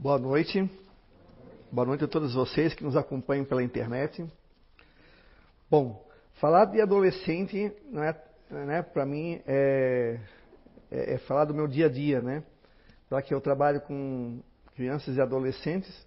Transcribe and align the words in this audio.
Boa 0.00 0.16
noite. 0.16 0.70
Boa 1.72 1.84
noite 1.84 2.04
a 2.04 2.06
todos 2.06 2.32
vocês 2.32 2.72
que 2.72 2.84
nos 2.84 2.96
acompanham 2.96 3.44
pela 3.44 3.64
internet. 3.64 4.24
Bom, 5.68 6.06
falar 6.34 6.66
de 6.66 6.80
adolescente, 6.80 7.72
não 7.90 8.04
é, 8.04 8.16
né, 8.48 8.80
para 8.80 9.04
mim, 9.04 9.42
é, 9.44 10.20
é, 10.88 11.14
é, 11.14 11.18
falar 11.18 11.46
do 11.46 11.52
meu 11.52 11.66
dia 11.66 11.86
a 11.86 11.88
dia, 11.88 12.22
né? 12.22 12.44
Já 13.10 13.20
que 13.20 13.34
eu 13.34 13.40
trabalho 13.40 13.80
com 13.80 14.40
crianças 14.76 15.16
e 15.16 15.20
adolescentes. 15.20 16.06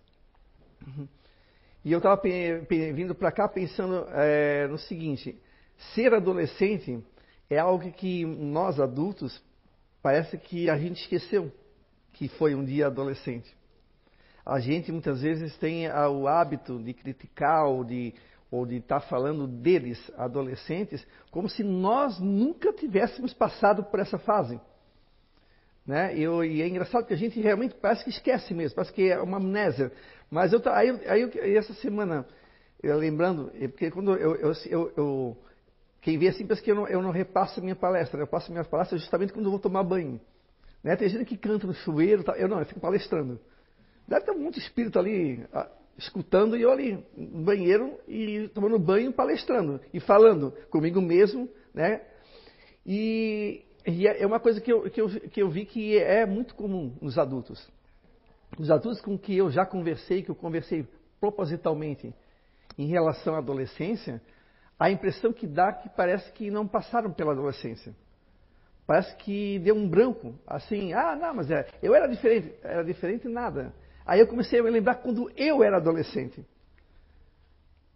E 1.83 1.91
eu 1.91 1.97
estava 1.97 2.21
vindo 2.95 3.13
para 3.13 3.29
cá 3.29 3.45
pensando 3.45 4.07
é, 4.11 4.67
no 4.67 4.77
seguinte: 4.77 5.37
ser 5.93 6.13
adolescente 6.13 7.03
é 7.49 7.57
algo 7.57 7.91
que 7.91 8.23
nós 8.23 8.79
adultos 8.79 9.43
parece 10.01 10.37
que 10.37 10.69
a 10.69 10.77
gente 10.77 11.01
esqueceu 11.01 11.51
que 12.13 12.29
foi 12.29 12.55
um 12.55 12.63
dia 12.63 12.87
adolescente. 12.87 13.59
A 14.45 14.59
gente 14.59 14.91
muitas 14.91 15.21
vezes 15.21 15.55
tem 15.57 15.87
o 15.89 16.27
hábito 16.27 16.79
de 16.79 16.93
criticar 16.93 17.65
ou 17.65 17.83
de 17.83 18.13
ou 18.51 18.65
de 18.65 18.75
estar 18.75 18.99
tá 18.99 19.07
falando 19.07 19.47
deles, 19.47 20.11
adolescentes, 20.17 21.07
como 21.31 21.47
se 21.47 21.63
nós 21.63 22.19
nunca 22.19 22.73
tivéssemos 22.73 23.33
passado 23.33 23.81
por 23.85 23.97
essa 23.97 24.19
fase. 24.19 24.59
Né? 25.87 26.17
Eu, 26.17 26.43
e 26.43 26.61
é 26.61 26.67
engraçado 26.67 27.07
que 27.07 27.13
a 27.13 27.17
gente 27.17 27.39
realmente 27.39 27.73
parece 27.75 28.03
que 28.03 28.09
esquece 28.09 28.53
mesmo, 28.53 28.75
parece 28.75 28.93
que 28.93 29.09
é 29.09 29.19
uma 29.21 29.37
amnésia. 29.37 29.89
Mas 30.29 30.51
eu, 30.51 30.61
aí, 30.65 30.89
aí 31.09 31.55
essa 31.55 31.73
semana, 31.75 32.27
eu 32.83 32.97
lembrando, 32.97 33.51
porque 33.69 33.89
quando 33.89 34.15
eu, 34.17 34.35
eu, 34.35 34.93
eu, 34.97 35.37
quem 36.01 36.17
vê 36.17 36.27
assim 36.27 36.45
pensa 36.45 36.61
que 36.61 36.71
eu 36.71 36.75
não, 36.75 36.87
eu 36.87 37.01
não 37.01 37.11
repasso 37.11 37.61
minha 37.61 37.75
palestra, 37.75 38.19
eu 38.19 38.27
passo 38.27 38.51
minha 38.51 38.65
palestra 38.65 38.97
justamente 38.97 39.31
quando 39.31 39.45
eu 39.45 39.51
vou 39.51 39.59
tomar 39.59 39.83
banho. 39.83 40.19
Né? 40.83 40.95
Tem 40.97 41.07
gente 41.07 41.25
que 41.25 41.37
canta 41.37 41.65
no 41.65 41.73
chuveiro, 41.73 42.21
tá? 42.21 42.33
eu 42.33 42.49
não, 42.49 42.59
eu 42.59 42.65
fico 42.65 42.81
palestrando. 42.81 43.39
Deve 44.11 44.25
ter 44.25 44.33
muito 44.33 44.59
espírito 44.59 44.99
ali 44.99 45.41
ah, 45.53 45.69
escutando 45.97 46.57
e 46.57 46.61
eu 46.61 46.69
ali 46.69 47.01
no 47.15 47.45
banheiro 47.45 47.97
e 48.05 48.49
tomando 48.49 48.77
banho, 48.77 49.13
palestrando 49.13 49.79
e 49.93 50.01
falando 50.01 50.51
comigo 50.69 50.99
mesmo, 50.99 51.47
né? 51.73 52.01
E, 52.85 53.63
e 53.87 54.05
é, 54.05 54.21
é 54.21 54.27
uma 54.27 54.41
coisa 54.41 54.59
que 54.59 54.69
eu, 54.69 54.89
que, 54.89 54.99
eu, 54.99 55.07
que 55.07 55.41
eu 55.41 55.49
vi 55.49 55.65
que 55.65 55.97
é 55.97 56.25
muito 56.25 56.55
comum 56.55 56.93
nos 57.01 57.17
adultos. 57.17 57.65
Os 58.59 58.69
adultos 58.69 58.99
com 58.99 59.17
que 59.17 59.37
eu 59.37 59.49
já 59.49 59.65
conversei, 59.65 60.21
que 60.21 60.29
eu 60.29 60.35
conversei 60.35 60.85
propositalmente 61.17 62.13
em 62.77 62.87
relação 62.87 63.33
à 63.33 63.37
adolescência, 63.37 64.21
a 64.77 64.91
impressão 64.91 65.31
que 65.31 65.47
dá 65.47 65.71
que 65.71 65.87
parece 65.87 66.29
que 66.33 66.51
não 66.51 66.67
passaram 66.67 67.13
pela 67.13 67.31
adolescência. 67.31 67.95
Parece 68.85 69.15
que 69.15 69.57
deu 69.59 69.73
um 69.73 69.87
branco, 69.87 70.35
assim, 70.45 70.91
ah, 70.91 71.15
não, 71.15 71.33
mas 71.33 71.49
é, 71.49 71.65
eu 71.81 71.95
era 71.95 72.07
diferente, 72.07 72.53
era 72.61 72.83
diferente 72.83 73.25
nada. 73.29 73.73
Aí 74.11 74.19
eu 74.19 74.27
comecei 74.27 74.59
a 74.59 74.63
me 74.63 74.69
lembrar 74.69 74.95
quando 74.95 75.31
eu 75.37 75.63
era 75.63 75.77
adolescente. 75.77 76.45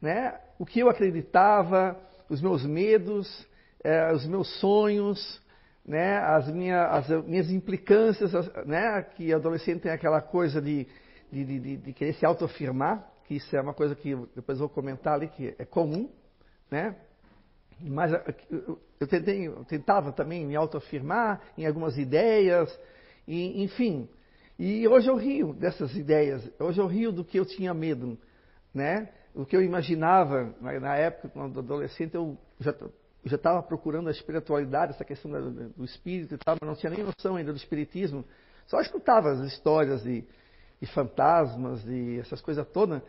Né? 0.01 0.33
O 0.57 0.65
que 0.65 0.79
eu 0.79 0.89
acreditava, 0.89 1.99
os 2.29 2.41
meus 2.41 2.65
medos, 2.65 3.45
é, 3.83 4.13
os 4.13 4.25
meus 4.25 4.47
sonhos, 4.61 5.41
né? 5.85 6.19
as, 6.19 6.47
minha, 6.47 6.85
as 6.85 7.09
minhas 7.25 7.51
implicâncias, 7.51 8.31
né? 8.65 9.01
que 9.17 9.33
adolescente 9.33 9.81
tem 9.81 9.91
aquela 9.91 10.21
coisa 10.21 10.61
de, 10.61 10.87
de, 11.29 11.43
de, 11.43 11.77
de 11.79 11.91
querer 11.91 12.13
se 12.13 12.25
autoafirmar, 12.25 13.05
que 13.25 13.35
isso 13.35 13.53
é 13.53 13.59
uma 13.59 13.73
coisa 13.73 13.93
que 13.93 14.15
depois 14.33 14.57
vou 14.57 14.69
comentar 14.69 15.15
ali, 15.15 15.27
que 15.27 15.53
é 15.59 15.65
comum, 15.65 16.09
né? 16.71 16.95
Mas 17.81 18.13
eu, 19.01 19.07
tentei, 19.09 19.49
eu 19.49 19.65
tentava 19.65 20.13
também 20.13 20.45
me 20.45 20.55
autoafirmar 20.55 21.41
em 21.57 21.67
algumas 21.67 21.97
ideias, 21.97 22.73
e, 23.27 23.61
enfim. 23.63 24.07
E 24.57 24.87
hoje 24.87 25.09
eu 25.09 25.17
rio 25.17 25.53
dessas 25.53 25.95
ideias, 25.95 26.49
hoje 26.59 26.79
eu 26.79 26.87
rio 26.87 27.11
do 27.11 27.25
que 27.25 27.37
eu 27.37 27.45
tinha 27.45 27.73
medo, 27.73 28.17
né? 28.73 29.09
O 29.33 29.45
que 29.45 29.55
eu 29.55 29.61
imaginava 29.61 30.55
na 30.61 30.95
época, 30.95 31.29
quando 31.29 31.59
adolescente, 31.59 32.15
eu 32.15 32.37
já 33.25 33.35
estava 33.35 33.61
procurando 33.61 34.07
a 34.07 34.11
espiritualidade, 34.11 34.93
essa 34.93 35.03
questão 35.03 35.29
do 35.75 35.83
espírito 35.83 36.35
e 36.35 36.37
tal, 36.37 36.55
mas 36.61 36.69
não 36.69 36.75
tinha 36.75 36.89
nem 36.89 37.03
noção 37.03 37.35
ainda 37.35 37.51
do 37.51 37.57
espiritismo. 37.57 38.23
Só 38.65 38.79
escutava 38.79 39.31
as 39.31 39.39
histórias 39.41 40.03
de, 40.03 40.23
de 40.79 40.87
fantasmas 40.87 41.85
e 41.85 42.19
essas 42.19 42.39
coisas 42.39 42.65
todas, 42.69 43.01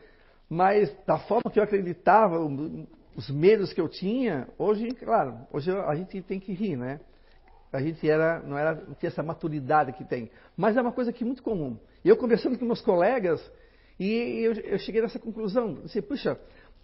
mas 0.49 0.93
da 1.07 1.19
forma 1.19 1.49
que 1.51 1.61
eu 1.61 1.65
acreditava, 1.65 2.41
os 3.15 3.31
medos 3.31 3.73
que 3.73 3.81
eu 3.81 3.89
tinha, 3.89 4.49
hoje, 4.59 4.89
claro, 4.97 5.39
hoje 5.53 5.71
a 5.71 5.95
gente 5.95 6.21
tem 6.23 6.41
que 6.41 6.53
rir, 6.53 6.77
né? 6.77 6.99
A 7.73 7.81
gente 7.81 8.09
era, 8.09 8.41
não, 8.41 8.57
era, 8.57 8.77
tinha 8.99 9.09
essa 9.09 9.23
maturidade 9.23 9.93
que 9.93 10.05
tem. 10.05 10.31
Mas 10.57 10.77
é 10.77 10.83
uma 10.83 10.93
coisa 10.93 11.13
que 11.13 11.25
é 11.25 11.27
muito 11.27 11.43
comum. 11.43 11.79
Eu 12.05 12.17
conversando 12.17 12.59
com 12.59 12.65
meus 12.65 12.81
colegas, 12.81 13.41
e 13.99 14.41
eu, 14.43 14.53
eu 14.53 14.79
cheguei 14.79 15.03
nessa 15.03 15.19
conclusão. 15.19 15.79
Assim, 15.85 16.01
puxa, 16.01 16.39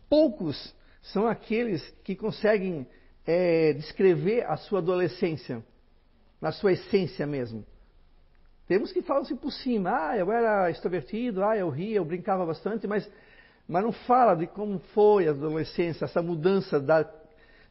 poucos 0.08 0.74
são 1.00 1.26
aqueles 1.26 1.82
que 2.04 2.14
conseguem 2.14 2.86
é, 3.26 3.72
descrever 3.72 4.44
a 4.46 4.56
sua 4.56 4.80
adolescência, 4.80 5.62
na 6.40 6.52
sua 6.52 6.72
essência 6.72 7.26
mesmo. 7.26 7.64
Temos 8.66 8.92
que 8.92 9.02
falar 9.02 9.20
assim 9.20 9.36
por 9.36 9.52
cima. 9.52 9.90
Ah, 9.90 10.16
eu 10.16 10.30
era 10.32 10.70
extrovertido, 10.70 11.44
ah, 11.44 11.56
eu 11.56 11.68
ria, 11.68 11.96
eu 11.96 12.04
brincava 12.04 12.44
bastante, 12.44 12.86
mas 12.86 13.08
mas 13.72 13.84
não 13.84 13.92
fala 13.92 14.34
de 14.34 14.46
como 14.46 14.78
foi 14.92 15.28
a 15.28 15.30
adolescência, 15.30 16.04
essa 16.04 16.22
mudança 16.22 16.80
da, 16.80 17.08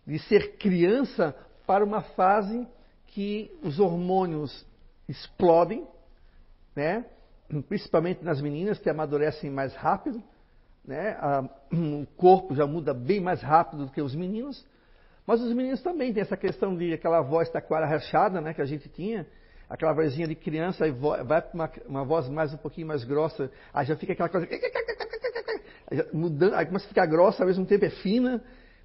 de 0.05 0.19
ser 0.19 0.57
criança 0.57 1.35
para 1.65 1.83
uma 1.83 2.01
fase 2.01 2.67
que 3.11 3.51
os 3.61 3.79
hormônios 3.79 4.65
explodem, 5.07 5.85
né? 6.75 7.05
principalmente 7.67 8.23
nas 8.23 8.41
meninas 8.41 8.79
que 8.79 8.89
amadurecem 8.89 9.49
mais 9.49 9.75
rápido, 9.75 10.23
né? 10.85 11.17
A, 11.19 11.43
o 11.71 12.07
corpo 12.17 12.55
já 12.55 12.65
muda 12.65 12.93
bem 12.93 13.19
mais 13.19 13.41
rápido 13.41 13.85
do 13.85 13.91
que 13.91 14.01
os 14.01 14.15
meninos, 14.15 14.65
mas 15.27 15.41
os 15.41 15.53
meninos 15.53 15.81
também 15.81 16.13
têm 16.13 16.21
essa 16.21 16.37
questão 16.37 16.75
de 16.75 16.93
aquela 16.93 17.21
voz 17.21 17.49
taquara 17.49 17.85
rachada 17.85 18.41
né? 18.41 18.53
que 18.53 18.61
a 18.61 18.65
gente 18.65 18.89
tinha, 18.89 19.27
aquela 19.69 19.93
vozinha 19.93 20.27
de 20.27 20.35
criança, 20.35 20.85
aí 20.85 20.91
vai 20.91 21.41
para 21.41 21.51
uma, 21.53 21.71
uma 21.87 22.05
voz 22.05 22.27
mais 22.29 22.53
um 22.53 22.57
pouquinho 22.57 22.87
mais 22.87 23.03
grossa, 23.03 23.51
aí 23.73 23.85
já 23.85 23.95
fica 23.95 24.13
aquela 24.13 24.29
coisa 24.29 24.47
mudando, 26.13 26.55
aí 26.55 26.65
começa 26.65 26.85
a 26.85 26.89
ficar 26.89 27.05
grossa, 27.05 27.43
ao 27.43 27.47
mesmo 27.47 27.65
tempo 27.65 27.85
é 27.85 27.89
fina. 27.89 28.41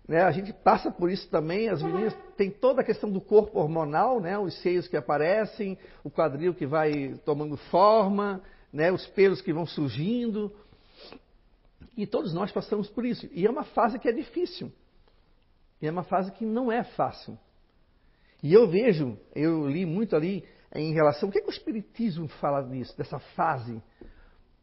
Né? 0.06 0.22
A 0.22 0.30
gente 0.30 0.52
passa 0.52 0.90
por 0.90 1.10
isso 1.10 1.28
também. 1.28 1.68
As 1.68 1.82
meninas 1.82 2.14
têm 2.36 2.50
toda 2.50 2.80
a 2.80 2.84
questão 2.84 3.10
do 3.10 3.20
corpo 3.20 3.58
hormonal, 3.58 4.20
né? 4.20 4.38
os 4.38 4.54
seios 4.62 4.86
que 4.86 4.96
aparecem, 4.96 5.78
o 6.04 6.10
quadril 6.10 6.54
que 6.54 6.66
vai 6.66 7.14
tomando 7.24 7.56
forma, 7.56 8.40
né? 8.72 8.92
os 8.92 9.06
pelos 9.08 9.40
que 9.40 9.52
vão 9.52 9.66
surgindo. 9.66 10.54
E 11.96 12.06
todos 12.06 12.32
nós 12.32 12.52
passamos 12.52 12.88
por 12.88 13.04
isso. 13.04 13.28
E 13.32 13.46
é 13.46 13.50
uma 13.50 13.64
fase 13.64 13.98
que 13.98 14.08
é 14.08 14.12
difícil. 14.12 14.70
E 15.80 15.86
é 15.86 15.90
uma 15.90 16.04
fase 16.04 16.30
que 16.32 16.44
não 16.44 16.70
é 16.70 16.84
fácil. 16.84 17.38
E 18.42 18.52
eu 18.52 18.68
vejo, 18.68 19.18
eu 19.34 19.68
li 19.68 19.84
muito 19.84 20.14
ali 20.14 20.44
em 20.74 20.92
relação. 20.92 21.28
O 21.28 21.32
que, 21.32 21.38
é 21.38 21.40
que 21.40 21.48
o 21.48 21.50
Espiritismo 21.50 22.28
fala 22.28 22.62
disso, 22.62 22.96
dessa 22.96 23.18
fase? 23.18 23.82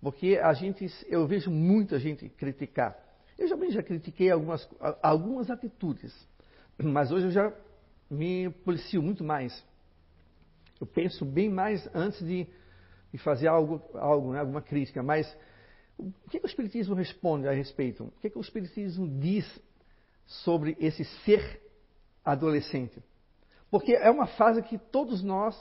Porque 0.01 0.39
a 0.41 0.53
gente, 0.53 0.85
eu 1.07 1.25
vejo 1.27 1.49
muita 1.49 1.99
gente 1.99 2.29
criticar. 2.29 2.97
Eu 3.37 3.49
também 3.49 3.71
já 3.71 3.81
critiquei 3.81 4.29
algumas, 4.29 4.67
algumas 5.01 5.49
atitudes, 5.49 6.13
mas 6.77 7.11
hoje 7.11 7.27
eu 7.27 7.31
já 7.31 7.53
me 8.09 8.49
policio 8.49 9.01
muito 9.01 9.23
mais. 9.23 9.63
Eu 10.79 10.87
penso 10.87 11.25
bem 11.25 11.49
mais 11.49 11.87
antes 11.93 12.19
de, 12.19 12.47
de 13.11 13.17
fazer 13.17 13.47
algo, 13.47 13.81
algo 13.97 14.33
né, 14.33 14.39
alguma 14.39 14.61
crítica. 14.61 15.01
Mas 15.01 15.25
o 15.97 16.11
que, 16.29 16.39
que 16.39 16.45
o 16.45 16.47
Espiritismo 16.47 16.95
responde 16.95 17.47
a 17.47 17.51
respeito? 17.51 18.05
O 18.05 18.11
que, 18.21 18.29
que 18.29 18.37
o 18.37 18.41
Espiritismo 18.41 19.07
diz 19.19 19.45
sobre 20.25 20.75
esse 20.79 21.03
ser 21.23 21.61
adolescente? 22.23 23.01
Porque 23.71 23.93
é 23.93 24.09
uma 24.09 24.27
fase 24.27 24.61
que 24.61 24.77
todos 24.77 25.23
nós 25.23 25.59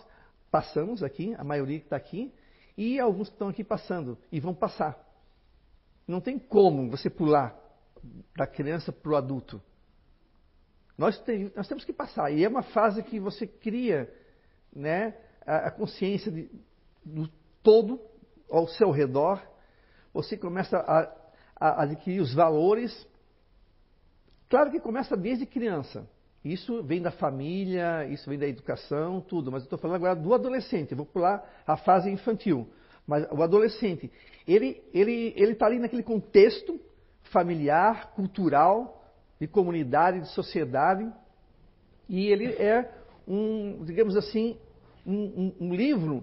passamos 0.50 1.03
aqui, 1.03 1.34
a 1.39 1.44
maioria 1.44 1.78
que 1.78 1.87
está 1.87 1.97
aqui, 1.97 2.33
e 2.77 2.98
alguns 2.98 3.28
que 3.28 3.34
estão 3.34 3.48
aqui 3.48 3.65
passando 3.65 4.18
e 4.30 4.41
vão 4.41 4.54
passar. 4.54 4.98
Não 6.07 6.21
tem 6.21 6.39
como 6.39 6.91
você 6.91 7.09
pular 7.09 7.61
da 8.37 8.47
criança 8.47 8.93
para 8.93 9.13
o 9.13 9.16
adulto. 9.16 9.60
Nós, 10.97 11.22
nós, 11.54 11.69
temos 11.69 11.84
que 11.84 11.93
passar. 11.93 12.31
E 12.31 12.45
é 12.45 12.49
uma 12.49 12.63
fase 12.63 13.03
que 13.03 13.19
você 13.19 13.47
cria 13.47 14.13
né, 14.75 15.16
a, 15.47 15.69
a 15.69 15.71
consciência 15.71 16.31
de, 16.31 16.51
do 17.04 17.28
todo 17.63 18.01
ao 18.51 18.69
seu 18.69 18.91
redor. 18.91 19.43
Você 20.13 20.37
começa 20.37 20.77
a, 20.78 21.15
a 21.57 21.83
adquirir 21.83 22.21
os 22.21 22.34
valores. 22.34 23.07
Claro 24.49 24.71
que 24.71 24.81
começa 24.81 25.16
desde 25.16 25.47
criança. 25.47 26.09
Isso 26.45 26.83
vem 26.83 27.01
da 27.01 27.10
família, 27.10 28.04
isso 28.07 28.28
vem 28.28 28.39
da 28.39 28.47
educação, 28.47 29.21
tudo. 29.21 29.51
Mas 29.51 29.63
eu 29.63 29.66
estou 29.66 29.78
falando 29.78 29.97
agora 29.97 30.16
do 30.16 30.34
adolescente. 30.34 30.95
Vou 30.95 31.07
pular 31.07 31.63
a 31.66 31.77
fase 31.77 32.10
infantil. 32.10 32.69
Mas 33.07 33.27
o 33.31 33.43
adolescente, 33.43 34.10
ele 34.47 34.83
ele 34.93 35.33
ele 35.37 35.53
está 35.53 35.66
ali 35.66 35.78
naquele 35.78 36.03
contexto 36.03 36.81
familiar, 37.32 38.12
cultural, 38.14 39.02
de 39.40 39.48
comunidade, 39.48 40.20
de 40.20 40.28
sociedade, 40.28 41.10
e 42.08 42.28
ele 42.28 42.46
é 42.46 42.88
um, 43.26 43.82
digamos 43.84 44.16
assim, 44.16 44.56
um, 45.04 45.14
um, 45.14 45.56
um 45.60 45.74
livro 45.74 46.22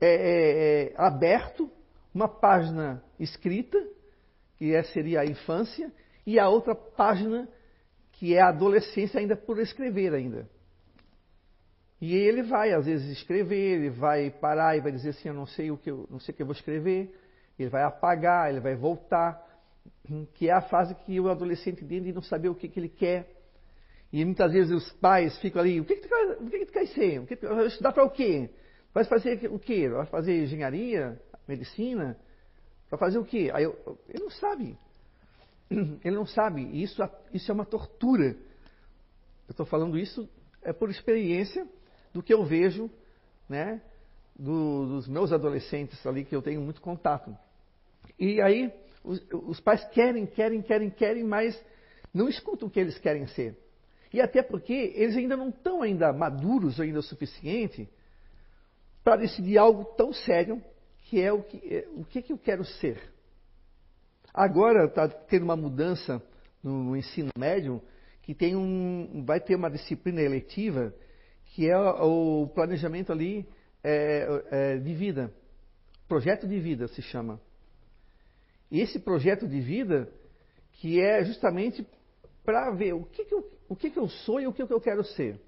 é, 0.00 0.08
é, 0.08 0.84
é, 0.84 0.94
aberto, 0.96 1.70
uma 2.14 2.28
página 2.28 3.02
escrita, 3.18 3.78
que 4.56 4.74
é, 4.74 4.82
seria 4.84 5.20
a 5.20 5.26
infância, 5.26 5.92
e 6.26 6.38
a 6.38 6.48
outra 6.48 6.74
página 6.74 7.48
que 8.12 8.34
é 8.34 8.40
a 8.40 8.48
adolescência 8.48 9.20
ainda 9.20 9.36
por 9.36 9.58
escrever 9.58 10.14
ainda. 10.14 10.48
E 12.00 12.14
ele 12.14 12.42
vai, 12.42 12.72
às 12.72 12.86
vezes, 12.86 13.10
escrever, 13.18 13.76
ele 13.76 13.90
vai 13.90 14.30
parar 14.30 14.76
e 14.76 14.80
vai 14.80 14.92
dizer 14.92 15.10
assim, 15.10 15.28
eu 15.28 15.34
não 15.34 15.46
sei 15.46 15.70
o 15.70 15.76
que 15.76 15.90
eu 15.90 16.06
não 16.10 16.18
sei 16.18 16.32
o 16.32 16.36
que 16.36 16.42
eu 16.42 16.46
vou 16.46 16.54
escrever, 16.54 17.14
ele 17.58 17.68
vai 17.68 17.82
apagar, 17.82 18.50
ele 18.50 18.60
vai 18.60 18.74
voltar, 18.74 19.45
que 20.34 20.48
é 20.48 20.52
a 20.52 20.60
fase 20.60 20.94
que 20.94 21.18
o 21.20 21.28
adolescente 21.28 21.84
dele 21.84 22.12
não 22.12 22.22
saber 22.22 22.48
o 22.48 22.54
que, 22.54 22.68
que 22.68 22.78
ele 22.78 22.88
quer. 22.88 23.28
E 24.12 24.24
muitas 24.24 24.52
vezes 24.52 24.72
os 24.72 24.92
pais 24.94 25.36
ficam 25.38 25.60
ali, 25.60 25.80
o 25.80 25.84
que, 25.84 25.96
que, 25.96 26.02
tu, 26.02 26.08
quer, 26.08 26.38
o 26.40 26.50
que, 26.50 26.58
que 26.60 26.66
tu 26.66 26.72
quer 26.72 26.86
ser? 26.88 27.20
O 27.20 27.26
que, 27.26 27.36
vai 27.36 27.66
estudar 27.66 27.92
para 27.92 28.04
o 28.04 28.10
quê? 28.10 28.50
Vai 28.94 29.04
fazer 29.04 29.50
o 29.50 29.58
quê? 29.58 29.88
Vai 29.88 30.06
fazer 30.06 30.44
engenharia, 30.44 31.20
medicina? 31.46 32.16
Vai 32.90 32.98
fazer 32.98 33.18
o 33.18 33.24
quê? 33.24 33.50
Aí 33.52 33.64
eu, 33.64 33.98
ele 34.08 34.22
não 34.22 34.30
sabe. 34.30 34.78
Ele 36.04 36.14
não 36.14 36.24
sabe. 36.24 36.62
E 36.62 36.84
isso, 36.84 37.02
isso 37.34 37.50
é 37.50 37.54
uma 37.54 37.66
tortura. 37.66 38.36
Eu 39.48 39.50
estou 39.50 39.66
falando 39.66 39.98
isso 39.98 40.28
é 40.62 40.72
por 40.72 40.90
experiência 40.90 41.66
do 42.12 42.22
que 42.22 42.32
eu 42.32 42.44
vejo, 42.44 42.88
né, 43.48 43.82
do, 44.38 44.86
dos 44.86 45.08
meus 45.08 45.32
adolescentes 45.32 46.04
ali 46.06 46.24
que 46.24 46.34
eu 46.34 46.40
tenho 46.42 46.60
muito 46.60 46.80
contato. 46.80 47.36
E 48.18 48.40
aí 48.40 48.72
os, 49.06 49.24
os 49.30 49.60
pais 49.60 49.84
querem, 49.90 50.26
querem, 50.26 50.60
querem, 50.60 50.90
querem, 50.90 51.24
mas 51.24 51.58
não 52.12 52.28
escutam 52.28 52.68
o 52.68 52.70
que 52.70 52.80
eles 52.80 52.98
querem 52.98 53.26
ser. 53.28 53.56
E 54.12 54.20
até 54.20 54.42
porque 54.42 54.92
eles 54.94 55.16
ainda 55.16 55.36
não 55.36 55.50
estão 55.50 55.82
ainda 55.82 56.12
maduros 56.12 56.80
ainda 56.80 56.98
o 56.98 57.02
suficiente 57.02 57.88
para 59.04 59.16
decidir 59.16 59.58
algo 59.58 59.84
tão 59.96 60.12
sério 60.12 60.62
que 61.04 61.20
é 61.20 61.32
o 61.32 61.42
que, 61.42 61.58
é, 61.72 61.88
o 61.94 62.04
que, 62.04 62.22
que 62.22 62.32
eu 62.32 62.38
quero 62.38 62.64
ser. 62.64 63.00
Agora 64.34 64.86
está 64.86 65.08
tendo 65.08 65.44
uma 65.44 65.56
mudança 65.56 66.22
no, 66.62 66.82
no, 66.82 66.96
ensino 66.96 67.30
médio 67.38 67.80
que 68.22 68.34
tem 68.34 68.56
um, 68.56 69.24
vai 69.24 69.40
ter 69.40 69.54
uma 69.54 69.70
disciplina 69.70 70.20
eletiva 70.20 70.92
que 71.44 71.70
é 71.70 71.78
o 71.78 72.50
planejamento 72.54 73.12
ali 73.12 73.48
é, 73.82 74.26
é, 74.50 74.76
de 74.78 74.94
vida, 74.94 75.32
projeto 76.08 76.46
de 76.46 76.58
vida 76.58 76.88
se 76.88 77.00
chama. 77.02 77.40
Esse 78.70 78.98
projeto 78.98 79.46
de 79.46 79.60
vida 79.60 80.12
que 80.72 81.00
é 81.00 81.24
justamente 81.24 81.86
para 82.44 82.70
ver 82.70 82.94
o 82.94 83.04
que, 83.04 83.24
que, 83.24 83.34
eu, 83.34 83.50
o 83.68 83.74
que, 83.74 83.90
que 83.90 83.98
eu 83.98 84.08
sou 84.08 84.40
e 84.40 84.46
o 84.46 84.52
que, 84.52 84.66
que 84.66 84.72
eu 84.72 84.80
quero 84.80 85.04
ser. 85.04 85.40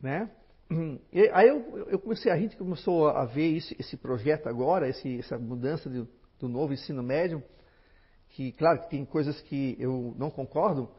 Né? 0.00 0.30
E 1.12 1.28
aí 1.32 1.48
eu, 1.48 1.88
eu, 1.88 1.98
comecei, 1.98 2.30
a 2.30 2.36
gente 2.36 2.56
começou 2.56 3.08
a 3.08 3.24
ver 3.24 3.46
isso, 3.46 3.74
esse 3.78 3.96
projeto 3.96 4.48
agora, 4.48 4.88
esse, 4.88 5.18
essa 5.18 5.38
mudança 5.38 5.88
de, 5.88 6.06
do 6.38 6.48
novo 6.48 6.72
ensino 6.72 7.02
médio, 7.02 7.42
que 8.30 8.52
claro 8.52 8.80
que 8.82 8.90
tem 8.90 9.04
coisas 9.04 9.40
que 9.42 9.76
eu 9.78 10.14
não 10.18 10.30
concordo, 10.30 10.90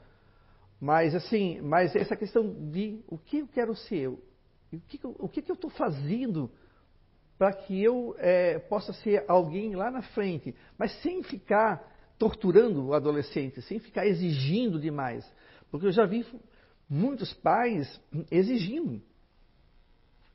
mas 0.82 1.14
assim, 1.14 1.62
mas 1.62 1.96
essa 1.96 2.16
questão 2.16 2.72
de 2.72 3.04
o 3.08 3.18
que 3.18 3.40
eu 3.40 3.48
quero 3.48 3.76
ser, 3.76 4.08
o 4.08 4.20
que, 4.88 5.00
o 5.04 5.30
que, 5.30 5.42
que 5.42 5.52
eu 5.52 5.56
estou 5.56 5.70
fazendo 5.70 6.50
para 7.40 7.54
que 7.54 7.82
eu 7.82 8.14
é, 8.18 8.60
possa 8.60 8.92
ser 8.92 9.24
alguém 9.26 9.74
lá 9.74 9.90
na 9.90 10.02
frente, 10.02 10.54
mas 10.78 10.92
sem 11.02 11.24
ficar 11.24 11.82
torturando 12.18 12.88
o 12.88 12.94
adolescente, 12.94 13.62
sem 13.62 13.80
ficar 13.80 14.06
exigindo 14.06 14.78
demais. 14.78 15.26
Porque 15.72 15.88
eu 15.88 15.92
já 15.94 16.06
vi 16.06 16.26
muitos 16.90 17.34
pais 17.36 18.00
exigindo. 18.30 19.02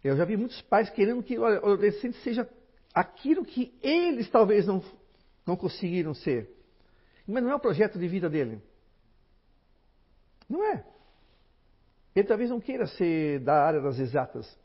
Eu 0.02 0.16
já 0.16 0.24
vi 0.24 0.34
muitos 0.34 0.62
pais 0.62 0.88
querendo 0.88 1.22
que 1.22 1.38
o 1.38 1.44
adolescente 1.44 2.16
seja 2.22 2.48
aquilo 2.94 3.44
que 3.44 3.78
eles 3.82 4.30
talvez 4.30 4.66
não, 4.66 4.82
não 5.46 5.56
conseguiram 5.56 6.14
ser. 6.14 6.50
Mas 7.26 7.42
não 7.42 7.50
é 7.50 7.54
o 7.54 7.60
projeto 7.60 7.98
de 7.98 8.08
vida 8.08 8.30
dele. 8.30 8.62
Não 10.48 10.64
é. 10.64 10.82
Ele 12.16 12.26
talvez 12.26 12.48
não 12.48 12.60
queira 12.60 12.86
ser 12.86 13.40
da 13.40 13.62
área 13.62 13.82
das 13.82 13.98
exatas. 13.98 14.58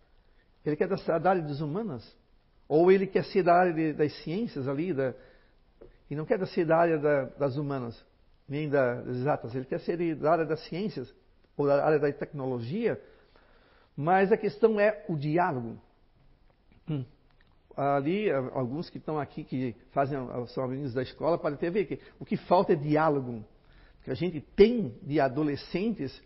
Ele 0.65 0.77
quer 0.77 0.87
da, 0.87 1.29
área 1.29 1.41
das 1.41 1.59
humanas. 1.59 2.18
Ou 2.69 2.91
ele 2.91 3.07
quer 3.07 3.25
ser 3.25 3.41
da 3.41 3.55
área 3.55 3.93
das 3.95 4.13
ciências 4.23 4.67
ali, 4.67 4.93
da, 4.93 5.15
e 6.07 6.15
não 6.15 6.23
quer 6.23 6.45
ser 6.47 6.65
da 6.65 6.77
área 6.77 6.99
da, 6.99 7.23
das 7.25 7.57
humanas, 7.57 8.05
nem 8.47 8.69
das 8.69 9.07
exatas. 9.07 9.55
Ele 9.55 9.65
quer 9.65 9.79
ser 9.79 10.15
da 10.15 10.31
área 10.31 10.45
das 10.45 10.63
ciências, 10.67 11.11
ou 11.57 11.65
da 11.65 11.83
área 11.83 11.97
da 11.97 12.13
tecnologia, 12.13 13.01
mas 13.97 14.31
a 14.31 14.37
questão 14.37 14.79
é 14.79 15.03
o 15.09 15.15
diálogo. 15.15 15.81
Hum. 16.87 17.03
Ali, 17.75 18.29
alguns 18.29 18.87
que 18.87 18.99
estão 18.99 19.19
aqui, 19.19 19.43
que 19.43 19.75
fazem, 19.91 20.19
são 20.49 20.63
alunos 20.63 20.93
da 20.93 21.01
escola, 21.01 21.39
podem 21.39 21.55
até 21.55 21.71
ver 21.71 21.85
que 21.85 21.99
o 22.19 22.25
que 22.25 22.37
falta 22.37 22.73
é 22.73 22.75
diálogo. 22.75 23.43
Que 24.03 24.11
a 24.11 24.13
gente 24.13 24.41
tem 24.41 24.95
de 25.01 25.19
adolescentes 25.19 26.21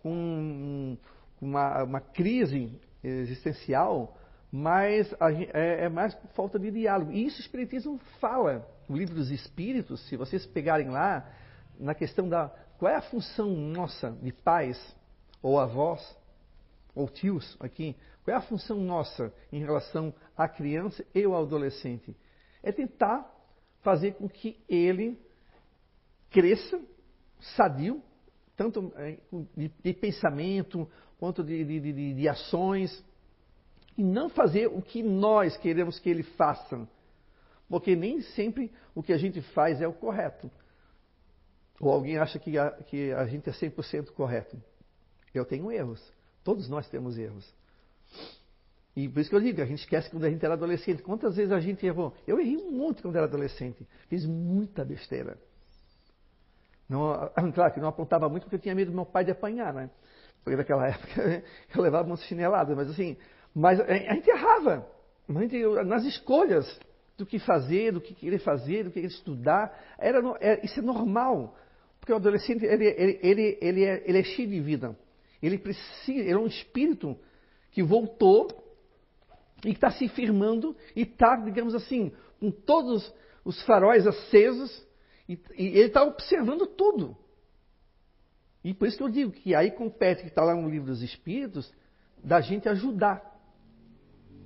com 0.00 0.98
uma, 1.40 1.84
uma 1.84 2.00
crise 2.00 2.72
existencial 3.02 4.17
mas 4.50 5.12
é, 5.52 5.84
é, 5.84 5.88
mais 5.88 6.14
por 6.14 6.28
falta 6.30 6.58
de 6.58 6.70
diálogo. 6.70 7.12
E 7.12 7.26
isso 7.26 7.38
o 7.38 7.40
Espiritismo 7.40 8.00
fala. 8.20 8.66
O 8.88 8.96
livro 8.96 9.14
dos 9.14 9.30
Espíritos, 9.30 10.00
se 10.08 10.16
vocês 10.16 10.46
pegarem 10.46 10.88
lá, 10.88 11.30
na 11.78 11.94
questão 11.94 12.28
da 12.28 12.48
qual 12.78 12.90
é 12.90 12.96
a 12.96 13.02
função 13.02 13.50
nossa 13.50 14.10
de 14.22 14.32
pais, 14.32 14.78
ou 15.42 15.58
avós, 15.58 16.16
ou 16.94 17.08
tios 17.08 17.56
aqui, 17.60 17.94
qual 18.24 18.34
é 18.34 18.38
a 18.38 18.42
função 18.42 18.78
nossa 18.78 19.32
em 19.52 19.60
relação 19.60 20.14
à 20.36 20.48
criança 20.48 21.04
e 21.14 21.24
ao 21.24 21.36
adolescente? 21.36 22.16
É 22.62 22.72
tentar 22.72 23.28
fazer 23.82 24.14
com 24.14 24.28
que 24.28 24.58
ele 24.68 25.18
cresça 26.30 26.80
sadio, 27.56 28.02
tanto 28.56 28.92
é, 28.96 29.18
de, 29.56 29.68
de 29.82 29.94
pensamento 29.94 30.88
quanto 31.18 31.42
de, 31.42 31.64
de, 31.64 32.14
de 32.14 32.28
ações, 32.28 33.04
e 33.98 34.04
não 34.04 34.28
fazer 34.28 34.68
o 34.68 34.80
que 34.80 35.02
nós 35.02 35.56
queremos 35.56 35.98
que 35.98 36.08
ele 36.08 36.22
faça. 36.22 36.88
Porque 37.68 37.96
nem 37.96 38.22
sempre 38.22 38.72
o 38.94 39.02
que 39.02 39.12
a 39.12 39.18
gente 39.18 39.42
faz 39.42 39.80
é 39.80 39.88
o 39.88 39.92
correto. 39.92 40.48
Ou 41.80 41.90
alguém 41.90 42.16
acha 42.16 42.38
que 42.38 42.56
a, 42.56 42.70
que 42.70 43.12
a 43.12 43.26
gente 43.26 43.50
é 43.50 43.52
100% 43.52 44.12
correto. 44.12 44.56
Eu 45.34 45.44
tenho 45.44 45.70
erros. 45.70 46.00
Todos 46.44 46.68
nós 46.68 46.88
temos 46.88 47.18
erros. 47.18 47.52
E 48.94 49.08
por 49.08 49.20
isso 49.20 49.30
que 49.30 49.36
eu 49.36 49.40
digo, 49.40 49.60
a 49.60 49.66
gente 49.66 49.80
esquece 49.80 50.08
quando 50.08 50.24
a 50.24 50.30
gente 50.30 50.44
era 50.44 50.54
adolescente. 50.54 51.02
Quantas 51.02 51.34
vezes 51.34 51.52
a 51.52 51.60
gente 51.60 51.84
errou? 51.84 52.14
Eu 52.26 52.40
errei 52.40 52.56
monte 52.56 53.02
quando 53.02 53.16
era 53.16 53.26
adolescente. 53.26 53.84
Fiz 54.08 54.24
muita 54.24 54.84
besteira. 54.84 55.36
Não, 56.88 57.30
claro 57.52 57.74
que 57.74 57.80
não 57.80 57.88
apontava 57.88 58.28
muito 58.28 58.44
porque 58.44 58.56
eu 58.56 58.60
tinha 58.60 58.76
medo 58.76 58.92
do 58.92 58.94
meu 58.94 59.06
pai 59.06 59.24
de 59.24 59.32
apanhar, 59.32 59.74
né? 59.74 59.90
Porque 60.44 60.56
naquela 60.56 60.86
época 60.88 61.42
eu 61.74 61.82
levava 61.82 62.06
umas 62.06 62.22
chineladas. 62.22 62.76
Mas 62.76 62.90
assim, 62.90 63.16
mas 63.54 63.80
a 63.80 64.14
gente 64.14 64.28
errava 64.28 64.86
nas 65.86 66.04
escolhas 66.04 66.78
do 67.16 67.26
que 67.26 67.38
fazer, 67.38 67.92
do 67.92 68.00
que 68.00 68.14
querer 68.14 68.38
fazer, 68.38 68.84
do 68.84 68.90
que 68.90 69.00
estudar. 69.00 69.76
Era, 69.98 70.20
é, 70.40 70.64
isso 70.64 70.78
é 70.78 70.82
normal. 70.82 71.56
Porque 71.98 72.12
o 72.12 72.16
adolescente, 72.16 72.64
ele, 72.64 72.86
ele, 72.86 73.18
ele, 73.22 73.58
ele, 73.60 73.84
é, 73.84 74.02
ele 74.06 74.18
é 74.18 74.22
cheio 74.22 74.48
de 74.48 74.60
vida. 74.60 74.96
Ele 75.42 75.58
precisa, 75.58 76.20
ele 76.20 76.32
é 76.32 76.38
um 76.38 76.46
espírito 76.46 77.18
que 77.72 77.82
voltou 77.82 78.48
e 79.64 79.70
está 79.70 79.90
se 79.90 80.08
firmando 80.08 80.76
e 80.94 81.02
está, 81.02 81.36
digamos 81.36 81.74
assim, 81.74 82.12
com 82.38 82.50
todos 82.50 83.12
os 83.44 83.60
faróis 83.62 84.06
acesos 84.06 84.86
e, 85.28 85.38
e 85.56 85.66
ele 85.66 85.86
está 85.86 86.02
observando 86.04 86.66
tudo. 86.66 87.16
E 88.62 88.72
por 88.74 88.88
isso 88.88 88.96
que 88.96 89.02
eu 89.02 89.08
digo 89.08 89.32
que 89.32 89.54
aí 89.54 89.70
compete, 89.70 90.22
que 90.22 90.28
está 90.28 90.42
lá 90.42 90.54
no 90.54 90.68
livro 90.68 90.86
dos 90.86 91.02
Espíritos, 91.02 91.72
da 92.22 92.40
gente 92.40 92.68
ajudar. 92.68 93.37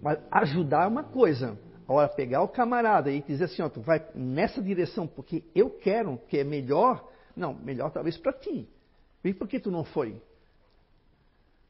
Mas 0.02 0.18
ajudar 0.32 0.84
é 0.84 0.88
uma 0.88 1.04
coisa. 1.04 1.56
Agora, 1.88 2.08
pegar 2.08 2.42
o 2.42 2.48
camarada 2.48 3.10
e 3.10 3.22
dizer 3.22 3.44
assim, 3.44 3.62
ó, 3.62 3.68
tu 3.68 3.80
vai 3.80 4.04
nessa 4.14 4.60
direção 4.60 5.06
porque 5.06 5.44
eu 5.54 5.70
quero, 5.70 6.18
que 6.28 6.38
é 6.38 6.44
melhor. 6.44 7.08
Não, 7.36 7.54
melhor 7.54 7.92
talvez 7.92 8.18
para 8.18 8.32
ti. 8.32 8.68
E 9.22 9.32
por 9.32 9.46
que 9.46 9.60
tu 9.60 9.70
não 9.70 9.84
foi? 9.84 10.20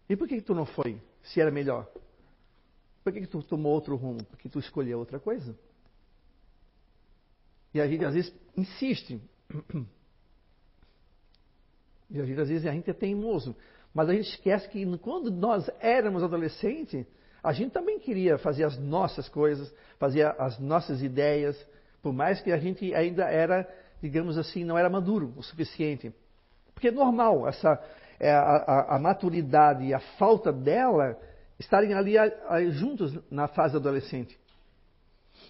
E 0.09 0.17
por 0.17 0.27
que 0.27 0.41
tu 0.41 0.55
não 0.55 0.65
foi, 0.65 1.01
se 1.23 1.41
era 1.41 1.51
melhor? 1.51 1.87
Por 3.05 3.13
que 3.13 3.27
tu 3.27 3.43
tomou 3.43 3.73
outro 3.73 3.97
rumo? 3.97 4.25
Porque 4.25 4.49
tu 4.49 4.59
escolheu 4.59 4.99
outra 4.99 5.21
coisa? 5.21 5.55
E 7.75 7.81
a 7.81 7.87
gente 7.87 8.05
às 8.05 8.15
vezes 8.15 8.35
insiste. 8.57 9.21
E 12.09 12.21
a 12.21 12.25
gente 12.25 12.41
às 12.41 12.49
vezes 12.49 12.67
a 12.67 12.73
gente 12.73 12.91
é 12.91 12.93
teimoso. 12.95 13.57
Mas 13.93 14.09
a 14.09 14.15
gente 14.15 14.29
esquece 14.29 14.69
que 14.69 14.85
quando 14.99 15.31
nós 15.31 15.69
éramos 15.81 16.23
adolescentes, 16.23 17.07
a 17.43 17.53
gente 17.53 17.73
também 17.73 17.99
queria 17.99 18.39
fazer 18.39 18.65
as 18.65 18.79
nossas 18.79 19.29
coisas, 19.29 19.73
fazer 19.99 20.27
as 20.39 20.59
nossas 20.59 21.03
ideias, 21.03 21.57
por 22.01 22.13
mais 22.13 22.41
que 22.41 22.53
a 22.53 22.57
gente 22.57 22.95
ainda 22.95 23.25
era, 23.25 23.69
digamos 24.01 24.39
assim, 24.39 24.65
não 24.65 24.79
era 24.79 24.89
maduro 24.89 25.33
o 25.37 25.43
suficiente. 25.43 26.13
Porque 26.73 26.89
é 26.89 26.93
normal 26.93 27.49
essa 27.49 27.83
é, 28.21 28.31
a, 28.31 28.41
a, 28.41 28.97
a, 28.97 28.99
maturidade 28.99 29.85
e 29.85 29.93
a 29.93 29.99
falta 30.19 30.53
dela 30.53 31.19
estarem 31.59 31.93
ali 31.95 32.17
a, 32.17 32.31
juntos 32.71 33.19
na 33.31 33.49
fase 33.49 33.77
adolescente. 33.77 34.39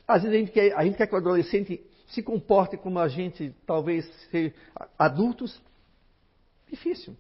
Às 0.09 0.23
vezes 0.23 0.37
a 0.37 0.41
gente 0.41 0.53
quer, 0.53 0.75
a 0.75 0.85
gente 0.85 0.97
quer 0.97 1.07
que 1.07 1.15
o 1.15 1.19
adolescente 1.19 1.83
se 2.09 2.23
comporte 2.23 2.77
como 2.77 2.99
a 2.99 3.09
gente, 3.09 3.55
talvez, 3.67 4.11
adultos. 4.99 5.61
Difícil. 6.71 7.17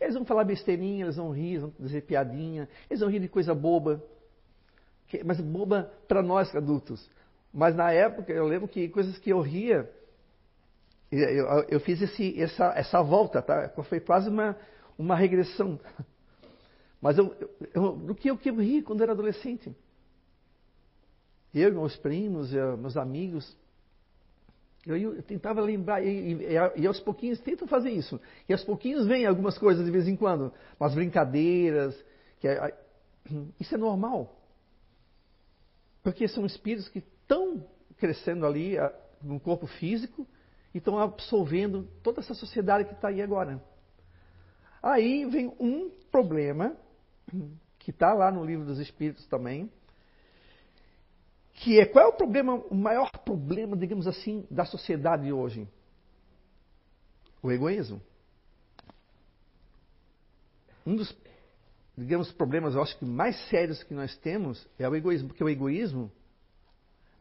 Eles 0.00 0.14
vão 0.14 0.24
falar 0.24 0.44
besteirinha, 0.44 1.04
eles 1.04 1.16
vão 1.16 1.30
rir, 1.30 1.58
vão 1.58 1.72
dizer 1.78 2.02
piadinha, 2.02 2.68
eles 2.88 3.00
vão 3.00 3.08
rir 3.08 3.20
de 3.20 3.28
coisa 3.28 3.54
boba. 3.54 4.02
Mas 5.24 5.40
boba 5.40 5.90
para 6.06 6.22
nós 6.22 6.54
adultos. 6.54 7.08
Mas 7.52 7.74
na 7.74 7.90
época, 7.90 8.32
eu 8.32 8.46
lembro 8.46 8.68
que 8.68 8.88
coisas 8.88 9.16
que 9.18 9.30
eu 9.30 9.40
ria, 9.40 9.90
eu, 11.10 11.46
eu 11.68 11.80
fiz 11.80 12.02
esse, 12.02 12.40
essa, 12.40 12.72
essa 12.76 13.02
volta, 13.02 13.40
tá? 13.40 13.70
Foi 13.88 14.00
quase 14.00 14.28
uma, 14.28 14.56
uma 14.98 15.16
regressão. 15.16 15.80
Mas 17.00 17.16
eu, 17.18 17.34
eu, 17.72 17.92
do 17.92 18.14
que 18.14 18.30
eu, 18.30 18.36
que 18.36 18.50
eu 18.50 18.56
ri 18.56 18.82
quando 18.82 19.02
era 19.02 19.12
adolescente. 19.12 19.74
Eu, 21.54 21.72
meus 21.72 21.96
primos, 21.96 22.52
eu, 22.52 22.76
meus 22.76 22.96
amigos. 22.96 23.56
Eu, 24.86 24.96
eu, 24.96 25.22
tentava 25.22 25.60
lembrar, 25.60 26.04
e, 26.04 26.34
e, 26.34 26.80
e, 26.82 26.86
aos 26.86 27.00
pouquinhos, 27.00 27.40
tento 27.40 27.66
fazer 27.66 27.90
isso. 27.90 28.20
E 28.48 28.52
aos 28.52 28.62
pouquinhos 28.62 29.04
vem 29.06 29.26
algumas 29.26 29.58
coisas 29.58 29.84
de 29.84 29.90
vez 29.90 30.06
em 30.06 30.14
quando, 30.14 30.52
umas 30.78 30.94
brincadeiras. 30.94 31.92
É, 32.44 32.72
isso 33.58 33.74
é 33.74 33.78
normal. 33.78 34.40
Porque 36.04 36.28
são 36.28 36.46
espíritos 36.46 36.88
que 36.88 37.00
estão 37.00 37.66
crescendo 37.96 38.46
ali 38.46 38.76
no 39.20 39.40
corpo 39.40 39.66
físico 39.66 40.24
e 40.72 40.78
estão 40.78 40.98
absorvendo 41.00 41.88
toda 42.02 42.20
essa 42.20 42.34
sociedade 42.34 42.84
que 42.84 42.94
está 42.94 43.08
aí 43.08 43.20
agora. 43.20 43.60
Aí 44.80 45.24
vem 45.24 45.52
um 45.58 45.90
problema, 46.12 46.76
que 47.80 47.90
está 47.90 48.14
lá 48.14 48.30
no 48.30 48.44
livro 48.44 48.64
dos 48.64 48.78
Espíritos 48.78 49.26
também, 49.26 49.68
que 51.56 51.80
é 51.80 51.86
qual 51.86 52.04
é 52.04 52.08
o 52.08 52.12
problema, 52.12 52.54
o 52.54 52.74
maior 52.74 53.10
problema, 53.24 53.76
digamos 53.76 54.06
assim, 54.06 54.46
da 54.50 54.64
sociedade 54.64 55.32
hoje? 55.32 55.66
O 57.42 57.50
egoísmo. 57.50 58.00
Um 60.86 60.96
dos, 60.96 61.16
digamos, 61.96 62.30
problemas, 62.30 62.74
eu 62.74 62.82
acho 62.82 62.96
que 62.98 63.04
mais 63.04 63.36
sérios 63.48 63.82
que 63.82 63.94
nós 63.94 64.16
temos 64.18 64.66
é 64.78 64.88
o 64.88 64.94
egoísmo, 64.94 65.28
porque 65.28 65.42
o 65.42 65.48
egoísmo 65.48 66.12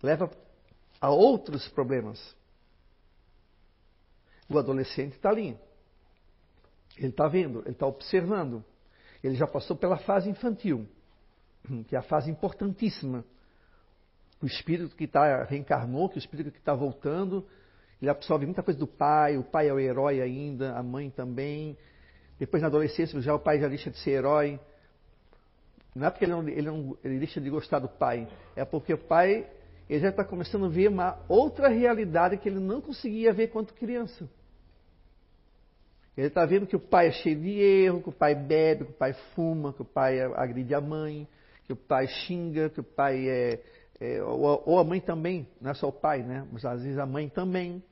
leva 0.04 0.30
a 1.00 1.10
outros 1.10 1.68
problemas. 1.70 2.36
O 4.50 4.60
adolescente 4.60 5.16
está 5.16 5.30
ali. 5.30 5.58
Ele 6.98 7.08
está 7.08 7.28
vendo, 7.28 7.62
ele 7.62 7.72
está 7.72 7.88
observando. 7.88 8.64
Ele 9.24 9.36
já 9.36 9.48
passou 9.48 9.76
pela 9.76 9.98
fase 9.98 10.30
infantil, 10.30 10.88
que 11.88 11.96
é 11.96 12.00
a 12.00 12.04
fase 12.04 12.30
importantíssima. 12.30 13.26
O 14.46 14.48
espírito 14.48 14.96
que 14.96 15.06
está 15.06 15.44
reencarnou, 15.44 16.08
que 16.08 16.18
o 16.18 16.20
espírito 16.20 16.52
que 16.52 16.60
está 16.60 16.76
voltando, 16.76 17.44
ele 18.00 18.12
absorve 18.12 18.46
muita 18.46 18.62
coisa 18.62 18.80
do 18.80 18.86
pai, 18.86 19.38
o 19.38 19.44
pai 19.44 19.70
é 19.70 19.74
o 19.74 19.80
herói 19.80 20.22
ainda, 20.22 20.78
a 20.78 20.84
mãe 20.84 21.10
também. 21.10 21.76
Depois 22.38 22.62
na 22.62 22.68
adolescência 22.68 23.20
já 23.22 23.34
o 23.34 23.40
pai 23.40 23.60
já 23.60 23.68
deixa 23.68 23.90
de 23.90 23.98
ser 23.98 24.12
herói. 24.12 24.60
Não 25.96 26.06
é 26.06 26.12
porque 26.12 26.26
ele, 26.26 26.32
não, 26.34 26.48
ele, 26.48 26.62
não, 26.62 26.98
ele 27.04 27.18
deixa 27.18 27.42
de 27.42 27.50
gostar 27.50 27.80
do 27.80 27.90
pai, 27.90 28.28
é 28.56 28.64
porque 28.64 28.94
o 28.94 29.00
pai 29.00 29.48
ele 29.90 30.00
já 30.00 30.10
está 30.10 30.24
começando 30.24 30.66
a 30.66 30.70
ver 30.70 30.90
uma 30.90 31.18
outra 31.28 31.68
realidade 31.68 32.38
que 32.38 32.48
ele 32.48 32.60
não 32.60 32.82
conseguia 32.82 33.34
ver 33.34 33.48
quando 33.48 33.74
criança. 33.74 34.30
Ele 36.16 36.28
está 36.28 36.46
vendo 36.46 36.68
que 36.68 36.76
o 36.76 36.80
pai 36.80 37.08
é 37.08 37.12
cheio 37.14 37.40
de 37.40 37.50
erro, 37.50 38.04
que 38.04 38.10
o 38.10 38.14
pai 38.14 38.36
bebe, 38.36 38.86
que 38.86 38.92
o 38.92 38.96
pai 38.96 39.14
fuma, 39.34 39.74
que 39.74 39.82
o 39.82 39.86
pai 39.86 40.22
agride 40.22 40.76
a 40.76 40.82
mãe, 40.82 41.28
que 41.64 41.74
o 41.74 41.76
pai 41.76 42.08
xinga, 42.08 42.70
que 42.70 42.80
o 42.80 42.84
pai 42.84 43.28
é. 43.28 43.60
É 44.00 44.22
ou, 44.22 44.64
ou, 44.66 44.80
a 44.80 44.84
mãe 44.84 45.00
também, 45.00 45.48
não 45.62 45.72
é 45.72 45.74
só 45.74 45.88
o 45.88 45.94
pai, 45.94 46.22
né? 46.22 46.46
Mas 46.52 46.66
às 46.66 46.84
vezes 46.84 46.98
a 46.98 47.06
mãe 47.06 47.30
também. 47.30 47.84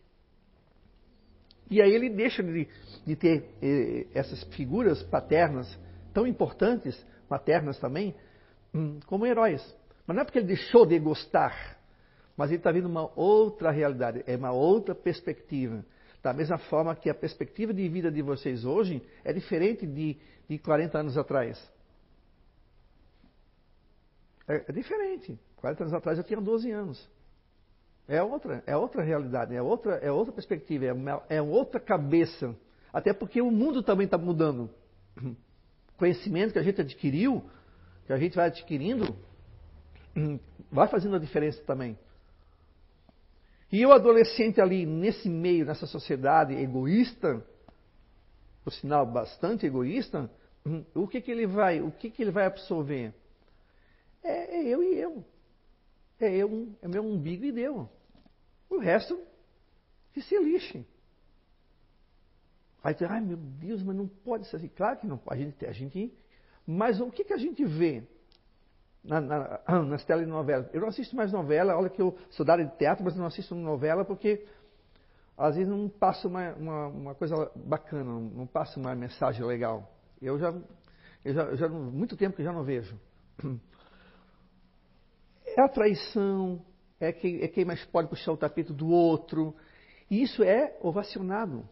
E 1.69 1.81
aí 1.81 1.91
ele 1.91 2.09
deixa 2.09 2.43
de, 2.43 2.67
de 3.05 3.15
ter 3.15 3.49
eh, 3.61 4.07
essas 4.13 4.43
figuras 4.55 5.01
paternas 5.03 5.79
tão 6.13 6.27
importantes, 6.27 7.03
maternas 7.29 7.79
também, 7.79 8.13
hum, 8.73 8.99
como 9.07 9.25
heróis. 9.25 9.61
Mas 10.05 10.15
não 10.15 10.21
é 10.21 10.25
porque 10.25 10.39
ele 10.39 10.47
deixou 10.47 10.85
de 10.85 10.99
gostar, 10.99 11.79
mas 12.35 12.49
ele 12.49 12.57
está 12.57 12.71
vendo 12.71 12.87
uma 12.87 13.09
outra 13.17 13.71
realidade, 13.71 14.23
é 14.27 14.35
uma 14.35 14.51
outra 14.51 14.93
perspectiva. 14.93 15.85
Da 16.21 16.33
mesma 16.33 16.57
forma 16.57 16.95
que 16.95 17.09
a 17.09 17.15
perspectiva 17.15 17.73
de 17.73 17.87
vida 17.87 18.11
de 18.11 18.21
vocês 18.21 18.65
hoje 18.65 19.01
é 19.23 19.33
diferente 19.33 19.85
de, 19.85 20.17
de 20.47 20.59
40 20.59 20.97
anos 20.97 21.17
atrás. 21.17 21.72
É, 24.47 24.65
é 24.67 24.71
diferente. 24.71 25.39
40 25.57 25.83
anos 25.83 25.93
atrás 25.93 26.17
eu 26.17 26.23
tinha 26.23 26.39
12 26.41 26.71
anos. 26.71 27.09
É 28.07 28.21
outra, 28.21 28.63
é 28.65 28.75
outra 28.75 29.01
realidade, 29.01 29.55
é 29.55 29.61
outra, 29.61 29.95
é 29.95 30.11
outra 30.11 30.33
perspectiva, 30.33 30.85
é, 30.85 30.93
uma, 30.93 31.23
é 31.29 31.41
outra 31.41 31.79
cabeça. 31.79 32.53
Até 32.91 33.13
porque 33.13 33.41
o 33.41 33.49
mundo 33.49 33.81
também 33.81 34.05
está 34.05 34.17
mudando. 34.17 34.69
conhecimento 35.97 36.51
que 36.51 36.59
a 36.59 36.63
gente 36.63 36.81
adquiriu, 36.81 37.43
que 38.05 38.11
a 38.11 38.17
gente 38.17 38.35
vai 38.35 38.47
adquirindo, 38.47 39.15
vai 40.69 40.87
fazendo 40.89 41.15
a 41.15 41.19
diferença 41.19 41.63
também. 41.63 41.97
E 43.71 43.85
o 43.85 43.91
adolescente 43.93 44.59
ali, 44.59 44.85
nesse 44.85 45.29
meio, 45.29 45.65
nessa 45.65 45.87
sociedade 45.87 46.53
egoísta, 46.53 47.43
por 48.63 48.71
sinal 48.73 49.05
bastante 49.05 49.65
egoísta, 49.65 50.29
o 50.93 51.07
que, 51.07 51.21
que 51.21 51.31
ele 51.31 51.47
vai, 51.47 51.81
o 51.81 51.91
que, 51.91 52.09
que 52.09 52.21
ele 52.21 52.31
vai 52.31 52.45
absorver? 52.45 53.13
É, 54.23 54.57
é 54.57 54.63
eu 54.63 54.83
e 54.83 54.97
eu. 54.97 55.23
É 56.19 56.35
eu, 56.35 56.73
é 56.81 56.87
meu 56.87 57.03
umbigo 57.03 57.43
e 57.43 57.51
deu. 57.51 57.89
O 58.69 58.77
resto 58.77 59.19
que 60.13 60.21
se 60.21 60.37
lixe. 60.37 60.85
Aí 62.83 62.95
ai 63.09 63.21
meu 63.21 63.37
Deus, 63.37 63.81
mas 63.83 63.95
não 63.95 64.07
pode 64.07 64.47
ser 64.47 64.57
assim. 64.57 64.67
Claro 64.69 64.99
que 64.99 65.07
não 65.07 65.17
pode. 65.17 65.41
A 65.41 65.45
gente, 65.45 65.65
a 65.65 65.71
gente, 65.71 66.13
mas 66.65 66.99
o 67.01 67.11
que, 67.11 67.23
que 67.23 67.33
a 67.33 67.37
gente 67.37 67.65
vê? 67.65 68.03
na, 69.03 69.19
na, 69.19 69.59
nas 69.85 70.05
telenovelas. 70.05 70.69
Eu 70.73 70.81
não 70.81 70.87
assisto 70.87 71.15
mais 71.15 71.31
novela, 71.31 71.75
olha 71.75 71.89
que 71.89 72.01
eu 72.01 72.17
sou 72.29 72.45
da 72.45 72.53
área 72.53 72.65
de 72.65 72.75
teatro, 72.77 73.03
mas 73.03 73.15
não 73.15 73.25
assisto 73.25 73.53
novela 73.53 74.05
porque 74.05 74.45
às 75.37 75.55
vezes 75.55 75.69
não 75.69 75.89
passa 75.89 76.27
uma, 76.27 76.53
uma, 76.53 76.87
uma 76.87 77.15
coisa 77.15 77.51
bacana, 77.55 78.03
não, 78.03 78.47
passa 78.47 78.79
uma 78.79 78.95
mensagem 78.95 79.45
legal. 79.45 79.91
Eu 80.21 80.39
já, 80.39 80.53
eu 81.25 81.33
já, 81.33 81.41
eu 81.43 81.57
já 81.57 81.67
muito 81.67 82.15
tempo 82.15 82.35
que 82.35 82.43
já 82.43 82.53
não 82.53 82.63
vejo. 82.63 82.97
É 85.55 85.61
a 85.61 85.69
traição, 85.69 86.65
é 86.99 87.11
quem, 87.11 87.41
é 87.41 87.47
quem 87.47 87.65
mais 87.65 87.83
pode 87.85 88.09
puxar 88.09 88.31
o 88.31 88.37
tapete 88.37 88.73
do 88.73 88.87
outro. 88.89 89.55
E 90.09 90.21
isso 90.21 90.43
é 90.43 90.77
ovacionado 90.81 91.67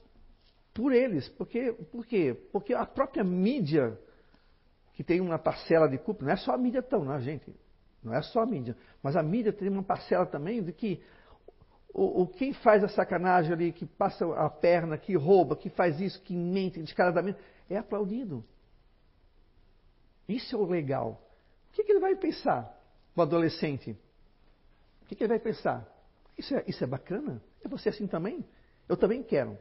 por 0.74 0.94
eles. 0.94 1.28
Porque, 1.30 1.74
por 1.92 2.06
quê? 2.06 2.36
Porque 2.52 2.74
a 2.74 2.86
própria 2.86 3.24
mídia 3.24 3.98
que 4.94 5.04
tem 5.04 5.20
uma 5.22 5.40
parcela 5.40 5.88
de 5.88 5.98
culpa, 5.98 6.26
não 6.26 6.32
é 6.32 6.36
só 6.36 6.54
a 6.54 6.58
mídia 6.58 6.82
tão, 6.84 7.04
não, 7.04 7.20
gente. 7.20 7.52
Não 8.04 8.14
é 8.14 8.22
só 8.22 8.42
a 8.42 8.46
mídia. 8.46 8.76
Mas 9.02 9.16
a 9.16 9.24
mídia 9.24 9.54
tem 9.54 9.70
uma 9.70 9.84
parcela 9.84 10.26
também 10.26 10.62
de 10.62 10.72
que 10.72 11.02
o, 11.94 12.22
o, 12.22 12.28
quem 12.28 12.54
faz 12.54 12.84
a 12.84 12.88
sacanagem 12.88 13.54
ali, 13.54 13.72
que 13.72 13.86
passa 13.86 14.26
a 14.36 14.50
perna, 14.50 14.98
que 14.98 15.16
rouba, 15.16 15.56
que 15.56 15.70
faz 15.70 16.00
isso, 16.00 16.22
que 16.22 16.36
mente 16.36 16.82
descaradamente, 16.82 17.40
é 17.70 17.78
aplaudido. 17.78 18.44
Isso 20.28 20.56
é 20.56 20.60
o 20.60 20.66
legal. 20.66 21.22
O 21.70 21.74
que, 21.74 21.84
que 21.84 21.92
ele 21.92 22.00
vai 22.00 22.16
pensar, 22.16 22.72
o 23.16 23.22
adolescente? 23.22 23.98
O 25.04 25.06
que, 25.06 25.16
que 25.16 25.24
ele 25.24 25.30
vai 25.30 25.40
pensar? 25.40 25.88
Isso 26.38 26.56
é, 26.56 26.64
isso 26.68 26.84
é 26.84 26.88
bacana? 26.88 27.42
É 27.64 27.68
você 27.68 27.90
assim 27.90 28.08
também? 28.08 28.46
Eu 28.88 28.98
também 28.98 29.24
quero. 29.24 29.58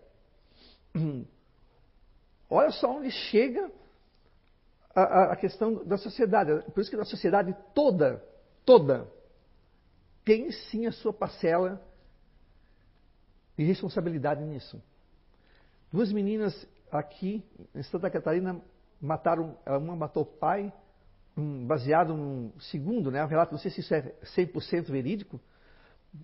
Olha 2.49 2.71
só 2.73 2.97
onde 2.97 3.11
chega 3.11 3.71
a, 4.95 5.33
a, 5.33 5.37
questão 5.37 5.85
da 5.85 5.97
sociedade. 5.97 6.63
Por 6.73 6.81
isso 6.81 6.91
que 6.91 6.97
a 6.97 7.05
sociedade 7.05 7.57
toda, 7.75 8.25
toda, 8.65 9.09
tem 10.25 10.51
sim 10.51 10.87
a 10.87 10.93
sua 10.93 11.13
parcela 11.13 11.81
de 13.57 13.65
responsabilidade 13.65 14.43
nisso. 14.43 14.83
Duas 15.93 16.13
meninas 16.13 16.67
aqui 16.91 17.45
em 17.75 17.83
Santa 17.83 18.11
Catarina 18.11 18.61
mataram, 19.01 19.57
uma 19.67 19.97
matou 19.97 20.23
o 20.23 20.27
pai, 20.27 20.73
baseado 21.37 22.15
num 22.15 22.53
segundo, 22.59 23.11
né, 23.11 23.25
um 23.25 23.29
relato, 23.29 23.53
não 23.53 23.59
sei 23.59 23.71
se 23.71 23.81
isso 23.81 23.95
é 23.95 24.13
100% 24.37 24.91
verídico, 24.91 25.41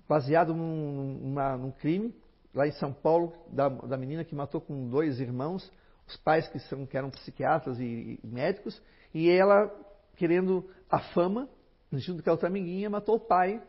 baseado 0.08 0.54
num, 0.54 1.18
numa, 1.22 1.56
num 1.56 1.70
crime 1.70 2.14
lá 2.52 2.66
em 2.66 2.72
São 2.72 2.92
Paulo 2.92 3.32
da, 3.48 3.68
da 3.68 3.96
menina 3.96 4.24
que 4.24 4.34
matou 4.34 4.60
com 4.60 4.88
dois 4.88 5.20
irmãos 5.20 5.70
os 6.06 6.16
pais 6.18 6.46
que, 6.48 6.58
são, 6.60 6.86
que 6.86 6.96
eram 6.96 7.10
psiquiatras 7.10 7.78
e, 7.80 8.20
e 8.22 8.26
médicos, 8.26 8.80
e 9.12 9.28
ela, 9.28 9.70
querendo 10.16 10.68
a 10.88 11.00
fama, 11.00 11.48
junto 11.92 12.22
com 12.22 12.30
a 12.30 12.32
outra 12.32 12.48
amiguinha, 12.48 12.88
matou 12.88 13.16
o 13.16 13.20
pai 13.20 13.60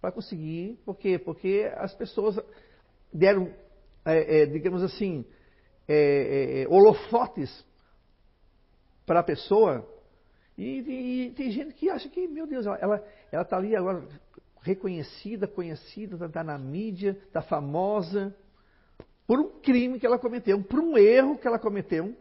para 0.00 0.10
conseguir. 0.10 0.80
Por 0.84 0.96
quê? 0.96 1.18
Porque 1.18 1.70
as 1.76 1.94
pessoas 1.94 2.38
deram, 3.12 3.52
é, 4.04 4.42
é, 4.42 4.46
digamos 4.46 4.82
assim, 4.82 5.24
é, 5.86 5.94
é, 5.94 6.62
é 6.62 6.68
holofotes 6.68 7.64
para 9.06 9.20
a 9.20 9.24
pessoa. 9.24 9.88
E, 10.56 10.64
e, 10.64 11.30
tem 11.30 11.50
gente 11.50 11.74
que 11.74 11.88
acha 11.88 12.08
que, 12.08 12.28
meu 12.28 12.46
Deus, 12.46 12.66
ela 12.66 13.04
está 13.32 13.56
ali 13.56 13.74
agora 13.74 14.06
reconhecida, 14.60 15.48
conhecida, 15.48 16.26
está 16.26 16.44
na 16.44 16.58
mídia, 16.58 17.18
está 17.26 17.42
famosa, 17.42 18.34
por 19.26 19.38
um 19.38 19.60
crime 19.60 19.98
que 19.98 20.06
ela 20.06 20.18
cometeu, 20.18 20.62
por 20.62 20.80
um 20.80 20.96
erro 20.96 21.38
que 21.38 21.46
ela 21.46 21.58
cometeu, 21.58 22.16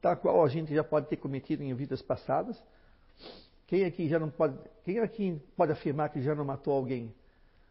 tal 0.00 0.16
qual 0.16 0.44
a 0.44 0.48
gente 0.48 0.74
já 0.74 0.84
pode 0.84 1.08
ter 1.08 1.16
cometido 1.16 1.62
em 1.62 1.74
vidas 1.74 2.02
passadas. 2.02 2.62
Quem 3.66 3.84
aqui 3.84 4.08
já 4.08 4.18
não 4.18 4.30
pode, 4.30 4.56
quem 4.84 4.98
aqui 5.00 5.40
pode 5.56 5.72
afirmar 5.72 6.10
que 6.10 6.20
já 6.20 6.34
não 6.34 6.44
matou 6.44 6.72
alguém 6.74 7.14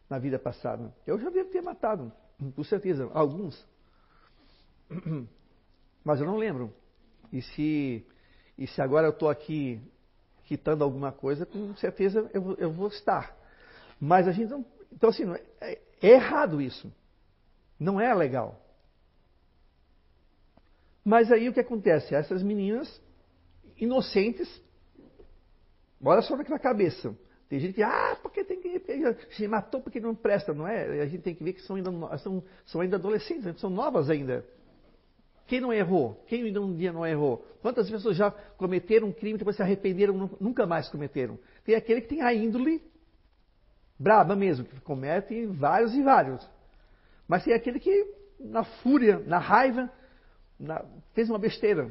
na 0.08 0.18
vida 0.18 0.38
passada? 0.38 0.92
Eu 1.06 1.18
já 1.18 1.30
devo 1.30 1.50
ter 1.50 1.62
matado, 1.62 2.12
com 2.54 2.64
certeza, 2.64 3.10
alguns. 3.14 3.66
Mas 6.04 6.20
eu 6.20 6.26
não 6.26 6.36
lembro. 6.36 6.72
E 7.32 7.42
se, 7.42 8.06
e 8.58 8.66
se 8.66 8.80
agora 8.80 9.06
eu 9.06 9.10
estou 9.10 9.28
aqui 9.28 9.80
quitando 10.44 10.82
alguma 10.82 11.12
coisa, 11.12 11.44
com 11.44 11.74
certeza 11.76 12.30
eu, 12.32 12.54
eu, 12.58 12.72
vou 12.72 12.88
estar. 12.88 13.36
Mas 14.00 14.26
a 14.26 14.32
gente 14.32 14.50
não. 14.50 14.64
Então, 14.92 15.10
assim, 15.10 15.24
é, 15.60 15.78
é 16.00 16.08
errado 16.08 16.60
isso. 16.60 16.90
Não 17.78 18.00
é 18.00 18.14
legal. 18.14 18.60
Mas 21.04 21.30
aí 21.30 21.48
o 21.48 21.52
que 21.52 21.60
acontece? 21.60 22.14
Essas 22.14 22.42
meninas 22.42 23.00
inocentes, 23.76 24.48
olha 26.02 26.22
só 26.22 26.36
naquela 26.36 26.58
cabeça. 26.58 27.14
Tem 27.48 27.60
gente 27.60 27.74
que, 27.74 27.82
ah, 27.82 28.18
porque 28.22 28.42
tem 28.42 28.60
que. 28.60 28.82
Se 29.36 29.46
matou 29.46 29.80
porque 29.80 30.00
não 30.00 30.14
presta, 30.14 30.52
não 30.52 30.66
é? 30.66 31.00
A 31.00 31.06
gente 31.06 31.22
tem 31.22 31.34
que 31.34 31.44
ver 31.44 31.52
que 31.52 31.62
são 31.62 31.76
ainda, 31.76 32.18
são, 32.18 32.42
são 32.64 32.80
ainda 32.80 32.96
adolescentes, 32.96 33.60
são 33.60 33.70
novas 33.70 34.10
ainda. 34.10 34.44
Quem 35.46 35.60
não 35.60 35.72
errou? 35.72 36.24
Quem 36.26 36.56
um 36.58 36.74
dia 36.74 36.92
não 36.92 37.06
errou? 37.06 37.46
Quantas 37.62 37.88
pessoas 37.88 38.16
já 38.16 38.30
cometeram 38.30 39.08
um 39.08 39.12
crime 39.12 39.38
depois 39.38 39.56
se 39.56 39.62
arrependeram, 39.62 40.30
nunca 40.40 40.66
mais 40.66 40.88
cometeram? 40.88 41.38
Tem 41.64 41.74
aquele 41.74 42.00
que 42.00 42.08
tem 42.08 42.22
a 42.22 42.34
índole 42.34 42.82
braba 43.98 44.34
mesmo, 44.36 44.64
que 44.64 44.80
comete 44.80 45.46
vários 45.46 45.94
e 45.94 46.02
vários. 46.02 46.46
Mas 47.26 47.44
tem 47.44 47.54
aquele 47.54 47.80
que, 47.80 48.14
na 48.38 48.64
fúria, 48.64 49.18
na 49.20 49.38
raiva, 49.38 49.90
na, 50.58 50.84
fez 51.14 51.30
uma 51.30 51.38
besteira. 51.38 51.86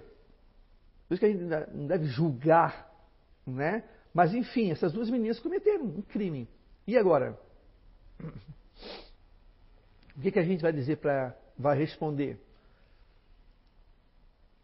Por 1.07 1.13
isso 1.13 1.19
que 1.19 1.25
a 1.25 1.29
gente 1.29 1.43
não 1.73 1.87
deve 1.87 2.05
julgar, 2.05 2.91
né? 3.45 3.83
Mas 4.13 4.33
enfim, 4.33 4.71
essas 4.71 4.91
duas 4.91 5.09
meninas 5.09 5.39
cometeram 5.39 5.85
um 5.85 6.01
crime. 6.01 6.47
E 6.87 6.97
agora? 6.97 7.37
O 10.15 10.21
que, 10.21 10.31
que 10.31 10.39
a 10.39 10.43
gente 10.43 10.61
vai 10.61 10.71
dizer 10.71 10.97
para. 10.97 11.35
vai 11.57 11.77
responder? 11.77 12.39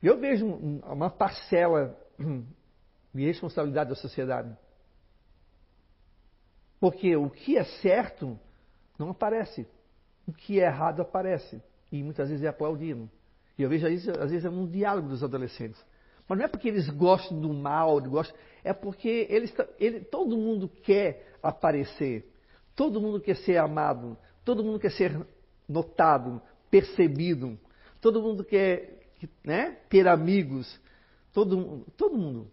Eu 0.01 0.19
vejo 0.19 0.47
uma 0.47 1.09
parcela 1.09 1.97
de 3.13 3.25
responsabilidade 3.25 3.89
da 3.89 3.95
sociedade. 3.95 4.55
Porque 6.79 7.15
o 7.15 7.29
que 7.29 7.57
é 7.57 7.63
certo 7.63 8.39
não 8.97 9.09
aparece. 9.09 9.67
O 10.27 10.33
que 10.33 10.59
é 10.59 10.65
errado 10.65 11.01
aparece. 11.01 11.61
E 11.91 12.01
muitas 12.01 12.29
vezes 12.29 12.43
é 12.43 12.47
aplaudido. 12.47 13.09
E 13.57 13.61
eu 13.61 13.69
vejo 13.69 13.87
isso, 13.87 14.09
às 14.11 14.31
vezes, 14.31 14.45
é 14.45 14.49
um 14.49 14.65
diálogo 14.65 15.09
dos 15.09 15.23
adolescentes. 15.23 15.79
Mas 16.27 16.37
não 16.37 16.45
é 16.45 16.47
porque 16.47 16.69
eles 16.69 16.89
gostam 16.89 17.39
do 17.39 17.53
mal, 17.53 18.01
gostam, 18.01 18.35
é 18.63 18.73
porque 18.73 19.27
eles, 19.29 19.53
ele, 19.79 19.99
todo 19.99 20.37
mundo 20.37 20.67
quer 20.67 21.35
aparecer. 21.43 22.31
Todo 22.75 23.01
mundo 23.01 23.19
quer 23.19 23.35
ser 23.35 23.57
amado. 23.57 24.17
Todo 24.43 24.63
mundo 24.63 24.79
quer 24.79 24.91
ser 24.91 25.27
notado, 25.67 26.41
percebido. 26.71 27.59
Todo 27.99 28.21
mundo 28.21 28.43
quer 28.43 29.00
né, 29.43 29.77
ter 29.89 30.07
amigos, 30.07 30.79
todo, 31.33 31.85
todo 31.97 32.17
mundo. 32.17 32.51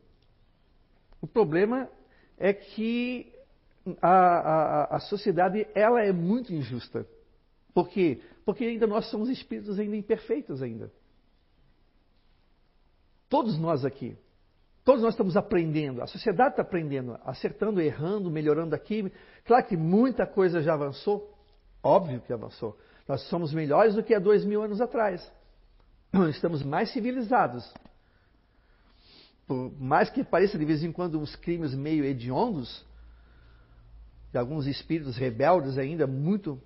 O 1.21 1.27
problema 1.27 1.89
é 2.37 2.53
que 2.53 3.33
a, 4.01 4.09
a, 4.09 4.97
a 4.97 5.01
sociedade 5.01 5.67
ela 5.75 6.03
é 6.03 6.13
muito 6.13 6.53
injusta. 6.53 7.07
Por 7.75 7.89
quê? 7.89 8.21
Porque 8.45 8.65
ainda 8.65 8.87
nós 8.87 9.11
somos 9.11 9.29
espíritos 9.29 9.79
ainda 9.79 9.97
imperfeitos 9.97 10.63
ainda. 10.63 10.93
Todos 13.29 13.59
nós 13.59 13.85
aqui. 13.85 14.17
Todos 14.85 15.03
nós 15.03 15.13
estamos 15.13 15.37
aprendendo. 15.37 16.03
A 16.03 16.07
sociedade 16.07 16.51
está 16.51 16.63
aprendendo, 16.63 17.19
acertando, 17.25 17.81
errando, 17.81 18.31
melhorando 18.31 18.75
aqui. 18.75 19.13
Claro 19.45 19.67
que 19.67 19.77
muita 19.77 20.27
coisa 20.27 20.63
já 20.63 20.73
avançou. 20.73 21.37
Óbvio 21.83 22.23
que 22.23 22.33
avançou. 22.33 22.79
Nós 23.07 23.23
somos 23.29 23.53
melhores 23.53 23.95
do 23.95 24.03
que 24.03 24.15
há 24.15 24.19
dois 24.19 24.45
mil 24.45 24.63
anos 24.63 24.81
atrás 24.81 25.31
estamos 26.31 26.63
mais 26.63 26.91
civilizados. 26.93 27.73
Por 29.47 29.73
mais 29.81 30.11
que 30.11 30.23
pareça 30.23 30.59
de 30.59 30.65
vez 30.65 30.83
em 30.83 30.93
quando 30.93 31.19
uns 31.19 31.35
crimes 31.37 31.75
meio 31.75 32.05
hediondos, 32.05 32.85
de 34.31 34.39
alguns 34.39 34.67
espíritos 34.67 35.17
rebeldes 35.17 35.79
ainda, 35.79 36.07
muito 36.07 36.61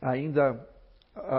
ainda 0.00 0.66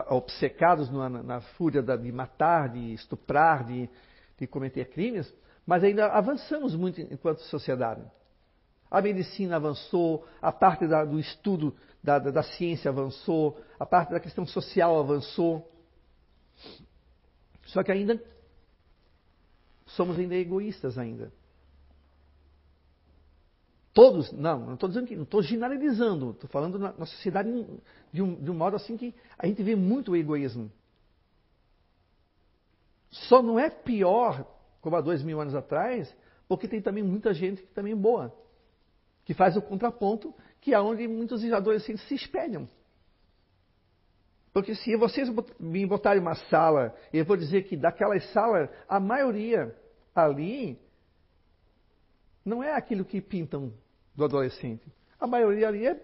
obcecados 0.09 0.91
na, 0.91 1.09
na 1.09 1.41
fúria 1.41 1.81
de 1.81 2.11
matar, 2.11 2.69
de 2.69 2.93
estuprar, 2.93 3.65
de, 3.65 3.89
de 4.37 4.45
cometer 4.45 4.85
crimes, 4.89 5.31
mas 5.65 5.83
ainda 5.83 6.07
avançamos 6.07 6.75
muito 6.75 7.01
enquanto 7.01 7.39
sociedade. 7.41 8.03
A 8.91 9.01
medicina 9.01 9.55
avançou, 9.55 10.23
a 10.39 10.51
parte 10.51 10.85
da, 10.85 11.03
do 11.03 11.19
estudo 11.19 11.75
da, 12.03 12.19
da, 12.19 12.29
da, 12.29 12.43
ciência 12.43 12.89
avançou, 12.89 13.59
a 13.79 13.85
parte 13.85 14.11
da 14.11 14.19
questão 14.19 14.45
social 14.45 14.99
avançou. 14.99 15.67
Só 17.65 17.83
que 17.83 17.91
ainda 17.91 18.21
somos 19.85 20.17
ainda 20.17 20.35
egoístas 20.35 20.97
ainda. 20.97 21.31
Todos, 23.93 24.31
não, 24.31 24.59
não 24.65 24.73
estou 24.73 24.89
dizendo 24.89 25.07
que, 25.07 25.15
não 25.15 25.23
estou 25.23 25.41
generalizando, 25.43 26.31
estou 26.31 26.49
falando 26.49 26.79
na, 26.79 26.93
na 26.93 27.05
sociedade 27.05 27.49
de 28.11 28.21
um, 28.23 28.35
de 28.35 28.49
um 28.49 28.53
modo 28.55 28.75
assim 28.75 28.97
que 28.97 29.13
a 29.37 29.45
gente 29.45 29.61
vê 29.61 29.75
muito 29.75 30.11
o 30.11 30.15
egoísmo. 30.15 30.71
Só 33.11 33.43
não 33.43 33.59
é 33.59 33.69
pior, 33.69 34.47
como 34.81 34.95
há 34.95 35.01
dois 35.01 35.21
mil 35.21 35.39
anos 35.39 35.53
atrás, 35.53 36.13
porque 36.47 36.67
tem 36.67 36.81
também 36.81 37.03
muita 37.03 37.33
gente 37.35 37.61
que 37.61 37.67
também 37.67 37.93
é 37.93 37.95
boa, 37.95 38.35
que 39.25 39.33
faz 39.35 39.55
o 39.55 39.61
contraponto, 39.61 40.33
que 40.59 40.73
é 40.73 40.81
onde 40.81 41.07
muitos 41.07 41.43
adolescentes 41.51 42.07
se 42.07 42.15
espelham. 42.15 42.67
Porque 44.53 44.75
se 44.75 44.95
vocês 44.95 45.27
me 45.59 45.85
botarem 45.85 46.21
uma 46.21 46.35
sala, 46.35 46.95
eu 47.11 47.25
vou 47.25 47.35
dizer 47.35 47.63
que 47.63 47.75
daquelas 47.75 48.23
salas, 48.31 48.69
a 48.87 48.99
maioria 48.99 49.75
ali 50.13 50.79
não 52.45 52.61
é 52.61 52.75
aquilo 52.75 53.03
que 53.03 53.19
pintam 53.19 53.73
do 54.13 54.23
adolescente. 54.23 54.85
A 55.19 55.25
maioria 55.25 55.67
ali 55.67 55.87
é, 55.87 55.99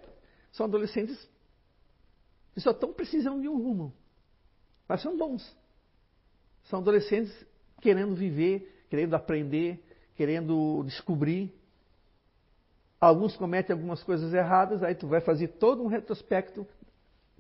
são 0.52 0.66
adolescentes 0.66 1.30
que 2.54 2.60
só 2.60 2.72
estão 2.72 2.92
precisando 2.92 3.40
de 3.40 3.48
um 3.48 3.56
rumo. 3.56 3.94
Mas 4.88 5.04
são 5.04 5.16
bons. 5.16 5.56
São 6.64 6.80
adolescentes 6.80 7.32
querendo 7.82 8.16
viver, 8.16 8.86
querendo 8.90 9.14
aprender, 9.14 9.80
querendo 10.16 10.84
descobrir. 10.86 11.54
Alguns 13.00 13.38
cometem 13.38 13.74
algumas 13.74 14.04
coisas 14.04 14.34
erradas, 14.34 14.82
aí 14.82 14.96
tu 14.96 15.08
vai 15.08 15.22
fazer 15.22 15.50
todo 15.50 15.84
um 15.84 15.88
retrospecto 15.88 16.68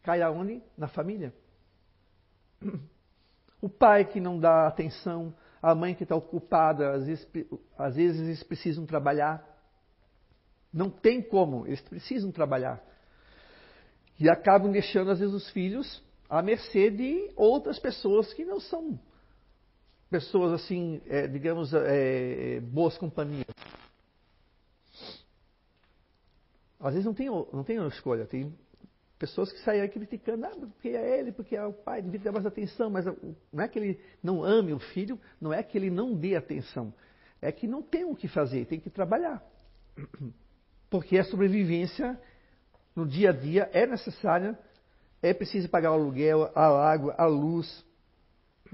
Cai 0.03 0.21
aonde? 0.21 0.61
Na 0.77 0.87
família. 0.87 1.33
O 3.61 3.67
pai 3.67 4.05
que 4.05 4.21
não 4.21 4.39
dá 4.39 4.67
atenção, 4.67 5.33
a 5.61 5.75
mãe 5.75 5.93
que 5.93 6.03
está 6.03 6.15
ocupada, 6.15 6.93
às 6.93 7.05
vezes, 7.05 7.27
às 7.77 7.95
vezes 7.95 8.21
eles 8.21 8.43
precisam 8.43 8.85
trabalhar. 8.85 9.45
Não 10.71 10.89
tem 10.89 11.21
como, 11.21 11.67
eles 11.67 11.81
precisam 11.81 12.31
trabalhar. 12.31 12.81
E 14.17 14.29
acabam 14.29 14.71
deixando, 14.71 15.11
às 15.11 15.19
vezes, 15.19 15.33
os 15.33 15.49
filhos 15.49 16.01
à 16.29 16.41
mercê 16.41 16.89
de 16.89 17.31
outras 17.35 17.79
pessoas 17.79 18.33
que 18.33 18.45
não 18.45 18.59
são 18.59 18.99
pessoas, 20.09 20.53
assim, 20.53 21.01
é, 21.07 21.27
digamos, 21.27 21.73
é, 21.73 22.59
boas 22.61 22.97
companhias. 22.97 23.47
Às 26.79 26.93
vezes 26.93 27.05
não 27.05 27.13
tem, 27.13 27.27
não 27.27 27.63
tem 27.63 27.85
escolha, 27.87 28.25
tem 28.25 28.57
pessoas 29.19 29.51
que 29.51 29.59
saem 29.59 29.87
criticando, 29.89 30.45
ah, 30.45 30.55
porque 30.55 30.87
é 30.87 31.19
ele, 31.19 31.33
porque 31.33 31.53
é 31.53 31.65
o 31.65 31.73
pai, 31.73 32.01
devia 32.01 32.21
ter 32.21 32.31
mais 32.31 32.45
atenção, 32.45 32.89
mas 32.89 33.05
não 33.05 33.61
é 33.61 33.67
que 33.67 33.77
ele 33.77 33.99
não 34.23 34.41
ame 34.41 34.73
o 34.73 34.79
filho, 34.79 35.19
não 35.41 35.51
é 35.51 35.61
que 35.61 35.77
ele 35.77 35.91
não 35.91 36.15
dê 36.15 36.37
atenção, 36.37 36.93
é 37.41 37.51
que 37.51 37.67
não 37.67 37.81
tem 37.81 38.05
o 38.05 38.15
que 38.15 38.29
fazer, 38.29 38.65
tem 38.65 38.79
que 38.79 38.89
trabalhar. 38.89 39.43
Porque 40.89 41.17
a 41.17 41.23
sobrevivência 41.25 42.19
no 42.95 43.05
dia 43.05 43.31
a 43.31 43.33
dia 43.33 43.69
é 43.73 43.85
necessária, 43.85 44.57
é 45.21 45.33
preciso 45.33 45.67
pagar 45.69 45.91
o 45.91 45.95
aluguel, 45.95 46.49
a 46.55 46.89
água, 46.89 47.13
a 47.17 47.25
luz. 47.25 47.85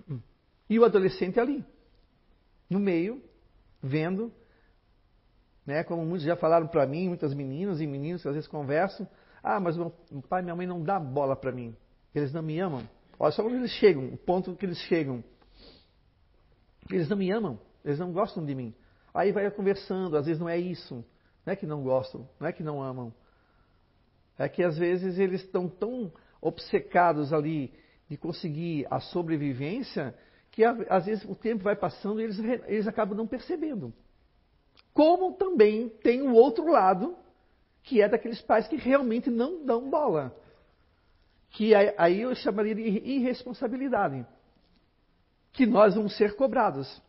E 0.67 0.79
o 0.79 0.83
adolescente 0.83 1.39
ali, 1.39 1.63
no 2.67 2.79
meio, 2.79 3.21
vendo, 3.83 4.33
né, 5.63 5.83
como 5.83 6.03
muitos 6.03 6.25
já 6.25 6.35
falaram 6.35 6.65
para 6.65 6.87
mim, 6.87 7.07
muitas 7.07 7.35
meninas 7.35 7.79
e 7.79 7.85
meninos 7.85 8.23
que 8.23 8.27
às 8.27 8.33
vezes 8.33 8.49
conversam, 8.49 9.07
ah, 9.47 9.59
mas 9.59 9.77
meu 9.77 9.93
pai 10.27 10.41
e 10.41 10.43
minha 10.43 10.55
mãe 10.55 10.65
não 10.65 10.81
dão 10.81 10.99
bola 11.05 11.35
para 11.35 11.51
mim. 11.51 11.75
Eles 12.15 12.33
não 12.33 12.41
me 12.41 12.59
amam. 12.59 12.81
Olha 13.19 13.31
só 13.31 13.45
onde 13.45 13.57
eles 13.57 13.69
chegam, 13.73 14.07
o 14.07 14.17
ponto 14.17 14.55
que 14.55 14.65
eles 14.65 14.79
chegam. 14.79 15.23
Eles 16.89 17.07
não 17.07 17.15
me 17.15 17.29
amam, 17.29 17.59
eles 17.83 17.99
não 17.99 18.11
gostam 18.11 18.43
de 18.43 18.55
mim. 18.55 18.73
Aí 19.13 19.31
vai 19.31 19.49
conversando, 19.51 20.17
às 20.17 20.25
vezes 20.25 20.39
não 20.39 20.49
é 20.49 20.57
isso. 20.57 21.05
Não 21.45 21.53
é 21.53 21.55
que 21.55 21.67
não 21.67 21.83
gostam, 21.83 22.27
não 22.39 22.47
é 22.47 22.51
que 22.51 22.63
não 22.63 22.81
amam. 22.81 23.13
É 24.35 24.49
que 24.49 24.63
às 24.63 24.79
vezes 24.79 25.19
eles 25.19 25.41
estão 25.41 25.69
tão 25.69 26.11
obcecados 26.41 27.31
ali 27.31 27.71
de 28.09 28.17
conseguir 28.17 28.87
a 28.89 28.99
sobrevivência 28.99 30.15
que 30.49 30.63
às 30.63 31.05
vezes 31.05 31.23
o 31.25 31.35
tempo 31.35 31.63
vai 31.63 31.75
passando 31.75 32.19
e 32.19 32.23
eles, 32.23 32.39
eles 32.39 32.87
acabam 32.87 33.15
não 33.15 33.27
percebendo. 33.27 33.93
Como 34.91 35.33
também 35.33 35.89
tem 36.01 36.23
o 36.23 36.33
outro 36.33 36.65
lado, 36.71 37.15
que 37.85 38.01
é 38.01 38.09
daqueles 38.09 38.41
pais 38.41 38.67
que 38.67 38.75
realmente 38.75 39.29
não 39.29 39.63
dão 39.63 39.89
bola. 39.89 40.35
Que 41.51 41.73
aí 41.73 42.21
eu 42.21 42.35
chamaria 42.35 42.75
de 42.75 42.81
irresponsabilidade. 42.81 44.25
Que 45.53 45.65
nós 45.65 45.95
vamos 45.95 46.17
ser 46.17 46.35
cobrados. 46.35 47.01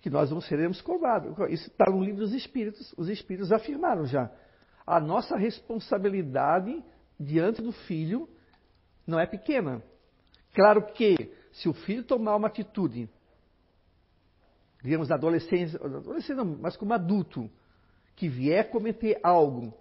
Que 0.00 0.08
nós 0.08 0.30
vamos 0.30 0.46
seremos 0.46 0.80
cobrados. 0.80 1.36
Isso 1.50 1.68
está 1.68 1.90
no 1.90 2.02
livro 2.02 2.20
dos 2.20 2.32
Espíritos. 2.32 2.94
Os 2.96 3.08
Espíritos 3.08 3.52
afirmaram 3.52 4.06
já. 4.06 4.30
A 4.86 5.00
nossa 5.00 5.36
responsabilidade 5.36 6.82
diante 7.18 7.60
do 7.60 7.72
filho 7.72 8.28
não 9.04 9.18
é 9.18 9.26
pequena. 9.26 9.82
Claro 10.54 10.86
que, 10.92 11.34
se 11.52 11.68
o 11.68 11.74
filho 11.74 12.04
tomar 12.04 12.36
uma 12.36 12.46
atitude, 12.46 13.10
digamos, 14.82 15.08
na 15.08 15.16
adolescência, 15.16 15.78
adolescência 15.84 16.36
não, 16.36 16.44
mas 16.44 16.76
como 16.76 16.94
adulto, 16.94 17.50
que 18.16 18.28
vier 18.28 18.70
cometer 18.70 19.20
algo 19.22 19.72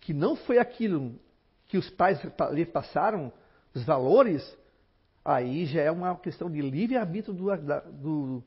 que 0.00 0.12
não 0.12 0.34
foi 0.34 0.58
aquilo 0.58 1.18
que 1.66 1.78
os 1.78 1.88
pais 1.90 2.18
lhe 2.52 2.66
passaram, 2.66 3.32
os 3.74 3.84
valores, 3.84 4.42
aí 5.24 5.66
já 5.66 5.82
é 5.82 5.90
uma 5.90 6.16
questão 6.16 6.50
de 6.50 6.60
livre-arbítrio 6.60 7.34
do, 7.34 7.44
do, 7.92 8.44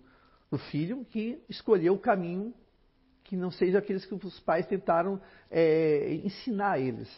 do, 0.52 0.58
filho 0.70 1.06
que 1.06 1.43
escolheu 1.48 1.93
o 1.93 2.00
caminho 2.00 2.54
que 3.24 3.36
não 3.36 3.52
seja 3.52 3.80
aqueles 3.80 4.06
que 4.06 4.13
os 4.13 4.39
pais 4.39 4.65
tentaram 4.65 5.22
é, 5.52 6.13
ensinar 6.24 6.74
a 6.74 6.80
eles. 6.80 7.10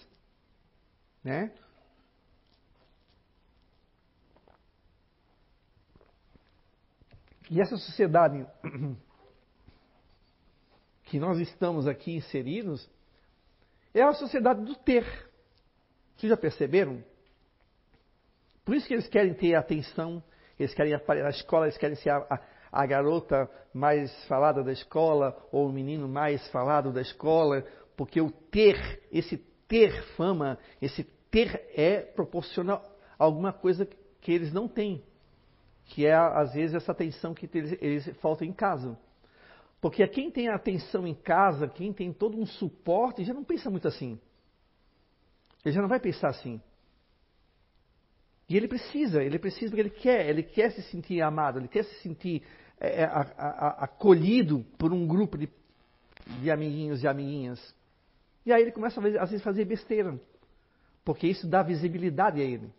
Né? 1.23 1.51
E 7.49 7.61
essa 7.61 7.77
sociedade 7.77 8.45
que 11.09 11.19
nós 11.19 11.39
estamos 11.39 11.87
aqui 11.87 12.15
inseridos 12.15 12.89
é 13.93 14.01
a 14.01 14.13
sociedade 14.13 14.63
do 14.63 14.75
ter. 14.75 15.03
Vocês 16.15 16.29
já 16.29 16.37
perceberam? 16.37 17.03
Por 18.63 18.75
isso 18.75 18.87
que 18.87 18.93
eles 18.93 19.07
querem 19.07 19.33
ter 19.33 19.55
atenção, 19.55 20.23
eles 20.59 20.73
querem 20.73 20.93
aparecer 20.93 21.23
na 21.23 21.29
escola, 21.31 21.65
eles 21.65 21.77
querem 21.77 21.95
ser 21.95 22.11
a, 22.11 22.17
a, 22.17 22.39
a 22.71 22.85
garota 22.85 23.49
mais 23.73 24.13
falada 24.25 24.63
da 24.63 24.71
escola, 24.71 25.35
ou 25.51 25.67
o 25.67 25.73
menino 25.73 26.07
mais 26.07 26.47
falado 26.49 26.93
da 26.93 27.01
escola, 27.01 27.65
porque 27.97 28.21
o 28.21 28.31
ter, 28.31 29.01
esse 29.11 29.37
ter 29.67 30.03
fama, 30.15 30.57
esse 30.81 31.03
ter 31.31 31.69
é 31.75 32.01
proporcional 32.01 32.83
alguma 33.17 33.51
coisa 33.51 33.87
que 34.21 34.31
eles 34.31 34.53
não 34.53 34.67
têm 34.67 35.03
que 35.89 36.05
é 36.05 36.13
às 36.13 36.53
vezes 36.53 36.75
essa 36.75 36.91
atenção 36.91 37.33
que 37.33 37.49
eles, 37.51 37.77
eles 37.81 38.07
faltam 38.19 38.47
em 38.47 38.53
casa. 38.53 38.97
Porque 39.81 40.05
quem 40.07 40.29
tem 40.29 40.49
atenção 40.49 41.07
em 41.07 41.13
casa, 41.13 41.67
quem 41.67 41.93
tem 41.93 42.11
todo 42.11 42.37
um 42.37 42.45
suporte, 42.45 43.23
já 43.23 43.33
não 43.33 43.43
pensa 43.43 43.69
muito 43.69 43.87
assim. 43.87 44.19
Ele 45.63 45.73
já 45.73 45.81
não 45.81 45.87
vai 45.87 45.99
pensar 45.99 46.29
assim. 46.29 46.61
E 48.47 48.57
ele 48.57 48.67
precisa, 48.67 49.23
ele 49.23 49.37
precisa 49.37 49.69
porque 49.69 49.81
ele 49.81 49.89
quer, 49.89 50.27
ele 50.27 50.43
quer 50.43 50.71
se 50.71 50.81
sentir 50.83 51.21
amado, 51.21 51.59
ele 51.59 51.67
quer 51.67 51.83
se 51.83 52.01
sentir 52.01 52.43
é, 52.79 53.01
é 53.01 53.03
a, 53.03 53.21
a, 53.37 53.83
acolhido 53.83 54.65
por 54.77 54.91
um 54.91 55.05
grupo 55.05 55.37
de, 55.37 55.47
de 56.41 56.49
amiguinhos 56.49 57.03
e 57.03 57.07
amiguinhas. 57.07 57.75
E 58.45 58.51
aí 58.51 58.63
ele 58.63 58.71
começa 58.71 58.99
às 58.99 59.29
vezes 59.29 59.41
a 59.41 59.43
fazer 59.43 59.65
besteira, 59.65 60.19
porque 61.05 61.27
isso 61.27 61.47
dá 61.47 61.61
visibilidade 61.61 62.41
a 62.41 62.43
ele. 62.43 62.73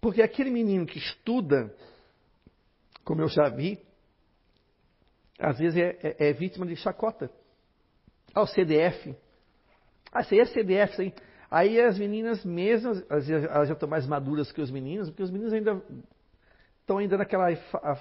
Porque 0.00 0.22
aquele 0.22 0.50
menino 0.50 0.86
que 0.86 0.98
estuda, 0.98 1.72
como 3.04 3.20
eu 3.20 3.28
já 3.28 3.48
vi, 3.48 3.78
às 5.38 5.58
vezes 5.58 5.76
é, 5.76 5.98
é, 6.02 6.28
é 6.28 6.32
vítima 6.32 6.66
de 6.66 6.76
chacota. 6.76 7.30
Ah, 8.34 8.42
o 8.42 8.46
CDF. 8.46 9.14
Ah, 10.12 10.22
aí 10.30 10.40
é 10.40 10.44
CDF, 10.44 11.14
aí. 11.50 11.80
As 11.80 11.98
meninas 11.98 12.42
vezes 12.44 13.04
elas 13.10 13.68
já 13.68 13.74
estão 13.74 13.88
mais 13.88 14.06
maduras 14.06 14.50
que 14.50 14.60
os 14.60 14.70
meninos, 14.70 15.10
porque 15.10 15.22
os 15.22 15.30
meninos 15.30 15.52
ainda 15.52 15.82
estão 16.80 16.98
ainda 16.98 17.16
naquela 17.16 17.54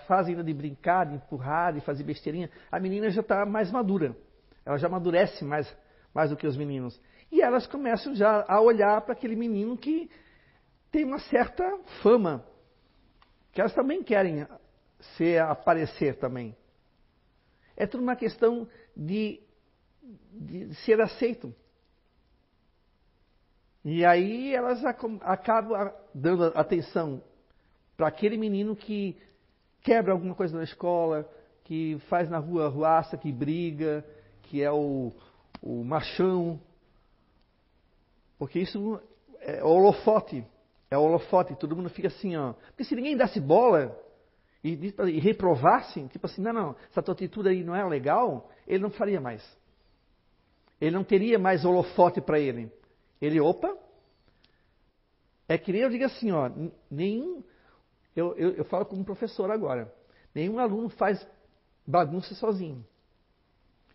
fase 0.07 0.31
ainda 0.31 0.43
de 0.43 0.53
brincar, 0.53 1.05
de 1.05 1.15
empurrar, 1.15 1.73
de 1.73 1.81
fazer 1.81 2.03
besteirinha. 2.03 2.49
A 2.71 2.79
menina 2.79 3.09
já 3.09 3.21
está 3.21 3.45
mais 3.45 3.71
madura. 3.71 4.15
Ela 4.65 4.77
já 4.77 4.87
amadurece 4.87 5.43
mais, 5.43 5.73
mais 6.13 6.29
do 6.29 6.37
que 6.37 6.47
os 6.47 6.57
meninos. 6.57 6.99
E 7.31 7.41
elas 7.41 7.65
começam 7.67 8.13
já 8.13 8.45
a 8.47 8.59
olhar 8.61 9.01
para 9.01 9.13
aquele 9.13 9.35
menino 9.35 9.77
que 9.77 10.09
tem 10.91 11.05
uma 11.05 11.19
certa 11.19 11.63
fama, 12.01 12.45
que 13.53 13.61
elas 13.61 13.73
também 13.73 14.03
querem 14.03 14.45
ser, 15.17 15.41
aparecer 15.41 16.17
também. 16.17 16.55
É 17.75 17.85
tudo 17.85 18.01
uma 18.01 18.15
questão 18.15 18.67
de, 18.95 19.41
de 20.33 20.73
ser 20.85 20.99
aceito. 21.01 21.53
E 23.83 24.05
aí 24.05 24.53
elas 24.53 24.83
acabam 24.85 25.91
dando 26.13 26.45
atenção 26.55 27.23
para 27.97 28.07
aquele 28.07 28.37
menino 28.37 28.75
que 28.75 29.17
quebra 29.81 30.11
alguma 30.13 30.35
coisa 30.35 30.55
na 30.55 30.63
escola, 30.63 31.27
que 31.63 31.97
faz 32.07 32.29
na 32.29 32.37
rua 32.37 32.67
ruaça, 32.67 33.17
que 33.17 33.31
briga, 33.31 34.05
que 34.43 34.61
é 34.61 34.71
o, 34.71 35.11
o 35.61 35.83
machão. 35.83 36.59
Porque 38.37 38.59
isso 38.59 39.01
é 39.39 39.63
holofote 39.63 40.45
é 40.91 40.97
holofote, 40.97 41.55
todo 41.55 41.75
mundo 41.75 41.89
fica 41.89 42.09
assim, 42.09 42.35
ó. 42.35 42.51
Porque 42.51 42.83
se 42.83 42.93
ninguém 42.93 43.15
desse 43.15 43.39
bola 43.39 43.97
e, 44.63 44.93
e 45.07 45.19
reprovasse, 45.19 46.07
tipo 46.09 46.25
assim, 46.25 46.41
não, 46.41 46.53
não, 46.53 46.75
essa 46.89 47.01
tua 47.01 47.13
atitude 47.13 47.49
aí 47.49 47.63
não 47.63 47.75
é 47.75 47.83
legal, 47.87 48.49
ele 48.67 48.83
não 48.83 48.89
faria 48.89 49.19
mais. 49.19 49.41
Ele 50.79 50.95
não 50.95 51.03
teria 51.03 51.37
mais 51.37 51.65
holofote 51.65 52.21
para 52.21 52.39
ele. 52.39 52.71
Ele, 53.21 53.39
opa, 53.39 53.75
é 55.47 55.57
que 55.57 55.71
nem 55.71 55.81
eu 55.81 55.89
digo 55.89 56.05
assim, 56.05 56.31
ó, 56.31 56.49
nenhum, 56.89 57.43
eu, 58.15 58.35
eu, 58.35 58.51
eu 58.51 58.65
falo 58.65 58.85
como 58.85 59.03
professor 59.03 59.51
agora, 59.51 59.93
nenhum 60.33 60.59
aluno 60.59 60.89
faz 60.89 61.25
bagunça 61.85 62.33
sozinho. 62.35 62.85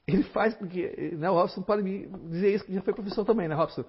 Ele 0.06 0.22
faz 0.24 0.54
porque, 0.54 1.14
né, 1.16 1.28
o 1.28 1.34
Robson 1.34 1.62
pode 1.62 1.82
me 1.82 2.06
dizer 2.28 2.54
isso, 2.54 2.64
que 2.64 2.74
já 2.74 2.82
foi 2.82 2.94
professor 2.94 3.24
também, 3.24 3.48
né, 3.48 3.54
Robson? 3.54 3.84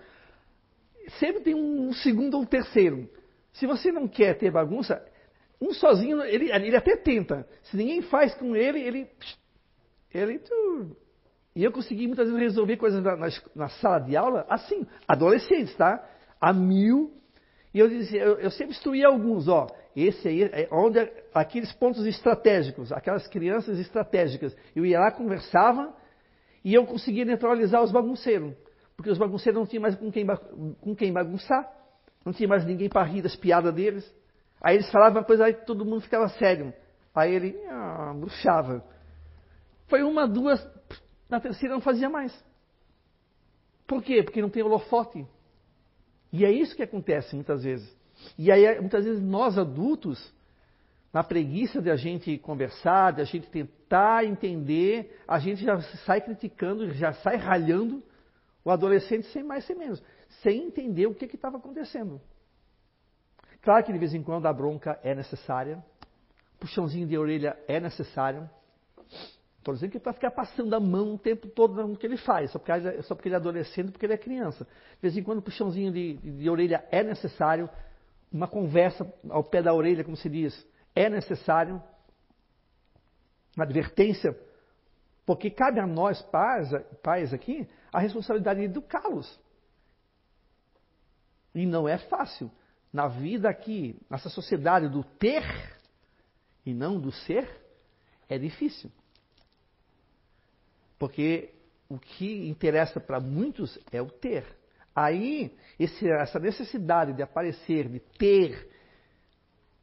sempre 1.19 1.41
tem 1.41 1.55
um 1.55 1.93
segundo 1.93 2.35
ou 2.35 2.41
um 2.41 2.45
terceiro. 2.45 3.09
Se 3.53 3.65
você 3.65 3.91
não 3.91 4.07
quer 4.07 4.37
ter 4.37 4.51
bagunça, 4.51 5.03
um 5.59 5.73
sozinho, 5.73 6.21
ele, 6.23 6.51
ele 6.51 6.75
até 6.75 6.95
tenta. 6.95 7.47
Se 7.63 7.75
ninguém 7.75 8.01
faz 8.03 8.33
com 8.35 8.55
ele, 8.55 8.79
ele. 8.79 9.07
ele 10.13 10.41
e 11.55 11.63
eu 11.63 11.71
consegui 11.71 12.05
muitas 12.05 12.27
vezes 12.27 12.41
resolver 12.41 12.77
coisas 12.77 13.03
na, 13.03 13.15
na, 13.15 13.27
na, 13.55 13.69
sala 13.69 13.99
de 13.99 14.15
aula, 14.15 14.45
assim, 14.47 14.85
adolescentes, 15.07 15.75
tá? 15.75 16.07
A 16.39 16.53
mil. 16.53 17.11
E 17.73 17.79
eu, 17.79 17.89
eu, 17.89 18.39
eu 18.39 18.51
sempre 18.51 18.73
instruía 18.75 19.07
alguns, 19.07 19.47
ó. 19.47 19.67
Esse 19.95 20.27
aí 20.27 20.43
é 20.43 20.67
onde 20.71 20.99
aqueles 21.33 21.73
pontos 21.73 22.05
estratégicos, 22.05 22.91
aquelas 22.91 23.27
crianças 23.27 23.79
estratégicas. 23.79 24.55
Eu 24.75 24.85
ia 24.85 24.99
lá, 24.99 25.11
conversava 25.11 25.91
e 26.63 26.75
eu 26.75 26.85
conseguia 26.85 27.25
neutralizar 27.25 27.81
os 27.81 27.91
bagunceiros 27.91 28.53
porque 28.97 29.11
os 29.11 29.19
bagunceiros 29.19 29.59
não 29.59 29.67
tinham 29.67 29.83
mais 29.83 29.95
com 29.95 30.11
quem, 30.11 30.25
com 30.81 30.95
quem 30.95 31.13
bagunçar, 31.13 31.71
não 32.25 32.33
tinha 32.33 32.49
mais 32.49 32.65
ninguém 32.65 32.89
para 32.89 33.05
rir 33.05 33.21
das 33.21 33.35
piadas 33.35 33.73
deles. 33.73 34.11
Aí 34.61 34.75
eles 34.75 34.91
falavam 34.91 35.19
uma 35.19 35.25
coisa, 35.25 35.45
aí 35.45 35.53
todo 35.53 35.85
mundo 35.85 36.01
ficava 36.01 36.27
sério. 36.29 36.73
Aí 37.13 37.33
ele 37.33 37.57
ah, 37.69 38.13
bruxava. 38.15 38.83
Foi 39.87 40.03
uma, 40.03 40.27
duas, 40.27 40.65
na 41.29 41.39
terceira 41.39 41.73
não 41.73 41.81
fazia 41.81 42.09
mais. 42.09 42.33
Por 43.87 44.03
quê? 44.03 44.21
Porque 44.21 44.41
não 44.41 44.49
tem 44.49 44.63
holofote. 44.63 45.25
E 46.31 46.45
é 46.45 46.51
isso 46.51 46.75
que 46.75 46.83
acontece 46.83 47.33
muitas 47.35 47.63
vezes. 47.63 47.95
E 48.37 48.51
aí, 48.51 48.79
muitas 48.79 49.05
vezes, 49.05 49.23
nós 49.23 49.57
adultos, 49.57 50.33
na 51.13 51.23
preguiça 51.23 51.81
de 51.81 51.89
a 51.89 51.95
gente 51.95 52.37
conversar, 52.39 53.13
de 53.13 53.21
a 53.21 53.23
gente 53.23 53.47
tentar 53.49 54.25
entender, 54.25 55.21
a 55.27 55.39
gente 55.39 55.63
já 55.63 55.79
sai 56.05 56.19
criticando, 56.21 56.91
já 56.93 57.13
sai 57.13 57.37
ralhando 57.37 58.03
o 58.65 58.71
adolescente 58.71 59.27
sem 59.27 59.43
mais 59.43 59.63
sem 59.65 59.77
menos, 59.77 60.03
sem 60.41 60.65
entender 60.65 61.07
o 61.07 61.15
que 61.15 61.25
estava 61.25 61.57
acontecendo. 61.57 62.19
Claro 63.61 63.85
que 63.85 63.91
de 63.91 63.99
vez 63.99 64.13
em 64.13 64.23
quando 64.23 64.45
a 64.45 64.53
bronca 64.53 64.99
é 65.03 65.13
necessária, 65.13 65.83
puxãozinho 66.59 67.07
de 67.07 67.17
orelha 67.17 67.57
é 67.67 67.79
necessário. 67.79 68.49
Estou 69.57 69.73
dizendo 69.73 69.91
que 69.91 69.97
é 69.97 69.99
para 69.99 70.13
ficar 70.13 70.31
passando 70.31 70.73
a 70.73 70.79
mão 70.79 71.15
o 71.15 71.17
tempo 71.17 71.47
todo 71.47 71.85
no 71.85 71.97
que 71.97 72.05
ele 72.05 72.17
faz, 72.17 72.51
só 72.51 72.59
porque, 72.59 73.01
só 73.03 73.15
porque 73.15 73.27
ele 73.27 73.35
é 73.35 73.37
adolescente, 73.37 73.91
porque 73.91 74.05
ele 74.05 74.13
é 74.13 74.17
criança. 74.17 74.63
De 74.63 75.01
vez 75.01 75.17
em 75.17 75.23
quando, 75.23 75.41
puxãozinho 75.41 75.91
de, 75.91 76.13
de 76.15 76.49
orelha 76.49 76.85
é 76.89 77.03
necessário, 77.03 77.69
uma 78.31 78.47
conversa 78.47 79.11
ao 79.29 79.43
pé 79.43 79.61
da 79.61 79.73
orelha, 79.73 80.03
como 80.03 80.15
se 80.15 80.29
diz, 80.29 80.65
é 80.95 81.09
necessário, 81.09 81.81
uma 83.55 83.65
advertência 83.65 84.37
Porque 85.25 85.49
cabe 85.49 85.81
a 85.81 85.85
nós, 85.85 86.21
pais, 86.21 86.69
pais 87.03 87.33
aqui, 87.33 87.67
a 87.91 87.99
responsabilidade 87.99 88.61
de 88.61 88.67
educá-los. 88.67 89.37
E 91.53 91.65
não 91.65 91.85
é 91.89 91.97
fácil. 91.97 92.49
Na 92.97 93.07
vida 93.07 93.47
aqui, 93.47 93.95
nessa 94.09 94.27
sociedade 94.27 94.89
do 94.89 95.03
ter 95.03 95.43
e 96.65 96.73
não 96.73 96.99
do 96.99 97.11
ser, 97.11 97.47
é 98.27 98.39
difícil. 98.39 98.89
Porque 100.97 101.53
o 101.87 101.99
que 101.99 102.49
interessa 102.49 102.99
para 102.99 103.19
muitos 103.19 103.77
é 103.91 104.01
o 104.01 104.09
ter. 104.09 104.47
Aí, 104.95 105.55
esse, 105.77 106.09
essa 106.09 106.39
necessidade 106.39 107.13
de 107.13 107.21
aparecer, 107.21 107.87
de 107.87 107.99
ter, 107.99 108.67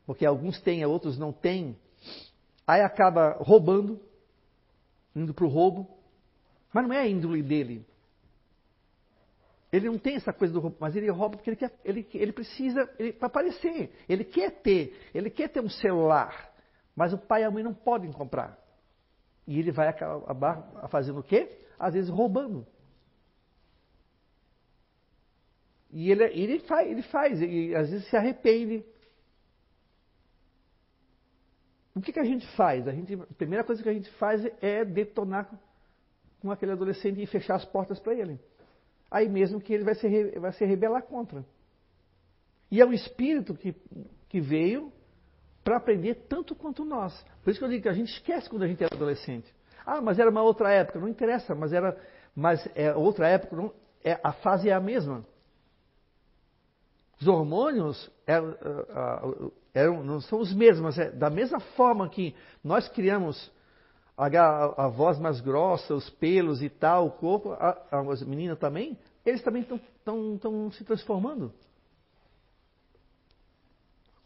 porque 0.04 0.26
alguns 0.26 0.60
têm, 0.60 0.84
outros 0.84 1.16
não 1.16 1.32
têm, 1.32 1.78
aí 2.66 2.80
acaba 2.80 3.36
roubando, 3.38 4.00
indo 5.14 5.32
para 5.32 5.44
o 5.44 5.48
roubo, 5.48 5.88
mas 6.72 6.84
não 6.84 6.92
é 6.92 7.02
a 7.02 7.06
índole 7.06 7.44
dele. 7.44 7.86
Ele 9.74 9.88
não 9.88 9.98
tem 9.98 10.14
essa 10.14 10.32
coisa 10.32 10.54
do 10.54 10.60
roubo, 10.60 10.76
mas 10.78 10.94
ele 10.94 11.10
rouba 11.10 11.36
porque 11.36 11.50
ele, 11.50 11.56
quer, 11.56 11.72
ele, 11.84 12.08
ele 12.14 12.32
precisa 12.32 12.86
para 13.18 13.26
aparecer. 13.26 13.90
Ele 14.08 14.22
quer 14.22 14.52
ter, 14.62 14.96
ele 15.12 15.28
quer 15.28 15.48
ter 15.48 15.58
um 15.58 15.68
celular, 15.68 16.54
mas 16.94 17.12
o 17.12 17.18
pai 17.18 17.42
e 17.42 17.44
a 17.44 17.50
mãe 17.50 17.64
não 17.64 17.74
podem 17.74 18.12
comprar. 18.12 18.56
E 19.44 19.58
ele 19.58 19.72
vai 19.72 19.88
acabar 19.88 20.86
fazendo 20.90 21.18
o 21.18 21.22
quê? 21.24 21.58
Às 21.76 21.94
vezes 21.94 22.08
roubando. 22.08 22.64
E 25.90 26.08
ele, 26.08 26.22
ele 26.22 26.60
faz, 26.60 26.88
ele 26.88 27.02
faz, 27.02 27.42
e 27.42 27.74
às 27.74 27.90
vezes 27.90 28.08
se 28.08 28.16
arrepende. 28.16 28.84
O 31.96 32.00
que, 32.00 32.12
que 32.12 32.20
a 32.20 32.24
gente 32.24 32.46
faz? 32.54 32.86
A, 32.86 32.92
gente, 32.92 33.12
a 33.12 33.26
primeira 33.36 33.64
coisa 33.64 33.82
que 33.82 33.88
a 33.88 33.92
gente 33.92 34.10
faz 34.12 34.40
é 34.62 34.84
detonar 34.84 35.50
com 36.40 36.52
aquele 36.52 36.70
adolescente 36.70 37.20
e 37.20 37.26
fechar 37.26 37.56
as 37.56 37.64
portas 37.64 37.98
para 37.98 38.14
ele. 38.14 38.38
Aí 39.14 39.28
mesmo 39.28 39.60
que 39.60 39.72
ele 39.72 39.84
vai 39.84 39.94
se, 39.94 40.38
vai 40.40 40.50
se 40.50 40.64
rebelar 40.64 41.04
contra. 41.04 41.44
E 42.68 42.80
é 42.80 42.84
um 42.84 42.92
espírito 42.92 43.54
que, 43.54 43.72
que 44.28 44.40
veio 44.40 44.92
para 45.62 45.76
aprender 45.76 46.26
tanto 46.28 46.52
quanto 46.52 46.84
nós. 46.84 47.24
Por 47.44 47.50
isso 47.50 47.60
que 47.60 47.64
eu 47.64 47.68
digo 47.68 47.84
que 47.84 47.88
a 47.88 47.92
gente 47.92 48.12
esquece 48.12 48.50
quando 48.50 48.64
a 48.64 48.66
gente 48.66 48.82
era 48.82 48.92
adolescente. 48.92 49.46
Ah, 49.86 50.00
mas 50.00 50.18
era 50.18 50.28
uma 50.28 50.42
outra 50.42 50.72
época. 50.72 50.98
Não 50.98 51.06
interessa, 51.06 51.54
mas 51.54 51.72
era 51.72 51.96
mas 52.34 52.68
é 52.74 52.92
outra 52.92 53.28
época. 53.28 53.54
Não, 53.54 53.72
é, 54.02 54.18
a 54.20 54.32
fase 54.32 54.68
é 54.68 54.72
a 54.72 54.80
mesma. 54.80 55.24
Os 57.20 57.28
hormônios 57.28 58.10
eram, 58.26 58.50
é, 59.72 59.80
eram, 59.80 60.02
não 60.02 60.20
são 60.20 60.40
os 60.40 60.52
mesmos, 60.52 60.80
mas 60.80 60.98
é 60.98 61.12
da 61.12 61.30
mesma 61.30 61.60
forma 61.60 62.08
que 62.08 62.34
nós 62.64 62.88
criamos 62.88 63.48
a, 64.16 64.26
a, 64.84 64.88
voz 64.88 65.18
mais 65.18 65.40
grossa, 65.40 65.94
os 65.94 66.08
pelos 66.10 66.62
e 66.62 66.68
tal, 66.68 67.06
o 67.06 67.10
corpo, 67.10 67.52
a, 67.52 67.76
as 68.12 68.22
meninas 68.22 68.58
também, 68.58 68.98
eles 69.24 69.42
também 69.42 69.62
estão 69.62 70.70
se 70.72 70.84
transformando. 70.84 71.52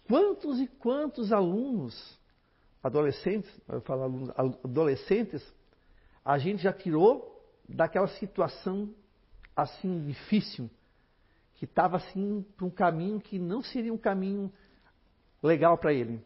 Quantos 0.07 0.59
e 0.61 0.67
quantos 0.67 1.33
alunos, 1.33 2.19
adolescentes, 2.83 3.51
eu 3.69 3.81
falo 3.83 4.03
alunos, 4.03 4.31
adolescentes, 4.65 5.43
a 6.25 6.39
gente 6.39 6.63
já 6.63 6.73
tirou 6.73 7.39
daquela 7.69 8.09
situação 8.09 8.95
assim 9.55 10.07
difícil, 10.07 10.71
que 11.57 11.65
estava 11.65 11.97
assim 11.97 12.45
para 12.57 12.67
um 12.67 12.71
caminho 12.71 13.21
que 13.21 13.39
não 13.39 13.63
seria 13.63 13.93
um 13.93 13.99
caminho 13.99 14.53
legal 15.43 15.77
para 15.77 15.93
ele. 15.93 16.25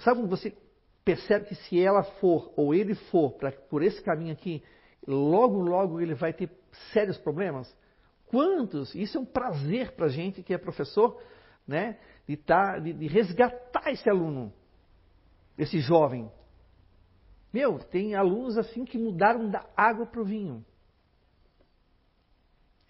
Sabe 0.00 0.20
quando 0.20 0.30
você 0.30 0.56
percebe 1.08 1.46
que 1.46 1.54
se 1.54 1.82
ela 1.82 2.02
for 2.02 2.52
ou 2.54 2.74
ele 2.74 2.94
for 2.94 3.32
pra, 3.32 3.50
por 3.50 3.82
esse 3.82 4.02
caminho 4.02 4.30
aqui, 4.30 4.62
logo, 5.06 5.58
logo 5.58 6.02
ele 6.02 6.14
vai 6.14 6.34
ter 6.34 6.50
sérios 6.92 7.16
problemas? 7.16 7.74
Quantos? 8.26 8.94
Isso 8.94 9.16
é 9.16 9.20
um 9.22 9.24
prazer 9.24 9.92
para 9.92 10.04
a 10.04 10.10
gente 10.10 10.42
que 10.42 10.52
é 10.52 10.58
professor, 10.58 11.18
né? 11.66 11.98
De, 12.26 12.36
tá, 12.36 12.78
de, 12.78 12.92
de 12.92 13.06
resgatar 13.06 13.90
esse 13.90 14.06
aluno, 14.10 14.52
esse 15.56 15.80
jovem. 15.80 16.30
Meu, 17.54 17.78
tem 17.78 18.14
alunos 18.14 18.58
assim 18.58 18.84
que 18.84 18.98
mudaram 18.98 19.48
da 19.48 19.64
água 19.74 20.04
para 20.04 20.20
o 20.20 20.26
vinho. 20.26 20.62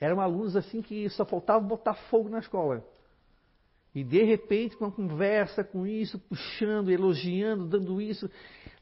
Eram 0.01 0.21
alunos 0.21 0.57
assim 0.57 0.83
que 0.83 1.09
só 1.11 1.25
faltava 1.25 1.61
botar 1.61 1.95
fogo 2.11 2.29
na 2.29 2.41
escola. 2.41 2.85
E 3.99 4.05
de 4.05 4.23
repente, 4.23 4.77
com 4.77 4.85
uma 4.85 4.93
conversa 4.93 5.65
com 5.65 5.85
isso, 5.85 6.21
puxando, 6.21 6.89
elogiando, 6.89 7.67
dando 7.67 8.01
isso, 8.01 8.31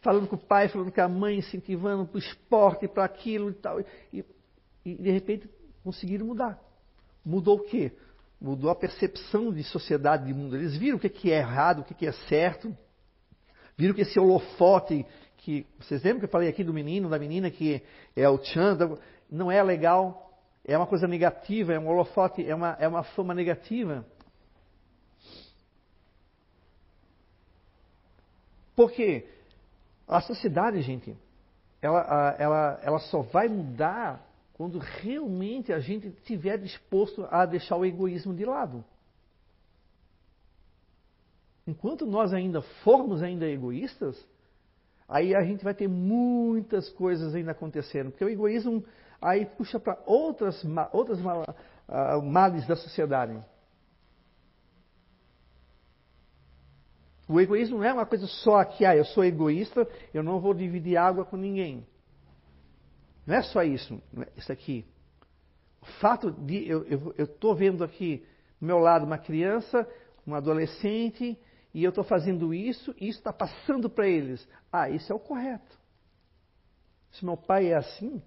falando 0.02 0.28
com 0.28 0.36
o 0.36 0.38
pai, 0.38 0.68
falando 0.68 0.92
com 0.92 1.00
a 1.00 1.08
mãe, 1.08 1.38
incentivando 1.38 2.04
para 2.04 2.16
o 2.16 2.18
esporte, 2.18 2.86
para 2.86 3.06
aquilo 3.06 3.48
e 3.48 3.54
tal. 3.54 3.80
E, 4.12 4.22
e, 4.84 4.94
de 4.94 5.10
repente 5.10 5.48
conseguiram 5.82 6.26
mudar. 6.26 6.60
Mudou 7.24 7.56
o 7.56 7.64
quê? 7.64 7.92
Mudou 8.38 8.68
a 8.68 8.74
percepção 8.74 9.50
de 9.50 9.64
sociedade, 9.64 10.26
de 10.26 10.34
mundo. 10.34 10.54
Eles 10.54 10.76
viram 10.76 10.98
o 10.98 11.00
que 11.00 11.32
é 11.32 11.38
errado, 11.38 11.80
o 11.80 11.84
que 11.84 12.06
é 12.06 12.12
certo. 12.12 12.76
Viram 13.74 13.94
que 13.94 14.02
esse 14.02 14.20
holofote, 14.20 15.06
que 15.38 15.66
vocês 15.80 16.02
lembram 16.02 16.20
que 16.20 16.26
eu 16.26 16.30
falei 16.30 16.50
aqui 16.50 16.62
do 16.62 16.74
menino, 16.74 17.08
da 17.08 17.18
menina 17.18 17.50
que 17.50 17.80
é 18.14 18.28
o 18.28 18.36
Chan, 18.44 18.76
não 19.30 19.50
é 19.50 19.62
legal, 19.62 20.38
é 20.62 20.76
uma 20.76 20.86
coisa 20.86 21.08
negativa, 21.08 21.72
é 21.72 21.80
um 21.80 21.88
holofote, 21.88 22.46
é 22.46 22.54
uma, 22.54 22.76
é 22.78 22.86
uma 22.86 23.02
fama 23.02 23.32
negativa. 23.32 24.04
Porque 28.76 29.26
a 30.06 30.20
sociedade, 30.20 30.80
gente, 30.82 31.16
ela, 31.80 32.36
ela, 32.38 32.80
ela 32.82 32.98
só 32.98 33.22
vai 33.22 33.48
mudar 33.48 34.24
quando 34.52 34.78
realmente 34.78 35.72
a 35.72 35.80
gente 35.80 36.08
estiver 36.08 36.58
disposto 36.58 37.26
a 37.30 37.44
deixar 37.46 37.76
o 37.76 37.84
egoísmo 37.84 38.34
de 38.34 38.44
lado. 38.44 38.84
Enquanto 41.66 42.06
nós 42.06 42.32
ainda 42.32 42.62
formos 42.84 43.22
ainda 43.22 43.46
egoístas, 43.46 44.24
aí 45.08 45.34
a 45.34 45.42
gente 45.42 45.64
vai 45.64 45.74
ter 45.74 45.88
muitas 45.88 46.88
coisas 46.90 47.34
ainda 47.34 47.50
acontecendo, 47.50 48.10
porque 48.10 48.24
o 48.24 48.28
egoísmo 48.28 48.84
aí 49.20 49.44
puxa 49.44 49.80
para 49.80 49.98
outras 50.06 50.62
outras 50.92 51.18
uh, 51.18 52.22
males 52.22 52.66
da 52.66 52.76
sociedade. 52.76 53.36
O 57.28 57.40
egoísmo 57.40 57.78
não 57.78 57.84
é 57.84 57.92
uma 57.92 58.06
coisa 58.06 58.26
só 58.26 58.64
que, 58.64 58.84
ah, 58.84 58.96
eu 58.96 59.04
sou 59.04 59.24
egoísta, 59.24 59.86
eu 60.14 60.22
não 60.22 60.38
vou 60.38 60.54
dividir 60.54 60.96
água 60.96 61.24
com 61.24 61.36
ninguém. 61.36 61.84
Não 63.26 63.34
é 63.34 63.42
só 63.42 63.62
isso, 63.64 64.00
isso 64.36 64.52
aqui. 64.52 64.86
O 65.82 65.86
fato 66.00 66.30
de 66.30 66.68
eu 66.68 67.12
estou 67.18 67.54
vendo 67.54 67.82
aqui 67.82 68.24
do 68.60 68.66
meu 68.66 68.78
lado 68.78 69.04
uma 69.04 69.18
criança, 69.18 69.88
um 70.26 70.34
adolescente, 70.34 71.38
e 71.74 71.84
eu 71.84 71.90
estou 71.90 72.04
fazendo 72.04 72.54
isso, 72.54 72.94
e 73.00 73.08
isso 73.08 73.18
está 73.18 73.32
passando 73.32 73.90
para 73.90 74.06
eles. 74.06 74.46
Ah, 74.72 74.88
isso 74.88 75.12
é 75.12 75.14
o 75.14 75.18
correto. 75.18 75.76
Se 77.12 77.24
meu 77.24 77.36
pai 77.36 77.66
é 77.66 77.76
assim, 77.76 78.22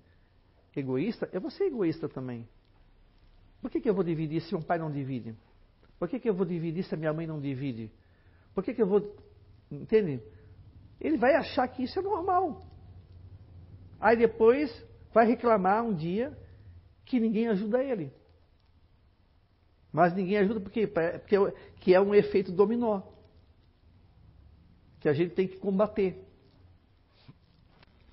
egoísta, 0.76 1.30
eu 1.32 1.40
vou 1.40 1.50
ser 1.50 1.66
egoísta 1.66 2.10
também. 2.10 2.48
Por 3.62 3.72
que, 3.72 3.80
que 3.80 3.90
eu 3.90 3.94
vou 3.94 4.04
dividir 4.04 4.42
se 4.42 4.54
meu 4.54 4.64
pai 4.64 4.78
não 4.78 4.92
divide? 4.92 5.36
Por 5.98 6.08
que, 6.08 6.20
que 6.20 6.30
eu 6.30 6.34
vou 6.34 6.46
dividir 6.46 6.84
se 6.84 6.94
a 6.94 6.98
minha 6.98 7.14
mãe 7.14 7.28
não 7.28 7.40
divide? 7.40 7.92
Por 8.60 8.66
que, 8.66 8.74
que 8.74 8.82
eu 8.82 8.88
vou. 8.88 9.16
Entende? 9.72 10.22
Ele 11.00 11.16
vai 11.16 11.34
achar 11.34 11.66
que 11.70 11.82
isso 11.82 11.98
é 11.98 12.02
normal. 12.02 12.62
Aí 14.02 14.18
depois 14.18 14.70
vai 15.14 15.26
reclamar 15.26 15.82
um 15.82 15.94
dia 15.94 16.38
que 17.06 17.22
ninguém 17.22 17.48
ajuda 17.48 17.82
ele. 17.82 18.12
Mas 19.94 20.14
ninguém 20.14 20.40
ajuda 20.40 20.60
porque, 20.60 20.88
porque 20.88 21.38
que 21.78 21.96
é 21.96 22.02
um 22.02 22.14
efeito 22.14 22.52
dominó. 22.52 23.02
Que 25.00 25.08
a 25.08 25.14
gente 25.14 25.36
tem 25.36 25.48
que 25.48 25.56
combater. 25.56 26.22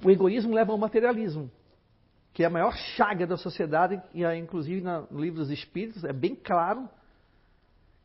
O 0.01 0.09
egoísmo 0.13 0.55
leva 0.55 0.71
ao 0.71 0.79
materialismo, 0.79 1.51
que 2.33 2.45
é 2.45 2.47
a 2.47 2.51
maior 2.51 2.73
chaga 2.95 3.27
da 3.27 3.37
sociedade, 3.37 4.01
e 4.15 4.23
inclusive 4.37 4.81
no 4.81 5.21
livro 5.21 5.41
dos 5.41 5.51
Espíritos 5.51 6.05
é 6.05 6.13
bem 6.13 6.37
claro, 6.37 6.89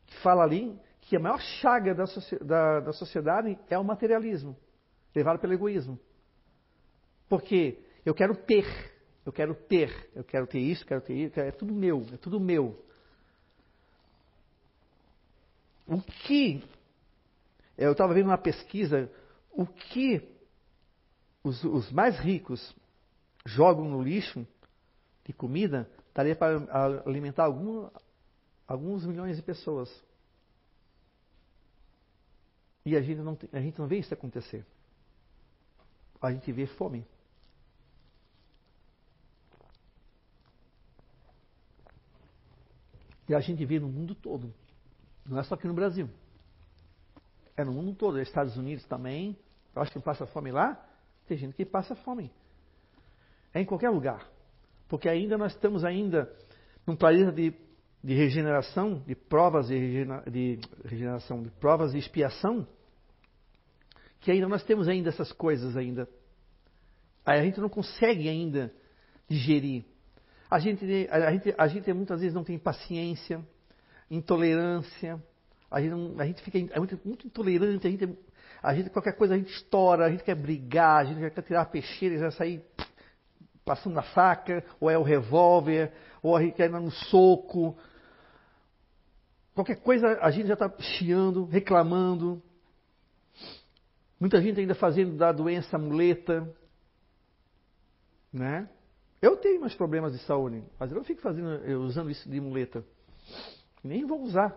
que 0.06 0.16
fala 0.16 0.42
ali 0.42 0.76
que 1.02 1.16
a 1.16 1.20
maior 1.20 1.40
chaga 1.40 1.94
da, 1.94 2.04
da, 2.40 2.80
da 2.80 2.92
sociedade 2.92 3.58
é 3.68 3.78
o 3.78 3.84
materialismo, 3.84 4.56
levado 5.14 5.38
pelo 5.38 5.52
egoísmo. 5.52 5.98
Porque 7.28 7.78
eu 8.04 8.14
quero 8.14 8.36
ter, 8.36 8.64
eu 9.24 9.32
quero 9.32 9.54
ter, 9.54 10.10
eu 10.14 10.24
quero 10.24 10.46
ter 10.46 10.60
isso, 10.60 10.86
quero 10.86 11.00
ter 11.00 11.14
isso, 11.14 11.38
é 11.40 11.50
tudo 11.50 11.74
meu, 11.74 12.06
é 12.12 12.16
tudo 12.16 12.40
meu. 12.40 12.84
O 15.86 16.00
que, 16.00 16.64
eu 17.76 17.92
estava 17.92 18.14
vendo 18.14 18.26
uma 18.26 18.38
pesquisa, 18.38 19.10
o 19.50 19.66
que 19.66 20.28
os, 21.42 21.62
os 21.64 21.90
mais 21.90 22.16
ricos 22.18 22.74
jogam 23.44 23.88
no 23.88 24.02
lixo 24.02 24.46
de 25.24 25.32
comida, 25.32 25.90
daria 26.14 26.36
para 26.36 27.02
alimentar 27.04 27.44
algum, 27.44 27.88
alguns 28.66 29.04
milhões 29.04 29.36
de 29.36 29.42
pessoas. 29.42 29.90
E 32.84 32.96
a 32.96 33.00
gente 33.00 33.20
não, 33.20 33.38
a 33.52 33.60
gente 33.60 33.78
não 33.78 33.86
vê 33.86 33.98
isso 33.98 34.12
acontecer. 34.12 34.64
a 36.20 36.32
gente 36.32 36.50
vê 36.52 36.66
fome. 36.66 37.06
E 43.28 43.34
a 43.34 43.40
gente 43.40 43.64
vê 43.64 43.78
no 43.78 43.88
mundo 43.88 44.14
todo. 44.14 44.52
Não 45.24 45.38
é 45.38 45.42
só 45.44 45.54
aqui 45.54 45.66
no 45.66 45.74
Brasil. 45.74 46.08
É 47.56 47.64
no 47.64 47.72
mundo 47.72 47.94
todo. 47.94 48.20
Estados 48.20 48.56
Unidos 48.56 48.84
também. 48.86 49.38
Eu 49.74 49.82
acho 49.82 49.92
que 49.92 50.00
passa 50.00 50.26
fome 50.26 50.50
lá. 50.50 50.74
Tem 51.26 51.38
gente 51.38 51.54
que 51.54 51.64
passa 51.64 51.94
fome. 51.94 52.30
É 53.54 53.60
em 53.60 53.64
qualquer 53.64 53.90
lugar. 53.90 54.28
Porque 54.88 55.08
ainda 55.08 55.38
nós 55.38 55.52
estamos 55.52 55.84
ainda 55.84 56.30
num 56.86 56.96
planeta 56.96 57.30
de, 57.30 57.54
de 58.02 58.14
regeneração, 58.14 59.02
de 59.06 59.14
provas 59.14 59.68
de, 59.68 60.04
de 60.30 60.58
regeneração, 60.84 61.42
de 61.42 61.50
provas 61.50 61.92
de 61.92 61.98
expiação, 61.98 62.66
que 64.20 64.30
ainda 64.30 64.48
nós 64.48 64.64
temos 64.64 64.88
ainda 64.88 65.08
essas 65.08 65.32
coisas 65.32 65.76
ainda. 65.76 66.08
Aí 67.24 67.38
a 67.38 67.42
gente 67.42 67.60
não 67.60 67.68
consegue 67.68 68.28
ainda 68.28 68.72
digerir. 69.28 69.84
A 70.50 70.58
gente, 70.58 70.84
a 71.10 71.32
gente, 71.32 71.54
a 71.56 71.66
gente 71.68 71.92
muitas 71.92 72.20
vezes 72.20 72.34
não 72.34 72.44
tem 72.44 72.58
paciência, 72.58 73.40
intolerância, 74.10 75.22
a 75.70 75.80
gente, 75.80 75.90
não, 75.90 76.14
a 76.18 76.26
gente 76.26 76.42
fica 76.42 76.58
é 76.58 76.78
muito, 76.78 77.26
intolerante, 77.26 77.86
a 77.86 77.90
gente, 77.90 78.18
a 78.62 78.74
gente, 78.74 78.90
qualquer 78.90 79.16
coisa 79.16 79.34
a 79.34 79.38
gente 79.38 79.50
estoura, 79.50 80.04
a 80.06 80.10
gente 80.10 80.22
quer 80.22 80.34
brigar, 80.34 80.98
a 81.00 81.04
gente 81.04 81.30
quer 81.30 81.42
tirar 81.42 81.62
a 81.62 81.66
peixeira 81.66 82.18
já 82.18 82.30
sair 82.32 82.62
passando 83.64 83.98
a 83.98 84.02
faca, 84.02 84.62
ou 84.78 84.90
é 84.90 84.98
o 84.98 85.02
revólver, 85.02 85.92
ou 86.22 86.36
a 86.36 86.42
gente 86.42 86.54
quer 86.54 86.68
ir 86.68 86.72
no 86.72 86.90
soco. 86.90 87.78
Qualquer 89.54 89.76
coisa 89.76 90.18
a 90.20 90.30
gente 90.30 90.46
já 90.46 90.54
está 90.54 90.70
chiando, 90.80 91.44
reclamando. 91.44 92.42
Muita 94.18 94.40
gente 94.40 94.60
ainda 94.60 94.74
fazendo 94.74 95.16
da 95.16 95.30
doença 95.30 95.76
muleta. 95.76 96.48
Né? 98.32 98.68
Eu 99.20 99.36
tenho 99.36 99.60
meus 99.60 99.74
problemas 99.74 100.12
de 100.12 100.18
saúde, 100.20 100.64
mas 100.78 100.90
eu 100.90 100.96
não 100.96 101.04
fico 101.04 101.20
fazendo, 101.20 101.48
usando 101.82 102.10
isso 102.10 102.28
de 102.28 102.40
muleta. 102.40 102.84
Nem 103.84 104.06
vou 104.06 104.22
usar. 104.22 104.56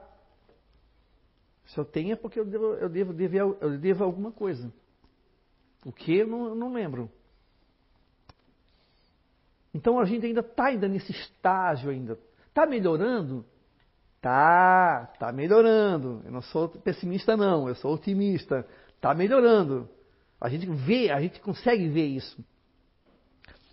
Se 1.67 1.77
eu 1.77 1.83
tenho 1.83 2.13
é 2.13 2.15
porque 2.15 2.39
eu 2.39 2.45
devo, 2.45 2.65
eu 2.75 2.89
devo, 2.89 3.57
eu 3.59 3.77
devo 3.77 4.03
alguma 4.03 4.31
coisa. 4.31 4.71
O 5.83 5.91
que 5.91 6.15
eu 6.15 6.27
não, 6.27 6.45
eu 6.47 6.55
não 6.55 6.73
lembro. 6.73 7.11
Então 9.73 9.99
a 9.99 10.05
gente 10.05 10.25
ainda 10.25 10.39
está 10.39 10.67
ainda 10.67 10.87
nesse 10.87 11.11
estágio 11.11 11.89
ainda. 11.89 12.17
Está 12.47 12.65
melhorando? 12.65 13.45
Tá, 14.25 15.05
tá 15.19 15.31
melhorando. 15.31 16.23
Eu 16.25 16.31
não 16.31 16.41
sou 16.41 16.67
pessimista 16.67 17.37
não, 17.37 17.69
eu 17.69 17.75
sou 17.75 17.93
otimista. 17.93 18.65
Está 18.95 19.13
melhorando. 19.13 19.87
A 20.41 20.49
gente 20.49 20.65
vê, 20.65 21.11
a 21.11 21.21
gente 21.21 21.39
consegue 21.39 21.87
ver 21.89 22.07
isso. 22.07 22.43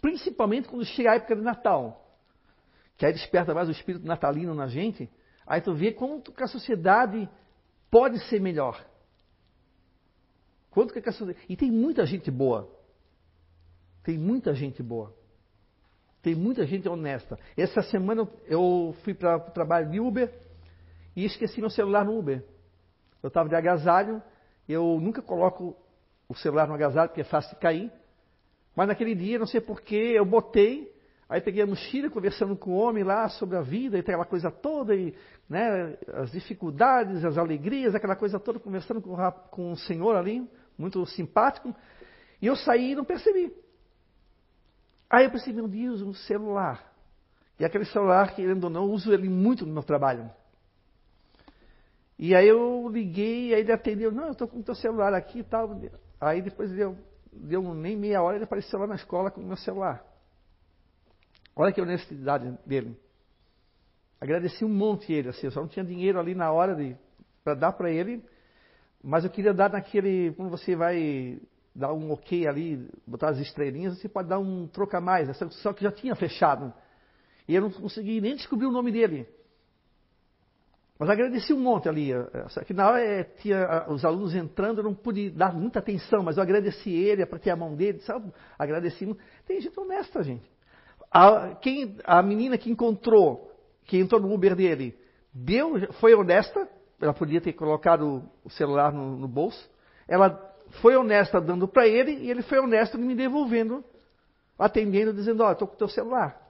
Principalmente 0.02 0.68
quando 0.68 0.84
chega 0.84 1.12
a 1.12 1.14
época 1.14 1.36
de 1.36 1.40
Natal. 1.40 2.18
Que 2.98 3.06
aí 3.06 3.14
desperta 3.14 3.54
mais 3.54 3.66
o 3.66 3.72
espírito 3.72 4.06
natalino 4.06 4.54
na 4.54 4.66
gente. 4.66 5.08
Aí 5.46 5.62
tu 5.62 5.72
vê 5.72 5.90
como 5.90 6.20
que 6.20 6.42
a 6.42 6.46
sociedade 6.46 7.26
pode 7.90 8.18
ser 8.28 8.38
melhor. 8.38 8.78
Quanto 10.70 10.92
que 10.92 10.98
a 11.08 11.12
sociedade... 11.12 11.46
E 11.48 11.56
tem 11.56 11.70
muita 11.70 12.04
gente 12.04 12.30
boa. 12.30 12.70
Tem 14.02 14.18
muita 14.18 14.54
gente 14.54 14.82
boa. 14.82 15.16
Tem 16.22 16.36
muita 16.36 16.64
gente 16.64 16.88
honesta. 16.88 17.36
Essa 17.56 17.82
semana 17.82 18.28
eu 18.46 18.94
fui 19.02 19.12
para 19.12 19.36
o 19.38 19.50
trabalho 19.50 19.90
de 19.90 19.98
Uber 19.98 20.32
e 21.16 21.24
esqueci 21.24 21.60
meu 21.60 21.68
celular 21.68 22.04
no 22.04 22.16
Uber. 22.16 22.44
Eu 23.20 23.26
estava 23.26 23.48
de 23.48 23.56
agasalho, 23.56 24.22
eu 24.68 25.00
nunca 25.00 25.20
coloco 25.20 25.76
o 26.28 26.34
celular 26.34 26.68
no 26.68 26.74
agasalho 26.74 27.08
porque 27.08 27.22
é 27.22 27.24
fácil 27.24 27.54
de 27.54 27.60
cair. 27.60 27.92
Mas 28.74 28.86
naquele 28.86 29.16
dia, 29.16 29.38
não 29.38 29.46
sei 29.46 29.60
porquê, 29.60 30.12
eu 30.14 30.24
botei, 30.24 30.94
aí 31.28 31.40
peguei 31.40 31.62
a 31.62 31.66
mochila 31.66 32.08
conversando 32.08 32.56
com 32.56 32.70
o 32.70 32.76
homem 32.76 33.02
lá 33.02 33.28
sobre 33.28 33.56
a 33.56 33.60
vida 33.60 33.96
e 33.96 34.00
aquela 34.00 34.24
coisa 34.24 34.50
toda, 34.50 34.94
e, 34.94 35.14
né, 35.48 35.98
as 36.14 36.30
dificuldades, 36.30 37.24
as 37.24 37.36
alegrias, 37.36 37.96
aquela 37.96 38.16
coisa 38.16 38.38
toda, 38.38 38.60
conversando 38.60 39.02
com, 39.02 39.16
com 39.50 39.72
um 39.72 39.76
senhor 39.76 40.16
ali, 40.16 40.48
muito 40.78 41.04
simpático. 41.04 41.74
E 42.40 42.46
eu 42.46 42.54
saí 42.54 42.92
e 42.92 42.94
não 42.94 43.04
percebi. 43.04 43.52
Aí 45.12 45.26
eu 45.26 45.30
pensei, 45.30 45.52
meu 45.52 45.68
Deus, 45.68 46.00
um 46.00 46.14
celular. 46.14 46.90
E 47.58 47.66
aquele 47.66 47.84
celular, 47.84 48.34
querendo 48.34 48.64
ou 48.64 48.70
não, 48.70 48.90
uso 48.90 49.12
ele 49.12 49.28
muito 49.28 49.66
no 49.66 49.72
meu 49.74 49.82
trabalho. 49.82 50.30
E 52.18 52.34
aí 52.34 52.48
eu 52.48 52.88
liguei, 52.88 53.52
aí 53.52 53.60
ele 53.60 53.72
atendeu, 53.72 54.10
não, 54.10 54.24
eu 54.24 54.32
estou 54.32 54.48
com 54.48 54.60
o 54.60 54.62
teu 54.62 54.74
celular 54.74 55.12
aqui 55.12 55.40
e 55.40 55.44
tal. 55.44 55.78
Aí 56.18 56.40
depois 56.40 56.70
deu, 56.70 56.96
deu 57.30 57.74
nem 57.74 57.94
meia 57.94 58.22
hora, 58.22 58.36
ele 58.36 58.44
apareceu 58.44 58.78
lá 58.78 58.86
na 58.86 58.94
escola 58.94 59.30
com 59.30 59.42
o 59.42 59.44
meu 59.44 59.56
celular. 59.58 60.02
Olha 61.54 61.72
que 61.72 61.82
honestidade 61.82 62.58
dele. 62.64 62.98
Agradeci 64.18 64.64
um 64.64 64.70
monte 64.70 65.12
ele, 65.12 65.28
assim, 65.28 65.46
eu 65.46 65.50
só 65.50 65.60
não 65.60 65.68
tinha 65.68 65.84
dinheiro 65.84 66.18
ali 66.18 66.34
na 66.34 66.50
hora 66.50 66.74
para 67.44 67.54
dar 67.54 67.72
para 67.72 67.90
ele, 67.90 68.24
mas 69.02 69.24
eu 69.24 69.30
queria 69.30 69.52
dar 69.52 69.70
naquele, 69.70 70.32
quando 70.32 70.48
você 70.48 70.74
vai 70.74 71.38
dar 71.74 71.92
um 71.92 72.10
ok 72.10 72.46
ali, 72.46 72.88
botar 73.06 73.30
as 73.30 73.38
estrelinhas, 73.38 73.98
você 73.98 74.08
pode 74.08 74.28
dar 74.28 74.38
um 74.38 74.66
troca 74.66 75.00
mais, 75.00 75.28
essa 75.28 75.48
só 75.50 75.72
que 75.72 75.82
já 75.82 75.90
tinha 75.90 76.14
fechado. 76.14 76.72
E 77.48 77.54
eu 77.54 77.62
não 77.62 77.70
consegui 77.70 78.20
nem 78.20 78.36
descobrir 78.36 78.66
o 78.66 78.72
nome 78.72 78.92
dele. 78.92 79.26
Mas 80.98 81.10
agradeci 81.10 81.52
um 81.52 81.58
monte 81.58 81.88
ali. 81.88 82.14
Hora 82.14 83.00
é, 83.00 83.24
tinha 83.24 83.86
os 83.88 84.04
alunos 84.04 84.34
entrando, 84.34 84.78
eu 84.78 84.84
não 84.84 84.94
pude 84.94 85.30
dar 85.30 85.52
muita 85.52 85.80
atenção, 85.80 86.22
mas 86.22 86.36
eu 86.36 86.42
agradeci 86.42 86.90
ele, 86.90 87.22
apertei 87.22 87.52
a 87.52 87.56
mão 87.56 87.74
dele, 87.74 87.98
sabe? 88.00 88.32
Agradeci. 88.56 89.16
Tem 89.44 89.60
gente 89.60 89.78
honesta, 89.80 90.22
gente. 90.22 90.48
A, 91.10 91.56
quem, 91.56 91.96
a 92.04 92.22
menina 92.22 92.56
que 92.56 92.70
encontrou, 92.70 93.52
que 93.84 93.98
entrou 93.98 94.20
no 94.20 94.32
Uber 94.32 94.54
dele, 94.54 94.96
deu, 95.34 95.92
foi 95.94 96.14
honesta, 96.14 96.68
ela 97.00 97.12
podia 97.12 97.40
ter 97.40 97.52
colocado 97.54 98.22
o 98.44 98.50
celular 98.50 98.92
no, 98.92 99.16
no 99.16 99.26
bolso. 99.26 99.68
Ela 100.06 100.51
foi 100.80 100.96
honesta 100.96 101.40
dando 101.40 101.68
para 101.68 101.86
ele 101.86 102.12
e 102.12 102.30
ele 102.30 102.42
foi 102.42 102.58
honesto 102.58 102.98
me 102.98 103.14
devolvendo, 103.14 103.84
atendendo, 104.58 105.12
dizendo: 105.12 105.42
Ó, 105.42 105.48
oh, 105.48 105.52
estou 105.52 105.68
com 105.68 105.74
o 105.74 105.78
teu 105.78 105.88
celular. 105.88 106.40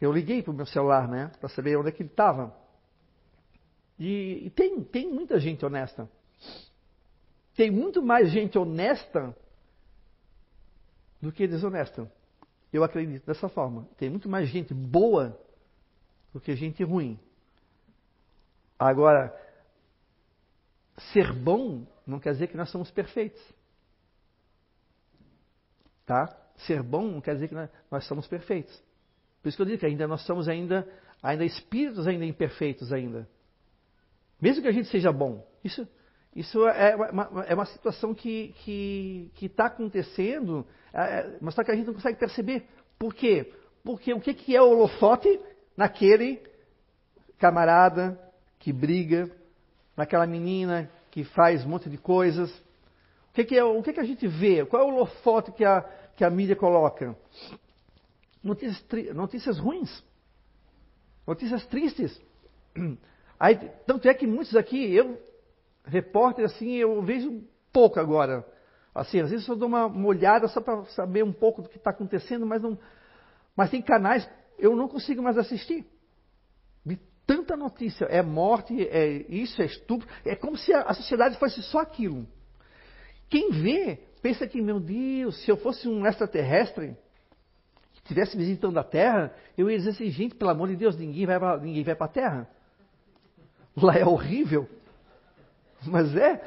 Eu 0.00 0.12
liguei 0.12 0.42
para 0.42 0.52
o 0.52 0.54
meu 0.54 0.66
celular, 0.66 1.08
né, 1.08 1.32
para 1.40 1.48
saber 1.48 1.76
onde 1.76 1.88
é 1.88 1.92
que 1.92 2.02
ele 2.02 2.10
estava. 2.10 2.54
E, 3.98 4.46
e, 4.46 4.50
tem, 4.50 4.82
tem 4.82 5.10
muita 5.10 5.38
gente 5.38 5.64
honesta. 5.64 6.08
Tem 7.56 7.70
muito 7.70 8.02
mais 8.02 8.30
gente 8.30 8.58
honesta 8.58 9.34
do 11.20 11.32
que 11.32 11.46
desonesta. 11.46 12.10
Eu 12.72 12.82
acredito 12.82 13.24
dessa 13.24 13.48
forma. 13.48 13.88
Tem 13.96 14.10
muito 14.10 14.28
mais 14.28 14.48
gente 14.48 14.74
boa 14.74 15.40
do 16.32 16.40
que 16.40 16.56
gente 16.56 16.82
ruim. 16.82 17.18
Agora, 18.76 19.32
ser 21.12 21.32
bom 21.32 21.86
não 22.06 22.18
quer 22.18 22.32
dizer 22.32 22.48
que 22.48 22.56
nós 22.56 22.70
somos 22.70 22.90
perfeitos. 22.90 23.42
Tá? 26.04 26.36
Ser 26.58 26.82
bom 26.82 27.06
não 27.06 27.20
quer 27.20 27.34
dizer 27.34 27.48
que 27.48 27.54
nós, 27.90 28.04
somos 28.04 28.26
perfeitos. 28.26 28.74
Por 29.42 29.48
isso 29.48 29.56
que 29.56 29.62
eu 29.62 29.66
digo 29.66 29.78
que 29.78 29.86
ainda 29.86 30.06
nós 30.06 30.22
somos 30.22 30.48
ainda, 30.48 30.86
ainda 31.22 31.44
espíritos 31.44 32.06
ainda 32.06 32.24
imperfeitos 32.24 32.92
ainda. 32.92 33.28
Mesmo 34.40 34.62
que 34.62 34.68
a 34.68 34.72
gente 34.72 34.88
seja 34.88 35.10
bom. 35.10 35.46
Isso, 35.62 35.88
isso 36.34 36.66
é, 36.68 36.94
uma, 36.96 37.44
é 37.46 37.54
uma 37.54 37.66
situação 37.66 38.14
que 38.14 38.54
está 39.40 39.66
acontecendo, 39.66 40.66
é, 40.92 41.00
é, 41.00 41.38
mas 41.40 41.54
só 41.54 41.64
que 41.64 41.70
a 41.70 41.74
gente 41.74 41.86
não 41.86 41.94
consegue 41.94 42.18
perceber. 42.18 42.68
Por 42.98 43.14
quê? 43.14 43.52
Porque 43.82 44.12
o 44.12 44.20
que, 44.20 44.34
que 44.34 44.54
é 44.54 44.62
o 44.62 44.68
holofote 44.70 45.40
naquele 45.76 46.42
camarada 47.38 48.18
que 48.58 48.72
briga, 48.72 49.30
naquela 49.96 50.26
menina 50.26 50.90
que 51.14 51.22
faz 51.22 51.64
um 51.64 51.68
monte 51.68 51.88
de 51.88 51.96
coisas. 51.96 52.50
O 53.30 53.34
que, 53.34 53.44
que 53.44 53.56
é, 53.56 53.62
o 53.62 53.80
que, 53.84 53.92
que 53.92 54.00
a 54.00 54.04
gente 54.04 54.26
vê? 54.26 54.66
Qual 54.66 54.82
é 54.82 54.84
o 54.84 54.88
holofote 54.88 55.52
que 55.52 55.64
a, 55.64 55.82
que 56.16 56.24
a 56.24 56.28
mídia 56.28 56.56
coloca? 56.56 57.16
Notícias, 58.42 59.14
notícias 59.14 59.56
ruins. 59.56 60.04
Notícias 61.24 61.64
tristes. 61.66 62.20
Aí, 63.38 63.70
tanto 63.86 64.08
é 64.08 64.14
que 64.14 64.26
muitos 64.26 64.56
aqui, 64.56 64.92
eu, 64.92 65.22
repórter, 65.84 66.46
assim, 66.46 66.72
eu 66.72 67.00
vejo 67.00 67.44
pouco 67.72 68.00
agora. 68.00 68.44
Assim, 68.92 69.20
às 69.20 69.30
vezes 69.30 69.46
eu 69.46 69.54
dou 69.54 69.68
uma, 69.68 69.86
uma 69.86 70.08
olhada 70.08 70.48
só 70.48 70.60
para 70.60 70.84
saber 70.86 71.22
um 71.22 71.32
pouco 71.32 71.62
do 71.62 71.68
que 71.68 71.76
está 71.76 71.90
acontecendo, 71.90 72.44
mas 72.44 72.60
não. 72.60 72.76
Mas 73.54 73.70
tem 73.70 73.80
canais 73.80 74.28
eu 74.58 74.74
não 74.74 74.88
consigo 74.88 75.22
mais 75.22 75.38
assistir 75.38 75.86
tanta 77.26 77.56
notícia, 77.56 78.04
é 78.06 78.22
morte, 78.22 78.86
é 78.88 79.24
isso, 79.28 79.60
é 79.60 79.66
estupro, 79.66 80.06
é 80.24 80.34
como 80.34 80.56
se 80.56 80.72
a, 80.72 80.92
sociedade 80.94 81.38
fosse 81.38 81.62
só 81.62 81.80
aquilo. 81.80 82.26
Quem 83.28 83.50
vê, 83.50 83.98
pensa 84.22 84.46
que, 84.46 84.60
meu 84.60 84.78
Deus, 84.78 85.42
se 85.42 85.50
eu 85.50 85.56
fosse 85.56 85.88
um 85.88 86.06
extraterrestre, 86.06 86.96
que 87.92 88.00
estivesse 88.00 88.36
visitando 88.36 88.78
a 88.78 88.84
Terra, 88.84 89.34
eu 89.56 89.70
ia 89.70 89.78
dizer 89.78 89.90
assim, 89.90 90.10
gente, 90.10 90.34
pelo 90.34 90.50
amor 90.50 90.68
de 90.68 90.76
Deus, 90.76 90.96
ninguém 90.96 91.26
vai 91.26 91.38
para 91.38 91.58
ninguém 91.58 91.82
vai 91.82 91.96
a 91.98 92.08
Terra. 92.08 92.48
Lá 93.76 93.96
é 93.96 94.04
horrível. 94.04 94.68
Mas 95.86 96.14
é, 96.16 96.42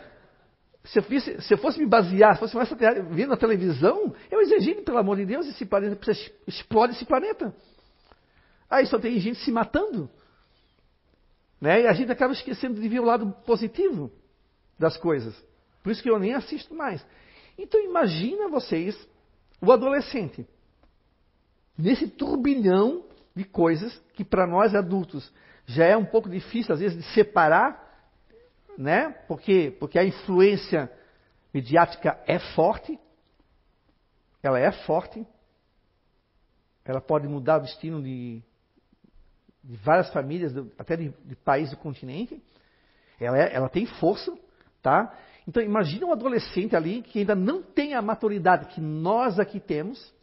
Se 0.86 1.00
eu, 1.00 1.04
fosse, 1.04 1.42
se 1.42 1.54
eu 1.54 1.58
fosse 1.58 1.80
me 1.80 1.86
basear, 1.86 2.36
se 2.36 2.40
fosse 2.40 2.76
vendo 3.10 3.34
a 3.34 3.38
televisão, 3.38 4.14
eu 4.32 4.40
exigindo, 4.42 4.84
pelo 4.84 4.98
amor 4.98 5.18
de 5.18 5.26
Deus, 5.26 5.46
esse 5.48 5.66
planeta 5.66 5.98
explode 6.48 6.94
esse 6.94 7.06
planeta. 7.06 7.54
Aí 8.70 8.86
só 8.86 8.98
tem 8.98 9.20
gente 9.20 9.40
se 9.40 9.52
matando. 9.52 10.10
Né? 11.60 11.82
E 11.82 11.88
a 11.88 11.94
gente 11.94 12.12
acaba 12.12 12.34
esquecendo 12.34 12.80
de 12.80 12.88
ver 12.88 13.00
o 13.00 13.06
lado 13.06 13.32
positivo 13.46 14.12
das 14.78 14.98
coisas. 14.98 15.36
Por 15.84 15.92
isso 15.92 16.04
que 16.04 16.10
eu 16.10 16.20
nem 16.20 16.34
assisto 16.34 16.74
mais. 16.74 17.06
Então 17.58 17.84
imagina 17.84 18.48
vocês 18.48 18.96
o 19.62 19.72
adolescente 19.72 20.46
nesse 21.78 22.08
turbilhão 22.08 23.06
de 23.36 23.44
coisas 23.44 23.96
que 24.14 24.24
para 24.24 24.48
nós 24.48 24.74
adultos 24.76 25.32
já 25.66 25.86
é 25.86 25.98
um 25.98 26.06
pouco 26.06 26.30
difícil 26.30 26.74
às 26.74 26.80
vezes 26.80 26.98
de 26.98 27.04
separar, 27.14 27.84
né? 28.78 29.10
Porque 29.28 29.76
porque 29.80 29.98
a 30.00 30.06
influência 30.06 30.92
midiática 31.54 32.20
é 32.28 32.40
forte. 32.40 33.00
Ela 34.42 34.60
é 34.60 34.72
forte. 34.72 35.26
Ela 36.86 37.02
pode 37.02 37.28
mudar 37.28 37.58
o 37.58 37.62
destino 37.62 38.02
de, 38.02 38.42
de 39.68 39.78
várias 39.78 40.10
famílias, 40.12 40.54
até 40.78 40.96
de, 40.96 41.14
de 41.26 41.36
países 41.36 41.72
do 41.72 41.78
continente. 41.78 42.42
Ela, 43.20 43.38
é, 43.38 43.54
ela 43.54 43.70
tem 43.70 43.86
força, 43.86 44.36
tá? 44.82 45.14
Então 45.48 45.62
imagina 45.62 46.06
um 46.06 46.12
adolescente 46.12 46.76
ali 46.76 47.02
que 47.02 47.20
ainda 47.20 47.36
não 47.36 47.62
tem 47.62 47.94
a 47.94 48.02
maturidade 48.02 48.68
que 48.74 48.82
nós 48.82 49.40
aqui 49.40 49.60
temos 49.60 50.16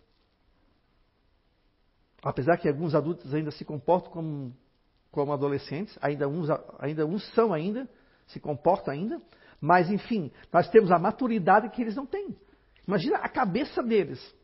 apesar 2.24 2.56
que 2.56 2.68
alguns 2.68 2.94
adultos 2.94 3.32
ainda 3.34 3.50
se 3.50 3.64
comportam 3.64 4.10
como, 4.10 4.56
como 5.10 5.32
adolescentes, 5.32 5.96
ainda 6.00 6.26
uns, 6.26 6.48
ainda 6.78 7.04
uns 7.04 7.22
são 7.34 7.52
ainda, 7.52 7.86
se 8.26 8.40
comportam 8.40 8.94
ainda, 8.94 9.20
mas 9.60 9.90
enfim, 9.90 10.32
nós 10.50 10.68
temos 10.70 10.90
a 10.90 10.98
maturidade 10.98 11.68
que 11.68 11.82
eles 11.82 11.94
não 11.94 12.06
têm. 12.06 12.34
Imagina 12.88 13.18
a 13.18 13.28
cabeça 13.28 13.82
deles. 13.82 14.34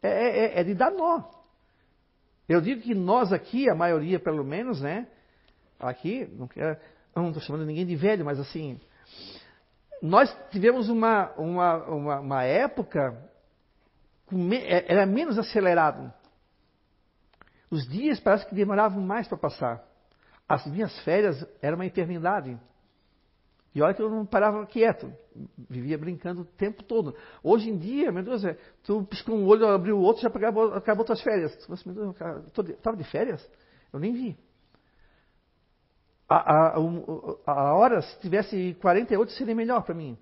É, 0.00 0.08
é, 0.08 0.44
é, 0.44 0.60
é 0.60 0.64
de 0.64 0.74
dar 0.74 0.90
nó. 0.90 1.22
Eu 2.48 2.60
digo 2.60 2.82
que 2.82 2.94
nós 2.94 3.32
aqui, 3.32 3.68
a 3.68 3.74
maioria 3.74 4.18
pelo 4.20 4.44
menos, 4.44 4.80
né? 4.80 5.06
Aqui, 5.80 6.28
não 6.32 6.46
quero, 6.46 6.78
não 7.14 7.28
estou 7.28 7.42
chamando 7.42 7.66
ninguém 7.66 7.86
de 7.86 7.96
velho, 7.96 8.24
mas 8.24 8.38
assim, 8.38 8.78
nós 10.02 10.34
tivemos 10.50 10.88
uma, 10.88 11.32
uma, 11.32 11.76
uma, 11.84 12.20
uma 12.20 12.42
época, 12.44 13.16
é, 14.66 14.92
era 14.92 15.06
menos 15.06 15.38
acelerado. 15.38 16.12
Os 17.70 17.88
dias 17.88 18.20
parece 18.20 18.46
que 18.46 18.54
demoravam 18.54 19.00
mais 19.02 19.26
para 19.26 19.38
passar. 19.38 19.82
As 20.48 20.66
minhas 20.66 20.96
férias 21.00 21.44
eram 21.62 21.76
uma 21.76 21.86
eternidade. 21.86 22.58
E 23.74 23.82
olha 23.82 23.92
que 23.92 24.00
eu 24.00 24.08
não 24.08 24.24
parava 24.24 24.64
quieto, 24.66 25.12
vivia 25.68 25.98
brincando 25.98 26.42
o 26.42 26.44
tempo 26.44 26.82
todo. 26.84 27.16
Hoje 27.42 27.68
em 27.68 27.76
dia, 27.76 28.12
meu 28.12 28.22
Deus, 28.22 28.44
é, 28.44 28.56
tu 28.84 29.02
piscou 29.04 29.36
um 29.36 29.44
olho, 29.46 29.66
abriu 29.66 29.98
o 29.98 30.00
outro, 30.00 30.22
já 30.22 30.28
acabou, 30.28 30.72
acabou 30.74 31.04
tuas 31.04 31.20
férias. 31.20 31.52
Você, 31.66 31.88
meu 31.90 32.14
Deus, 32.14 32.68
estava 32.68 32.96
de 32.96 33.04
férias? 33.04 33.44
Eu 33.92 33.98
nem 33.98 34.12
vi. 34.12 34.38
A, 36.28 36.36
a, 36.36 36.74
a, 37.46 37.74
hora, 37.74 38.00
se 38.00 38.20
tivesse 38.20 38.74
48, 38.80 39.32
seria 39.32 39.54
melhor 39.54 39.82
para 39.82 39.94
mim. 39.94 40.16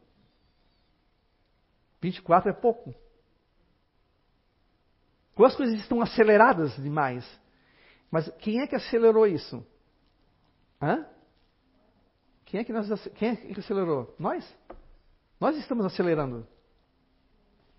24 2.00 2.50
é 2.50 2.52
pouco. 2.54 2.94
Quando 5.34 5.48
as 5.48 5.56
coisas 5.56 5.78
estão 5.78 6.00
aceleradas 6.00 6.74
demais. 6.76 7.24
Mas 8.10 8.28
quem 8.38 8.60
é 8.60 8.66
que 8.66 8.76
acelerou 8.76 9.26
isso? 9.26 9.64
Hã? 10.80 11.06
Quem 12.52 12.60
é 12.60 12.64
que, 12.64 12.72
nós, 12.74 13.08
quem 13.14 13.30
é 13.30 13.36
que 13.36 13.60
acelerou? 13.60 14.14
Nós? 14.18 14.46
Nós 15.40 15.56
estamos 15.56 15.86
acelerando. 15.86 16.46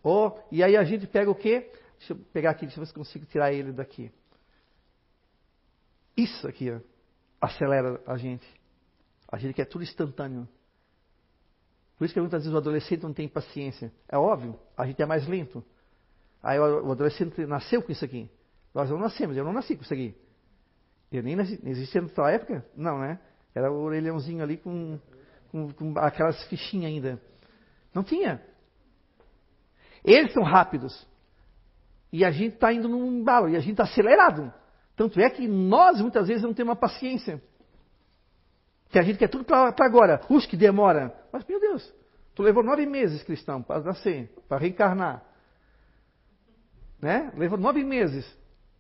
Oh, 0.03 0.32
e 0.51 0.63
aí 0.63 0.76
a 0.76 0.84
gente 0.84 1.05
pega 1.05 1.30
o 1.30 1.36
quê? 1.36 1.71
Deixa 1.99 2.13
eu 2.13 2.17
pegar 2.34 2.49
aqui, 2.49 2.61
deixa 2.61 2.80
eu 2.80 2.82
ver 2.82 2.88
se 2.88 2.93
consigo 2.95 3.24
tirar 3.28 3.53
ele 3.53 3.71
daqui. 3.71 4.11
Isso 6.17 6.47
aqui 6.47 6.71
ó, 6.71 6.80
acelera 7.39 8.01
a 8.07 8.17
gente. 8.17 8.47
A 9.32 9.38
gente 9.38 9.53
quer 9.53 9.65
tudo 9.65 9.84
instantâneo. 9.84 10.49
Por 11.95 12.05
isso 12.05 12.13
que 12.15 12.19
muitas 12.19 12.41
vezes 12.41 12.51
o 12.51 12.57
adolescente 12.57 13.03
não 13.03 13.13
tem 13.13 13.28
paciência. 13.28 13.93
É 14.09 14.17
óbvio, 14.17 14.59
a 14.76 14.88
gente 14.88 14.99
é 14.99 15.05
mais 15.05 15.28
lento. 15.28 15.63
Aí 16.41 16.57
o 16.57 16.91
adolescente 16.91 17.45
nasceu 17.45 17.84
com 17.84 17.91
isso 17.91 18.03
aqui. 18.03 18.28
Nós 18.74 18.89
não 18.89 18.97
nascemos, 18.97 19.38
eu 19.38 19.43
não 19.43 19.53
nasci 19.53 19.76
com 19.76 19.84
isso 19.84 19.93
aqui. 19.93 20.17
Eu 21.11 21.21
nem 21.21 21.36
nasci, 21.36 21.59
existia 21.63 22.01
na 22.01 22.09
tua 22.09 22.32
época? 22.32 22.65
Não, 22.76 22.97
né? 22.97 23.19
Era 23.54 23.72
o 23.72 23.84
orelhãozinho 23.84 24.43
ali 24.43 24.58
com, 24.58 24.99
com, 25.51 25.72
com 25.72 25.99
aquelas 25.99 26.43
fichinhas 26.45 26.91
ainda. 26.91 27.22
Não 27.93 28.04
tinha. 28.04 28.41
Eles 30.04 30.34
são 30.34 30.43
rápidos. 30.43 31.08
E 32.12 32.26
a 32.26 32.32
gente 32.32 32.56
está 32.56 32.72
indo 32.72 32.88
num 32.88 33.20
embalo, 33.20 33.49
e 33.49 33.56
a 33.56 33.60
gente 33.60 33.72
está 33.72 33.84
acelerado. 33.84 34.54
Tanto 34.95 35.20
é 35.20 35.30
que 35.30 35.47
nós 35.47 35.99
muitas 36.01 36.28
vezes 36.28 36.43
não 36.43 36.54
temos 36.54 36.70
uma 36.70 36.76
paciência. 36.76 37.41
Que 38.89 38.99
a 38.99 39.01
gente 39.01 39.18
quer 39.18 39.28
tudo 39.28 39.43
para 39.43 39.74
agora. 39.80 40.20
Puxa, 40.20 40.47
que 40.47 40.58
demora. 40.58 41.16
Mas, 41.32 41.45
meu 41.45 41.60
Deus, 41.60 41.93
tu 42.36 42.43
levou 42.43 42.64
nove 42.64 42.86
meses, 42.86 43.24
cristão, 43.24 43.62
para 43.64 43.82
nascer, 43.82 44.32
para 44.47 44.60
reencarnar. 44.60 45.24
Né? 47.01 47.32
Levou 47.36 47.58
nove 47.58 47.84
meses. 47.84 48.26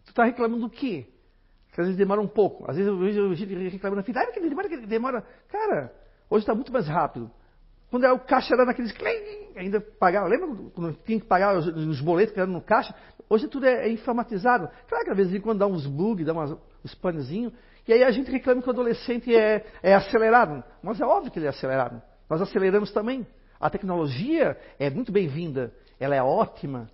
Tu 0.05 0.09
está 0.09 0.25
reclamando 0.25 0.67
do 0.67 0.69
quê? 0.69 1.12
Que 1.73 1.81
às 1.81 1.87
vezes 1.87 1.97
demora 1.97 2.21
um 2.21 2.27
pouco. 2.27 2.69
Às 2.69 2.77
vezes 2.77 2.87
eu 2.87 2.97
vejo 2.97 3.69
reclamando 3.69 4.01
na 4.01 4.03
fila, 4.03 4.21
ah, 4.21 4.31
que 4.31 4.39
demora, 4.39 4.69
que 4.69 4.77
demora. 4.85 5.25
Cara, 5.49 5.91
hoje 6.29 6.43
está 6.43 6.53
muito 6.53 6.71
mais 6.71 6.87
rápido. 6.87 7.29
Quando 7.89 8.05
é 8.05 8.11
o 8.11 8.19
caixa 8.19 8.53
era 8.53 8.65
naqueles 8.65 8.93
ainda 9.55 9.81
pagava. 9.81 10.27
Lembra 10.27 10.47
quando 10.73 10.93
tinha 11.03 11.19
que 11.19 11.25
pagar 11.25 11.57
os, 11.57 11.67
os 11.67 12.01
boletos 12.01 12.33
que 12.33 12.39
eram 12.39 12.53
no 12.53 12.61
caixa? 12.61 12.93
Hoje 13.29 13.47
tudo 13.47 13.65
é, 13.65 13.87
é 13.87 13.91
informatizado. 13.91 14.69
Claro 14.87 15.05
que 15.05 15.11
às 15.11 15.17
vezes 15.17 15.41
quando 15.41 15.59
dá 15.59 15.67
uns 15.67 15.85
bugs, 15.85 16.25
dá 16.25 16.33
umas, 16.33 16.55
uns 16.83 16.95
panezinhos, 16.95 17.53
e 17.87 17.93
aí 17.93 18.03
a 18.03 18.11
gente 18.11 18.31
reclama 18.31 18.61
que 18.61 18.67
o 18.67 18.71
adolescente 18.71 19.35
é, 19.35 19.65
é 19.81 19.95
acelerado. 19.95 20.63
Mas 20.81 21.01
é 21.01 21.05
óbvio 21.05 21.31
que 21.31 21.39
ele 21.39 21.47
é 21.47 21.49
acelerado. 21.49 22.01
Nós 22.29 22.41
aceleramos 22.41 22.91
também. 22.91 23.25
A 23.59 23.69
tecnologia 23.69 24.57
é 24.77 24.89
muito 24.89 25.11
bem-vinda, 25.11 25.73
ela 25.99 26.15
é 26.15 26.21
ótima, 26.21 26.89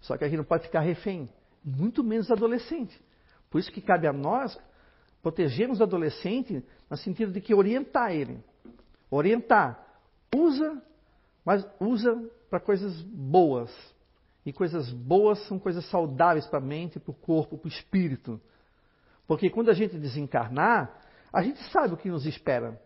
só 0.00 0.16
que 0.16 0.24
a 0.24 0.28
gente 0.28 0.36
não 0.36 0.44
pode 0.44 0.64
ficar 0.64 0.80
refém, 0.80 1.28
muito 1.64 2.04
menos 2.04 2.30
adolescente. 2.30 2.98
Por 3.52 3.58
isso 3.58 3.70
que 3.70 3.82
cabe 3.82 4.06
a 4.06 4.12
nós 4.14 4.58
protegermos 5.22 5.78
o 5.78 5.82
adolescente 5.82 6.64
no 6.88 6.96
sentido 6.96 7.30
de 7.30 7.40
que 7.40 7.54
orientar 7.54 8.10
ele. 8.10 8.42
Orientar. 9.10 9.86
Usa, 10.34 10.82
mas 11.44 11.64
usa 11.78 12.18
para 12.48 12.58
coisas 12.58 12.98
boas. 13.02 13.70
E 14.44 14.54
coisas 14.54 14.90
boas 14.90 15.38
são 15.46 15.58
coisas 15.58 15.84
saudáveis 15.90 16.46
para 16.46 16.60
a 16.60 16.62
mente, 16.62 16.98
para 16.98 17.10
o 17.10 17.14
corpo, 17.14 17.58
para 17.58 17.68
o 17.68 17.70
espírito. 17.70 18.40
Porque 19.26 19.50
quando 19.50 19.68
a 19.68 19.74
gente 19.74 19.98
desencarnar, 19.98 20.98
a 21.30 21.42
gente 21.42 21.62
sabe 21.70 21.92
o 21.92 21.96
que 21.98 22.08
nos 22.08 22.24
espera. 22.24 22.80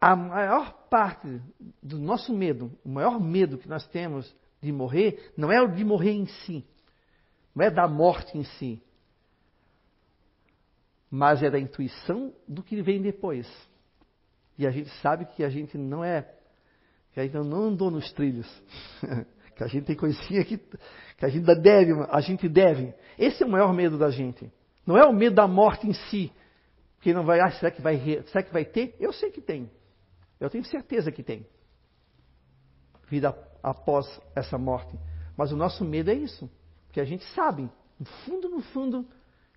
A 0.00 0.14
maior 0.14 0.72
parte 0.88 1.42
do 1.82 1.98
nosso 1.98 2.32
medo, 2.32 2.70
o 2.84 2.88
maior 2.88 3.20
medo 3.20 3.58
que 3.58 3.68
nós 3.68 3.84
temos 3.88 4.32
de 4.62 4.70
morrer, 4.70 5.32
não 5.36 5.50
é 5.50 5.60
o 5.60 5.66
de 5.66 5.84
morrer 5.84 6.12
em 6.12 6.26
si, 6.26 6.64
não 7.56 7.64
é 7.64 7.70
da 7.70 7.88
morte 7.88 8.36
em 8.36 8.44
si, 8.44 8.82
mas 11.10 11.42
é 11.42 11.48
da 11.48 11.58
intuição 11.58 12.34
do 12.46 12.62
que 12.62 12.82
vem 12.82 13.00
depois. 13.00 13.48
E 14.58 14.66
a 14.66 14.70
gente 14.70 14.90
sabe 15.00 15.24
que 15.24 15.42
a 15.42 15.48
gente 15.48 15.78
não 15.78 16.04
é, 16.04 16.30
que 17.12 17.20
a 17.20 17.22
gente 17.22 17.32
não 17.32 17.62
andou 17.64 17.90
nos 17.90 18.12
trilhos, 18.12 18.46
que 19.56 19.64
a 19.64 19.66
gente 19.66 19.86
tem 19.86 19.96
coisinha 19.96 20.44
que, 20.44 20.58
que 20.58 21.24
a 21.24 21.28
gente 21.30 21.46
deve, 21.62 21.92
a 22.10 22.20
gente 22.20 22.46
deve. 22.46 22.92
Esse 23.18 23.42
é 23.42 23.46
o 23.46 23.48
maior 23.48 23.72
medo 23.72 23.96
da 23.96 24.10
gente. 24.10 24.52
Não 24.86 24.98
é 24.98 25.06
o 25.06 25.12
medo 25.14 25.36
da 25.36 25.48
morte 25.48 25.86
em 25.86 25.94
si, 25.94 26.30
que 27.00 27.14
não 27.14 27.24
vai, 27.24 27.40
ah, 27.40 27.50
será 27.52 27.70
que 27.70 27.80
vai, 27.80 28.22
será 28.26 28.42
que 28.42 28.52
vai 28.52 28.66
ter? 28.66 28.94
Eu 29.00 29.14
sei 29.14 29.30
que 29.30 29.40
tem. 29.40 29.70
Eu 30.38 30.50
tenho 30.50 30.64
certeza 30.66 31.10
que 31.10 31.22
tem. 31.22 31.46
Vida 33.08 33.34
após 33.62 34.20
essa 34.34 34.58
morte. 34.58 34.98
Mas 35.38 35.52
o 35.52 35.56
nosso 35.56 35.86
medo 35.86 36.10
é 36.10 36.14
isso. 36.14 36.50
Que 36.96 37.00
a 37.02 37.04
gente 37.04 37.26
sabe, 37.34 37.68
no 38.00 38.06
fundo, 38.24 38.48
no 38.48 38.62
fundo, 38.62 39.06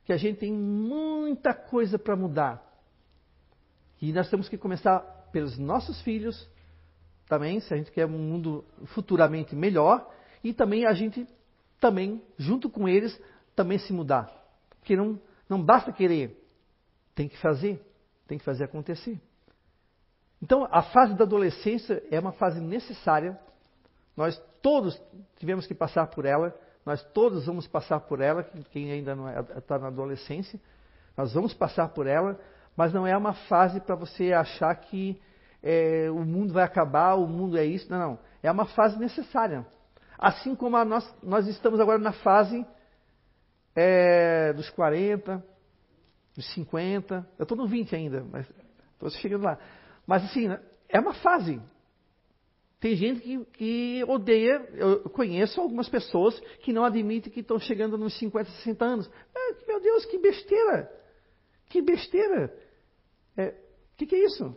que 0.04 0.12
a 0.12 0.18
gente 0.18 0.40
tem 0.40 0.52
muita 0.52 1.54
coisa 1.54 1.98
para 1.98 2.14
mudar. 2.14 2.62
E 4.02 4.12
nós 4.12 4.30
temos 4.30 4.50
que 4.50 4.58
começar 4.58 5.00
pelos 5.32 5.58
nossos 5.58 6.02
filhos, 6.02 6.50
também, 7.30 7.62
se 7.62 7.74
a 7.74 7.78
gente 7.78 7.94
quer 7.94 8.06
um 8.06 8.10
mundo 8.10 8.66
futuramente 8.88 9.56
melhor, 9.56 10.14
e 10.44 10.54
também 10.54 10.86
a 10.86 10.92
gente, 10.92 11.26
também, 11.80 12.22
junto 12.38 12.70
com 12.70 12.90
eles, 12.90 13.18
também 13.56 13.78
se 13.78 13.94
mudar. 13.94 14.30
Porque 14.72 14.98
não, 14.98 15.18
não 15.48 15.64
basta 15.64 15.94
querer, 15.94 16.46
tem 17.16 17.30
que 17.30 17.38
fazer, 17.38 17.82
tem 18.28 18.38
que 18.38 18.44
fazer 18.44 18.66
acontecer. 18.66 19.18
Então, 20.44 20.68
a 20.70 20.82
fase 20.82 21.14
da 21.14 21.24
adolescência 21.24 22.04
é 22.12 22.20
uma 22.20 22.34
fase 22.34 22.60
necessária 22.60 23.40
nós 24.20 24.38
todos 24.62 25.02
tivemos 25.38 25.66
que 25.66 25.74
passar 25.74 26.08
por 26.08 26.26
ela, 26.26 26.54
nós 26.90 27.04
todos 27.14 27.46
vamos 27.46 27.68
passar 27.68 28.00
por 28.00 28.20
ela, 28.20 28.42
quem 28.72 28.92
ainda 28.92 29.16
não 29.16 29.30
está 29.30 29.76
é, 29.76 29.78
na 29.78 29.90
adolescência, 29.90 30.60
nós 31.16 31.32
vamos 31.36 31.54
passar 31.54 31.90
por 31.90 32.08
ela, 32.08 32.40
mas 32.76 32.92
não 32.92 33.06
é 33.06 33.16
uma 33.16 33.34
fase 33.34 33.80
para 33.80 33.94
você 33.94 34.34
achar 34.34 34.74
que 34.76 35.22
é, 35.62 36.10
o 36.10 36.26
mundo 36.26 36.52
vai 36.52 36.64
acabar, 36.64 37.14
o 37.14 37.28
mundo 37.28 37.60
é 37.60 37.64
isso. 37.64 37.88
Não, 37.92 38.00
não. 38.00 38.20
É 38.42 38.52
uma 38.52 38.66
fase 38.66 38.98
necessária. 38.98 39.68
Assim 40.18 40.56
como 40.56 40.84
nós, 40.84 41.16
nós 41.22 41.46
estamos 41.46 41.80
agora 41.80 42.00
na 42.00 42.12
fase 42.12 42.66
é, 43.76 44.52
dos 44.54 44.68
40, 44.72 45.46
dos 46.36 46.54
50. 46.56 47.24
Eu 47.38 47.44
estou 47.44 47.56
no 47.56 47.68
20 47.68 47.96
ainda, 47.96 48.26
mas 48.32 48.52
estou 48.94 49.12
chegando 49.12 49.44
lá. 49.44 49.60
Mas 50.08 50.24
assim, 50.24 50.48
é 50.88 51.00
uma 51.00 51.14
fase. 51.14 51.62
Tem 52.80 52.95
gente 52.95 53.19
que, 53.19 53.45
que, 53.45 54.03
odeia, 54.07 54.69
eu 54.73 55.09
conheço 55.09 55.59
algumas 55.59 55.89
pessoas 55.89 56.39
que 56.61 56.71
não 56.71 56.86
admitem 56.86 57.32
que 57.32 57.41
estão 57.41 57.59
chegando 57.59 57.97
nos 57.97 58.17
50, 58.17 58.49
60 58.49 58.86
anos. 58.86 59.11
É, 59.36 59.67
meu 59.67 59.82
Deus, 59.82 60.05
que 60.05 60.17
besteira! 60.17 60.89
Que 61.67 61.82
besteira! 61.82 62.53
O 63.38 63.41
é, 63.41 63.55
que, 63.97 64.05
que, 64.05 64.15
é 64.15 64.23
isso? 64.23 64.55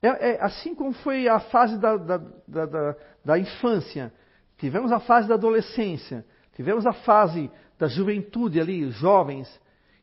É, 0.00 0.30
é, 0.30 0.42
assim 0.42 0.72
como 0.72 0.92
foi 0.92 1.26
a 1.26 1.40
fase 1.40 1.80
da, 1.80 1.96
da, 1.96 2.16
da, 2.16 2.96
da, 3.24 3.38
infância, 3.38 4.12
tivemos 4.56 4.92
a 4.92 5.00
fase 5.00 5.26
da 5.26 5.34
adolescência, 5.34 6.24
tivemos 6.54 6.86
a 6.86 6.92
fase 6.92 7.50
da 7.76 7.88
juventude 7.88 8.60
ali, 8.60 8.88
jovens, 8.92 9.48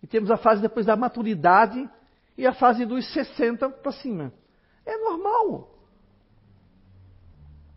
e 0.01 0.07
temos 0.07 0.29
a 0.29 0.35
fase 0.35 0.61
depois 0.61 0.85
da 0.85 0.97
maturidade 0.97 1.89
e 2.37 2.45
a 2.45 2.53
fase 2.53 2.85
dos 2.85 3.11
60 3.13 3.69
para 3.69 3.91
cima. 3.93 4.33
É 4.85 4.97
normal. 4.97 5.72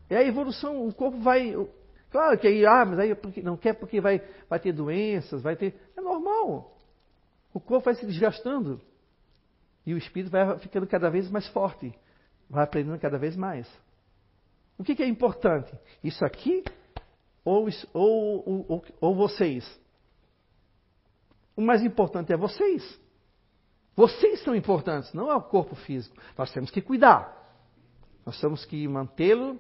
É 0.09 0.17
a 0.17 0.25
evolução, 0.25 0.87
o 0.87 0.95
corpo 0.95 1.19
vai. 1.19 1.55
Claro 2.11 2.39
que 2.39 2.47
aí, 2.47 2.65
ah, 2.65 2.85
mas 2.85 2.99
aí 2.99 3.17
não 3.43 3.57
quer 3.57 3.75
porque 3.75 4.01
vai, 4.01 4.23
vai 4.49 4.61
ter 4.61 4.73
doenças, 4.73 5.43
vai 5.43 5.57
ter. 5.57 5.75
É 5.97 6.01
normal. 6.01 6.77
O 7.53 7.61
corpo 7.61 7.87
vai 7.87 7.95
se 7.95 8.07
desgastando. 8.07 8.81
E 9.85 9.95
o 9.95 9.99
espírito 9.99 10.31
vai 10.31 10.59
ficando 10.59 10.87
cada 10.87 11.09
vez 11.11 11.31
mais 11.31 11.47
forte. 11.49 11.93
Vai 12.49 12.65
aprendendo 12.65 12.99
cada 12.99 13.19
vez 13.19 13.37
mais. 13.37 13.69
O 14.79 14.85
que, 14.85 14.95
que 14.95 15.03
é 15.03 15.09
importante? 15.09 15.73
Isso 16.03 16.25
aqui 16.25 16.65
ou, 17.45 17.69
ou, 17.93 18.67
ou, 18.69 18.85
ou 19.01 19.15
vocês? 19.15 19.65
O 21.57 21.63
mais 21.63 21.83
importante 21.83 22.33
é 22.33 22.37
vocês. 22.37 23.01
Vocês 23.95 24.43
são 24.43 24.55
importantes, 24.55 25.13
não 25.15 25.31
é 25.31 25.35
o 25.35 25.43
corpo 25.43 25.75
físico. 25.75 26.15
Nós 26.37 26.53
temos 26.53 26.71
que 26.71 26.83
cuidar. 26.83 27.35
Nós 28.27 28.39
temos 28.41 28.65
que 28.67 28.87
mantê-lo 28.87 29.59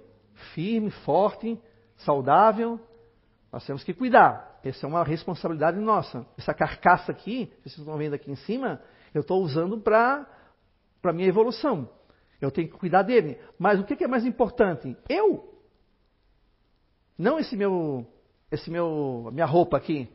firme, 0.54 0.90
forte, 0.90 1.58
saudável. 1.98 2.80
Nós 3.52 3.64
temos 3.64 3.82
que 3.82 3.94
cuidar. 3.94 4.60
Essa 4.62 4.86
é 4.86 4.88
uma 4.88 5.04
responsabilidade 5.04 5.78
nossa. 5.78 6.26
Essa 6.36 6.52
carcaça 6.52 7.12
aqui, 7.12 7.52
vocês 7.62 7.78
estão 7.78 7.96
vendo 7.96 8.14
aqui 8.14 8.30
em 8.30 8.36
cima, 8.36 8.80
eu 9.14 9.20
estou 9.20 9.42
usando 9.42 9.78
para 9.78 10.26
a 11.02 11.12
minha 11.12 11.28
evolução. 11.28 11.88
Eu 12.40 12.50
tenho 12.50 12.68
que 12.68 12.76
cuidar 12.76 13.02
dele. 13.02 13.38
Mas 13.58 13.80
o 13.80 13.84
que, 13.84 14.02
é 14.02 14.08
mais 14.08 14.24
importante? 14.24 14.96
Eu. 15.08 15.54
Não 17.16 17.38
esse 17.38 17.56
meu, 17.56 18.06
esse 18.50 18.70
meu, 18.70 19.30
minha 19.32 19.46
roupa 19.46 19.76
aqui, 19.76 20.08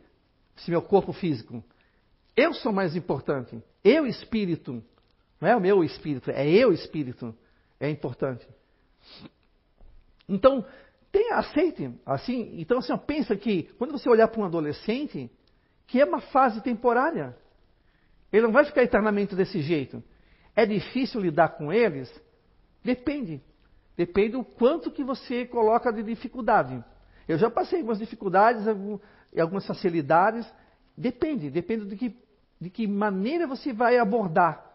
esse 0.56 0.70
meu 0.70 0.82
corpo 0.82 1.12
físico. 1.14 1.64
Eu 2.36 2.54
sou 2.54 2.72
mais 2.72 2.96
importante. 2.96 3.62
Eu 3.84 4.06
espírito. 4.06 4.84
Não 5.40 5.50
é 5.50 5.56
o 5.56 5.62
meu 5.62 5.84
espírito, 5.84 6.30
é 6.30 6.48
eu 6.48 6.72
espírito. 6.72 7.36
É 7.80 7.90
importante. 7.90 8.48
Então, 10.32 10.66
tenha, 11.12 11.36
aceite, 11.36 11.94
assim, 12.06 12.56
então 12.58 12.78
assim, 12.78 12.94
ó, 12.94 12.98
pensa 12.98 13.36
que 13.36 13.64
quando 13.78 13.92
você 13.92 14.10
olhar 14.10 14.30
para 14.30 14.40
um 14.40 14.46
adolescente, 14.46 15.30
que 15.86 16.00
é 16.00 16.06
uma 16.06 16.22
fase 16.22 16.62
temporária. 16.62 17.36
Ele 18.32 18.44
não 18.44 18.54
vai 18.54 18.64
ficar 18.64 18.82
eternamente 18.82 19.36
desse 19.36 19.62
jeito. 19.62 20.02
É 20.56 20.66
difícil 20.66 21.20
lidar 21.20 21.50
com 21.50 21.72
eles? 21.72 22.10
Depende. 22.82 23.42
Depende 23.98 24.30
do 24.30 24.44
quanto 24.46 24.90
que 24.90 25.04
você 25.04 25.46
coloca 25.46 25.92
de 25.92 26.02
dificuldade. 26.02 26.82
Eu 27.28 27.38
já 27.38 27.52
passei 27.52 27.80
algumas 27.80 28.00
dificuldades 28.00 28.64
e 29.34 29.42
algumas 29.42 29.68
facilidades. 29.68 30.50
Depende, 30.96 31.50
depende 31.50 31.86
de 31.86 31.98
que, 31.98 32.18
de 32.60 32.70
que 32.70 32.88
maneira 32.88 33.46
você 33.46 33.74
vai 33.74 33.98
abordar. 33.98 34.66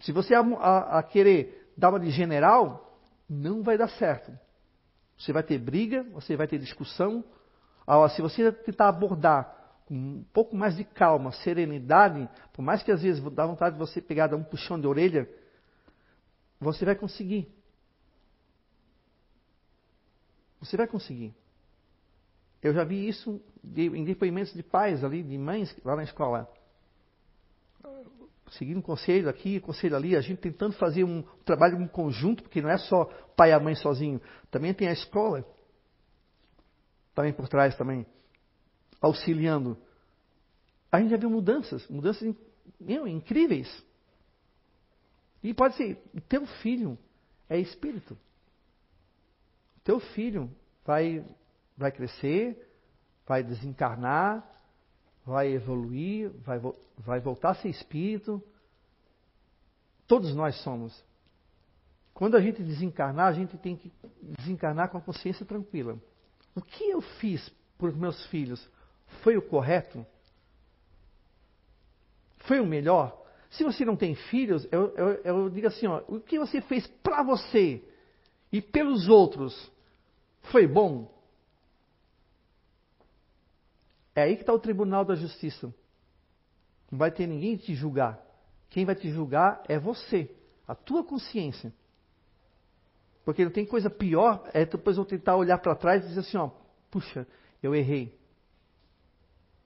Se 0.00 0.10
você 0.10 0.34
a, 0.34 0.40
a, 0.40 0.98
a 0.98 1.02
querer 1.04 1.72
dar 1.76 1.90
uma 1.90 2.00
de 2.00 2.10
general, 2.10 2.87
não 3.28 3.62
vai 3.62 3.76
dar 3.76 3.88
certo. 3.88 4.36
Você 5.18 5.32
vai 5.32 5.42
ter 5.42 5.58
briga, 5.58 6.04
você 6.04 6.36
vai 6.36 6.46
ter 6.46 6.58
discussão. 6.58 7.24
Ah, 7.86 8.08
se 8.08 8.22
você 8.22 8.52
tentar 8.52 8.88
abordar 8.88 9.54
com 9.86 9.94
um 9.94 10.24
pouco 10.32 10.54
mais 10.54 10.76
de 10.76 10.84
calma, 10.84 11.32
serenidade, 11.32 12.28
por 12.52 12.62
mais 12.62 12.82
que 12.82 12.92
às 12.92 13.02
vezes 13.02 13.22
dá 13.32 13.46
vontade 13.46 13.74
de 13.74 13.78
você 13.78 14.00
pegar, 14.00 14.28
dar 14.28 14.36
um 14.36 14.44
puxão 14.44 14.80
de 14.80 14.86
orelha, 14.86 15.28
você 16.60 16.84
vai 16.84 16.94
conseguir. 16.94 17.52
Você 20.60 20.76
vai 20.76 20.86
conseguir. 20.86 21.34
Eu 22.62 22.74
já 22.74 22.84
vi 22.84 23.08
isso 23.08 23.40
em 23.64 24.04
depoimentos 24.04 24.52
de 24.52 24.62
pais 24.62 25.04
ali, 25.04 25.22
de 25.22 25.38
mães 25.38 25.74
lá 25.84 25.96
na 25.96 26.02
escola 26.02 26.48
seguindo 28.50 28.78
um 28.78 28.82
conselho 28.82 29.28
aqui, 29.28 29.58
um 29.58 29.66
conselho 29.66 29.96
ali, 29.96 30.16
a 30.16 30.20
gente 30.20 30.40
tentando 30.40 30.72
fazer 30.74 31.04
um 31.04 31.22
trabalho 31.44 31.80
em 31.80 31.88
conjunto, 31.88 32.42
porque 32.42 32.60
não 32.60 32.70
é 32.70 32.78
só 32.78 33.02
o 33.02 33.34
pai 33.34 33.50
e 33.50 33.52
a 33.52 33.60
mãe 33.60 33.74
sozinho, 33.74 34.20
também 34.50 34.72
tem 34.72 34.88
a 34.88 34.92
escola, 34.92 35.44
também 37.14 37.32
por 37.32 37.48
trás 37.48 37.76
também, 37.76 38.06
auxiliando. 39.00 39.76
A 40.90 41.00
gente 41.00 41.10
já 41.10 41.16
viu 41.16 41.30
mudanças, 41.30 41.86
mudanças 41.88 42.34
incríveis. 42.80 43.84
E 45.42 45.52
pode 45.54 45.76
ser, 45.76 46.02
teu 46.28 46.46
filho 46.46 46.98
é 47.48 47.58
espírito. 47.58 48.16
Teu 49.84 50.00
filho 50.00 50.50
vai, 50.84 51.24
vai 51.76 51.92
crescer, 51.92 52.68
vai 53.26 53.42
desencarnar, 53.42 54.44
vai 55.28 55.52
evoluir, 55.52 56.30
vai, 56.42 56.58
vai 56.96 57.20
voltar 57.20 57.50
a 57.50 57.54
ser 57.54 57.68
espírito. 57.68 58.42
Todos 60.06 60.34
nós 60.34 60.56
somos. 60.62 61.04
Quando 62.14 62.34
a 62.34 62.40
gente 62.40 62.62
desencarnar, 62.62 63.26
a 63.26 63.32
gente 63.32 63.58
tem 63.58 63.76
que 63.76 63.92
desencarnar 64.38 64.88
com 64.88 64.96
a 64.96 65.02
consciência 65.02 65.44
tranquila. 65.44 65.98
O 66.54 66.62
que 66.62 66.84
eu 66.84 67.02
fiz 67.02 67.46
por 67.76 67.94
meus 67.94 68.24
filhos 68.28 68.66
foi 69.22 69.36
o 69.36 69.42
correto? 69.42 70.04
Foi 72.38 72.58
o 72.58 72.66
melhor? 72.66 73.22
Se 73.50 73.64
você 73.64 73.84
não 73.84 73.96
tem 73.96 74.14
filhos, 74.14 74.66
eu, 74.72 74.94
eu, 74.96 75.08
eu 75.24 75.50
digo 75.50 75.66
assim: 75.66 75.86
ó, 75.86 76.02
o 76.08 76.20
que 76.20 76.38
você 76.38 76.62
fez 76.62 76.86
para 77.02 77.22
você 77.22 77.84
e 78.50 78.62
pelos 78.62 79.08
outros 79.08 79.70
foi 80.44 80.66
bom? 80.66 81.14
É 84.18 84.22
aí 84.22 84.34
que 84.34 84.42
está 84.42 84.52
o 84.52 84.58
tribunal 84.58 85.04
da 85.04 85.14
justiça. 85.14 85.72
Não 86.90 86.98
vai 86.98 87.12
ter 87.12 87.28
ninguém 87.28 87.56
te 87.56 87.72
julgar. 87.72 88.20
Quem 88.68 88.84
vai 88.84 88.96
te 88.96 89.08
julgar 89.12 89.62
é 89.68 89.78
você, 89.78 90.28
a 90.66 90.74
tua 90.74 91.04
consciência. 91.04 91.72
Porque 93.24 93.44
não 93.44 93.52
tem 93.52 93.64
coisa 93.64 93.88
pior, 93.88 94.42
é 94.52 94.64
depois 94.64 94.96
eu 94.96 95.04
tentar 95.04 95.36
olhar 95.36 95.56
para 95.58 95.76
trás 95.76 96.02
e 96.02 96.08
dizer 96.08 96.20
assim, 96.20 96.36
ó, 96.36 96.50
puxa, 96.90 97.28
eu 97.62 97.76
errei. 97.76 98.12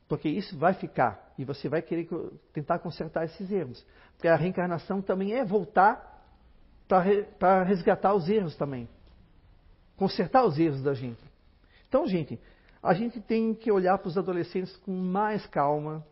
Porque 0.07 0.29
isso 0.29 0.59
vai 0.59 0.75
ficar 0.75 1.33
e 1.39 1.47
você 1.47 1.67
vai 1.67 1.81
querer 1.81 2.07
tentar 2.53 2.79
consertar 2.81 3.25
esses 3.25 3.51
erros. 3.51 3.83
Porque 4.17 4.29
a 4.29 4.37
reencarnação 4.37 5.01
também 5.01 5.33
é 5.33 5.43
voltar 5.47 6.29
para 6.87 7.63
resgatar 7.63 8.13
os 8.13 8.29
erros 8.29 8.55
também. 8.55 8.87
Consertar 9.97 10.45
os 10.45 10.59
erros 10.59 10.83
da 10.83 10.93
gente. 10.93 11.25
Então, 11.89 12.07
gente, 12.07 12.39
a 12.83 12.95
gente 12.95 13.21
tem 13.21 13.55
que 13.55 13.71
olhar 13.71 13.97
para 13.99 14.09
os 14.09 14.19
adolescentes 14.19 14.77
com 14.79 14.91
mais 14.91 15.47
calma, 15.47 16.05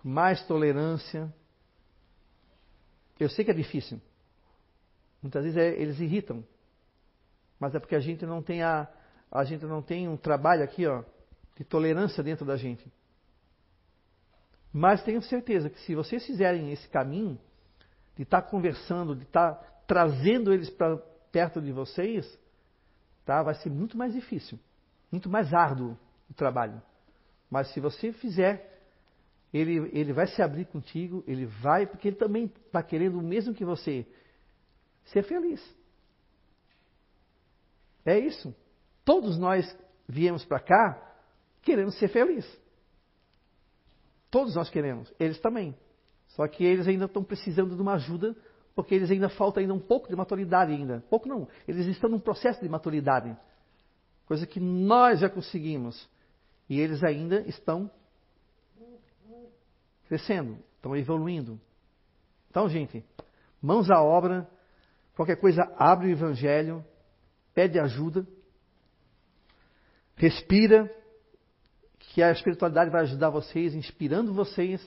com 0.00 0.08
mais 0.08 0.46
tolerância. 0.46 1.34
Eu 3.18 3.28
sei 3.28 3.44
que 3.44 3.50
é 3.50 3.54
difícil. 3.54 4.00
Muitas 5.20 5.42
vezes 5.42 5.58
é, 5.58 5.68
eles 5.80 5.98
irritam. 5.98 6.44
Mas 7.58 7.74
é 7.74 7.80
porque 7.80 7.96
a 7.96 8.00
gente 8.00 8.24
não 8.24 8.40
tem 8.40 8.62
a, 8.62 8.88
a 9.30 9.44
gente 9.44 9.64
não 9.64 9.82
tem 9.82 10.08
um 10.08 10.16
trabalho 10.16 10.62
aqui, 10.62 10.86
ó, 10.86 11.02
de 11.56 11.64
tolerância 11.64 12.22
dentro 12.22 12.46
da 12.46 12.56
gente. 12.56 12.90
Mas 14.72 15.02
tenho 15.02 15.20
certeza 15.22 15.68
que 15.68 15.80
se 15.80 15.94
vocês 15.94 16.24
fizerem 16.24 16.70
esse 16.72 16.88
caminho 16.88 17.38
de 18.16 18.22
estar 18.22 18.42
tá 18.42 18.48
conversando, 18.48 19.16
de 19.16 19.24
estar 19.24 19.54
tá 19.54 19.64
trazendo 19.88 20.52
eles 20.52 20.70
para 20.70 20.96
perto 21.32 21.60
de 21.60 21.72
vocês, 21.72 22.38
tá, 23.24 23.42
vai 23.42 23.54
ser 23.56 23.70
muito 23.70 23.96
mais 23.96 24.12
difícil 24.12 24.58
muito 25.12 25.28
mais 25.28 25.54
árduo 25.54 25.96
o 26.28 26.34
trabalho. 26.34 26.82
Mas 27.50 27.72
se 27.72 27.78
você 27.78 28.12
fizer, 28.12 28.80
ele, 29.52 29.90
ele 29.92 30.12
vai 30.12 30.26
se 30.26 30.40
abrir 30.42 30.64
contigo, 30.64 31.22
ele 31.26 31.44
vai, 31.44 31.86
porque 31.86 32.08
ele 32.08 32.16
também 32.16 32.46
está 32.66 32.82
querendo 32.82 33.18
o 33.18 33.22
mesmo 33.22 33.54
que 33.54 33.64
você, 33.64 34.06
ser 35.04 35.22
feliz. 35.22 35.62
É 38.04 38.18
isso. 38.18 38.54
Todos 39.04 39.38
nós 39.38 39.78
viemos 40.08 40.44
para 40.44 40.60
cá 40.60 41.14
querendo 41.60 41.92
ser 41.92 42.08
felizes. 42.08 42.60
Todos 44.30 44.54
nós 44.54 44.70
queremos, 44.70 45.12
eles 45.20 45.38
também. 45.40 45.76
Só 46.28 46.48
que 46.48 46.64
eles 46.64 46.88
ainda 46.88 47.04
estão 47.04 47.22
precisando 47.22 47.76
de 47.76 47.82
uma 47.82 47.94
ajuda, 47.94 48.34
porque 48.74 48.94
eles 48.94 49.10
ainda 49.10 49.28
falta 49.28 49.60
ainda 49.60 49.74
um 49.74 49.78
pouco 49.78 50.08
de 50.08 50.16
maturidade 50.16 50.72
ainda. 50.72 51.04
Pouco 51.10 51.28
não, 51.28 51.46
eles 51.68 51.86
estão 51.86 52.08
num 52.08 52.18
processo 52.18 52.60
de 52.62 52.68
maturidade. 52.68 53.36
Coisa 54.26 54.46
que 54.46 54.60
nós 54.60 55.20
já 55.20 55.28
conseguimos. 55.28 56.08
E 56.68 56.80
eles 56.80 57.02
ainda 57.02 57.40
estão 57.42 57.90
crescendo, 60.06 60.58
estão 60.76 60.96
evoluindo. 60.96 61.60
Então, 62.50 62.68
gente, 62.68 63.04
mãos 63.60 63.90
à 63.90 64.02
obra, 64.02 64.48
qualquer 65.16 65.36
coisa 65.36 65.62
abre 65.78 66.08
o 66.08 66.10
evangelho, 66.10 66.84
pede 67.54 67.78
ajuda, 67.78 68.26
respira, 70.16 70.94
que 71.98 72.22
a 72.22 72.30
espiritualidade 72.30 72.90
vai 72.90 73.02
ajudar 73.02 73.30
vocês, 73.30 73.74
inspirando 73.74 74.34
vocês 74.34 74.86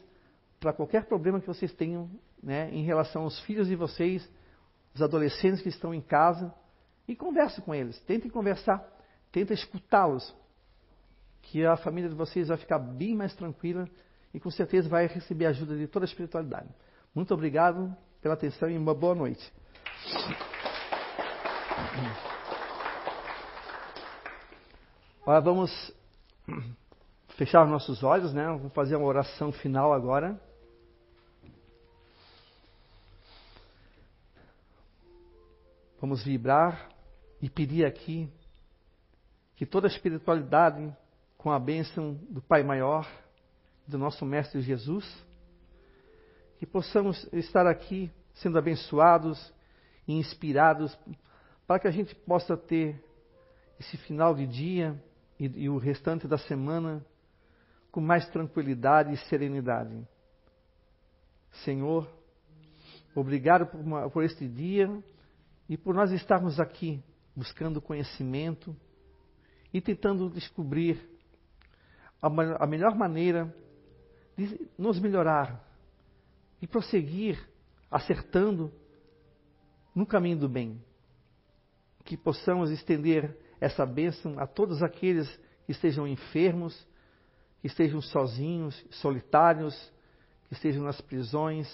para 0.59 0.73
qualquer 0.73 1.05
problema 1.05 1.39
que 1.39 1.47
vocês 1.47 1.73
tenham 1.73 2.09
né, 2.41 2.69
em 2.71 2.83
relação 2.83 3.23
aos 3.23 3.39
filhos 3.41 3.67
de 3.67 3.75
vocês, 3.75 4.29
os 4.93 5.01
adolescentes 5.01 5.61
que 5.61 5.69
estão 5.69 5.91
em 5.93 6.01
casa, 6.01 6.53
e 7.07 7.15
converse 7.15 7.61
com 7.61 7.73
eles, 7.73 7.99
tentem 8.01 8.29
conversar, 8.29 8.83
tentem 9.35 9.53
escutá-los, 9.53 10.33
que 11.41 11.65
a 11.65 11.75
família 11.75 12.09
de 12.09 12.15
vocês 12.15 12.47
vai 12.47 12.55
ficar 12.55 12.79
bem 12.79 13.13
mais 13.13 13.35
tranquila 13.35 13.85
e 14.33 14.39
com 14.39 14.49
certeza 14.49 14.87
vai 14.87 15.07
receber 15.07 15.47
ajuda 15.47 15.75
de 15.75 15.87
toda 15.87 16.05
a 16.05 16.07
espiritualidade. 16.07 16.69
Muito 17.13 17.33
obrigado 17.33 17.93
pela 18.21 18.33
atenção 18.33 18.69
e 18.69 18.77
uma 18.77 18.95
boa 18.95 19.13
noite. 19.13 19.51
Agora 25.23 25.41
vamos 25.41 25.93
fechar 27.35 27.67
nossos 27.67 28.03
olhos, 28.03 28.33
né? 28.33 28.45
Vamos 28.45 28.71
fazer 28.71 28.95
uma 28.95 29.05
oração 29.05 29.51
final 29.51 29.91
agora. 29.91 30.39
Vamos 35.99 36.23
vibrar 36.23 36.87
e 37.41 37.49
pedir 37.49 37.83
aqui 37.83 38.31
que 39.55 39.65
toda 39.65 39.87
a 39.87 39.89
espiritualidade, 39.89 40.93
com 41.37 41.51
a 41.51 41.59
bênção 41.59 42.13
do 42.29 42.41
Pai 42.41 42.63
Maior, 42.63 43.07
do 43.87 43.97
nosso 43.97 44.25
Mestre 44.25 44.61
Jesus, 44.61 45.05
que 46.57 46.65
possamos 46.65 47.27
estar 47.31 47.67
aqui 47.67 48.11
sendo 48.33 48.57
abençoados 48.57 49.53
e 50.07 50.13
inspirados 50.13 50.97
para 51.67 51.79
que 51.79 51.87
a 51.87 51.91
gente 51.91 52.13
possa 52.15 52.57
ter 52.57 53.01
esse 53.79 53.97
final 53.97 54.33
de 54.33 54.47
dia 54.47 55.01
e, 55.39 55.63
e 55.63 55.69
o 55.69 55.77
restante 55.77 56.27
da 56.27 56.37
semana 56.37 57.05
com 57.91 58.01
mais 58.01 58.27
tranquilidade 58.29 59.13
e 59.13 59.17
serenidade. 59.29 60.05
Senhor, 61.63 62.09
obrigado 63.13 63.65
por, 63.67 63.79
uma, 63.79 64.09
por 64.09 64.23
este 64.23 64.47
dia 64.47 64.89
e 65.69 65.77
por 65.77 65.95
nós 65.95 66.11
estarmos 66.11 66.59
aqui 66.59 67.01
buscando 67.35 67.81
conhecimento 67.81 68.75
e 69.75 69.81
tentando 69.81 70.29
descobrir 70.29 70.97
a, 72.21 72.27
a 72.63 72.65
melhor 72.65 72.95
maneira 72.95 73.53
de 74.37 74.69
nos 74.77 74.97
melhorar 75.01 75.61
e 76.61 76.65
prosseguir 76.65 77.37
acertando 77.91 78.71
no 79.93 80.05
caminho 80.05 80.37
do 80.37 80.47
bem. 80.47 80.81
Que 82.05 82.15
possamos 82.15 82.71
estender 82.71 83.37
essa 83.59 83.85
bênção 83.85 84.39
a 84.39 84.47
todos 84.47 84.81
aqueles 84.81 85.27
que 85.65 85.73
estejam 85.73 86.07
enfermos, 86.07 86.87
que 87.59 87.67
estejam 87.67 88.01
sozinhos, 88.01 88.81
solitários, 88.91 89.75
que 90.47 90.53
estejam 90.53 90.85
nas 90.85 91.01
prisões, 91.01 91.67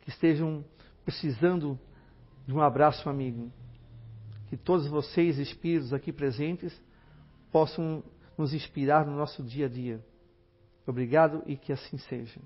que 0.00 0.08
estejam 0.10 0.64
precisando 1.04 1.78
de 2.44 2.52
um 2.52 2.60
abraço 2.60 3.08
amigo. 3.08 3.52
Que 4.48 4.56
todos 4.56 4.88
vocês, 4.88 5.38
espíritos 5.38 5.92
aqui 5.92 6.12
presentes, 6.12 6.87
possam 7.50 8.02
nos 8.36 8.54
inspirar 8.54 9.06
no 9.06 9.16
nosso 9.16 9.42
dia 9.42 9.66
a 9.66 9.68
dia. 9.68 10.04
Obrigado 10.86 11.42
e 11.46 11.56
que 11.56 11.72
assim 11.72 11.98
seja. 11.98 12.40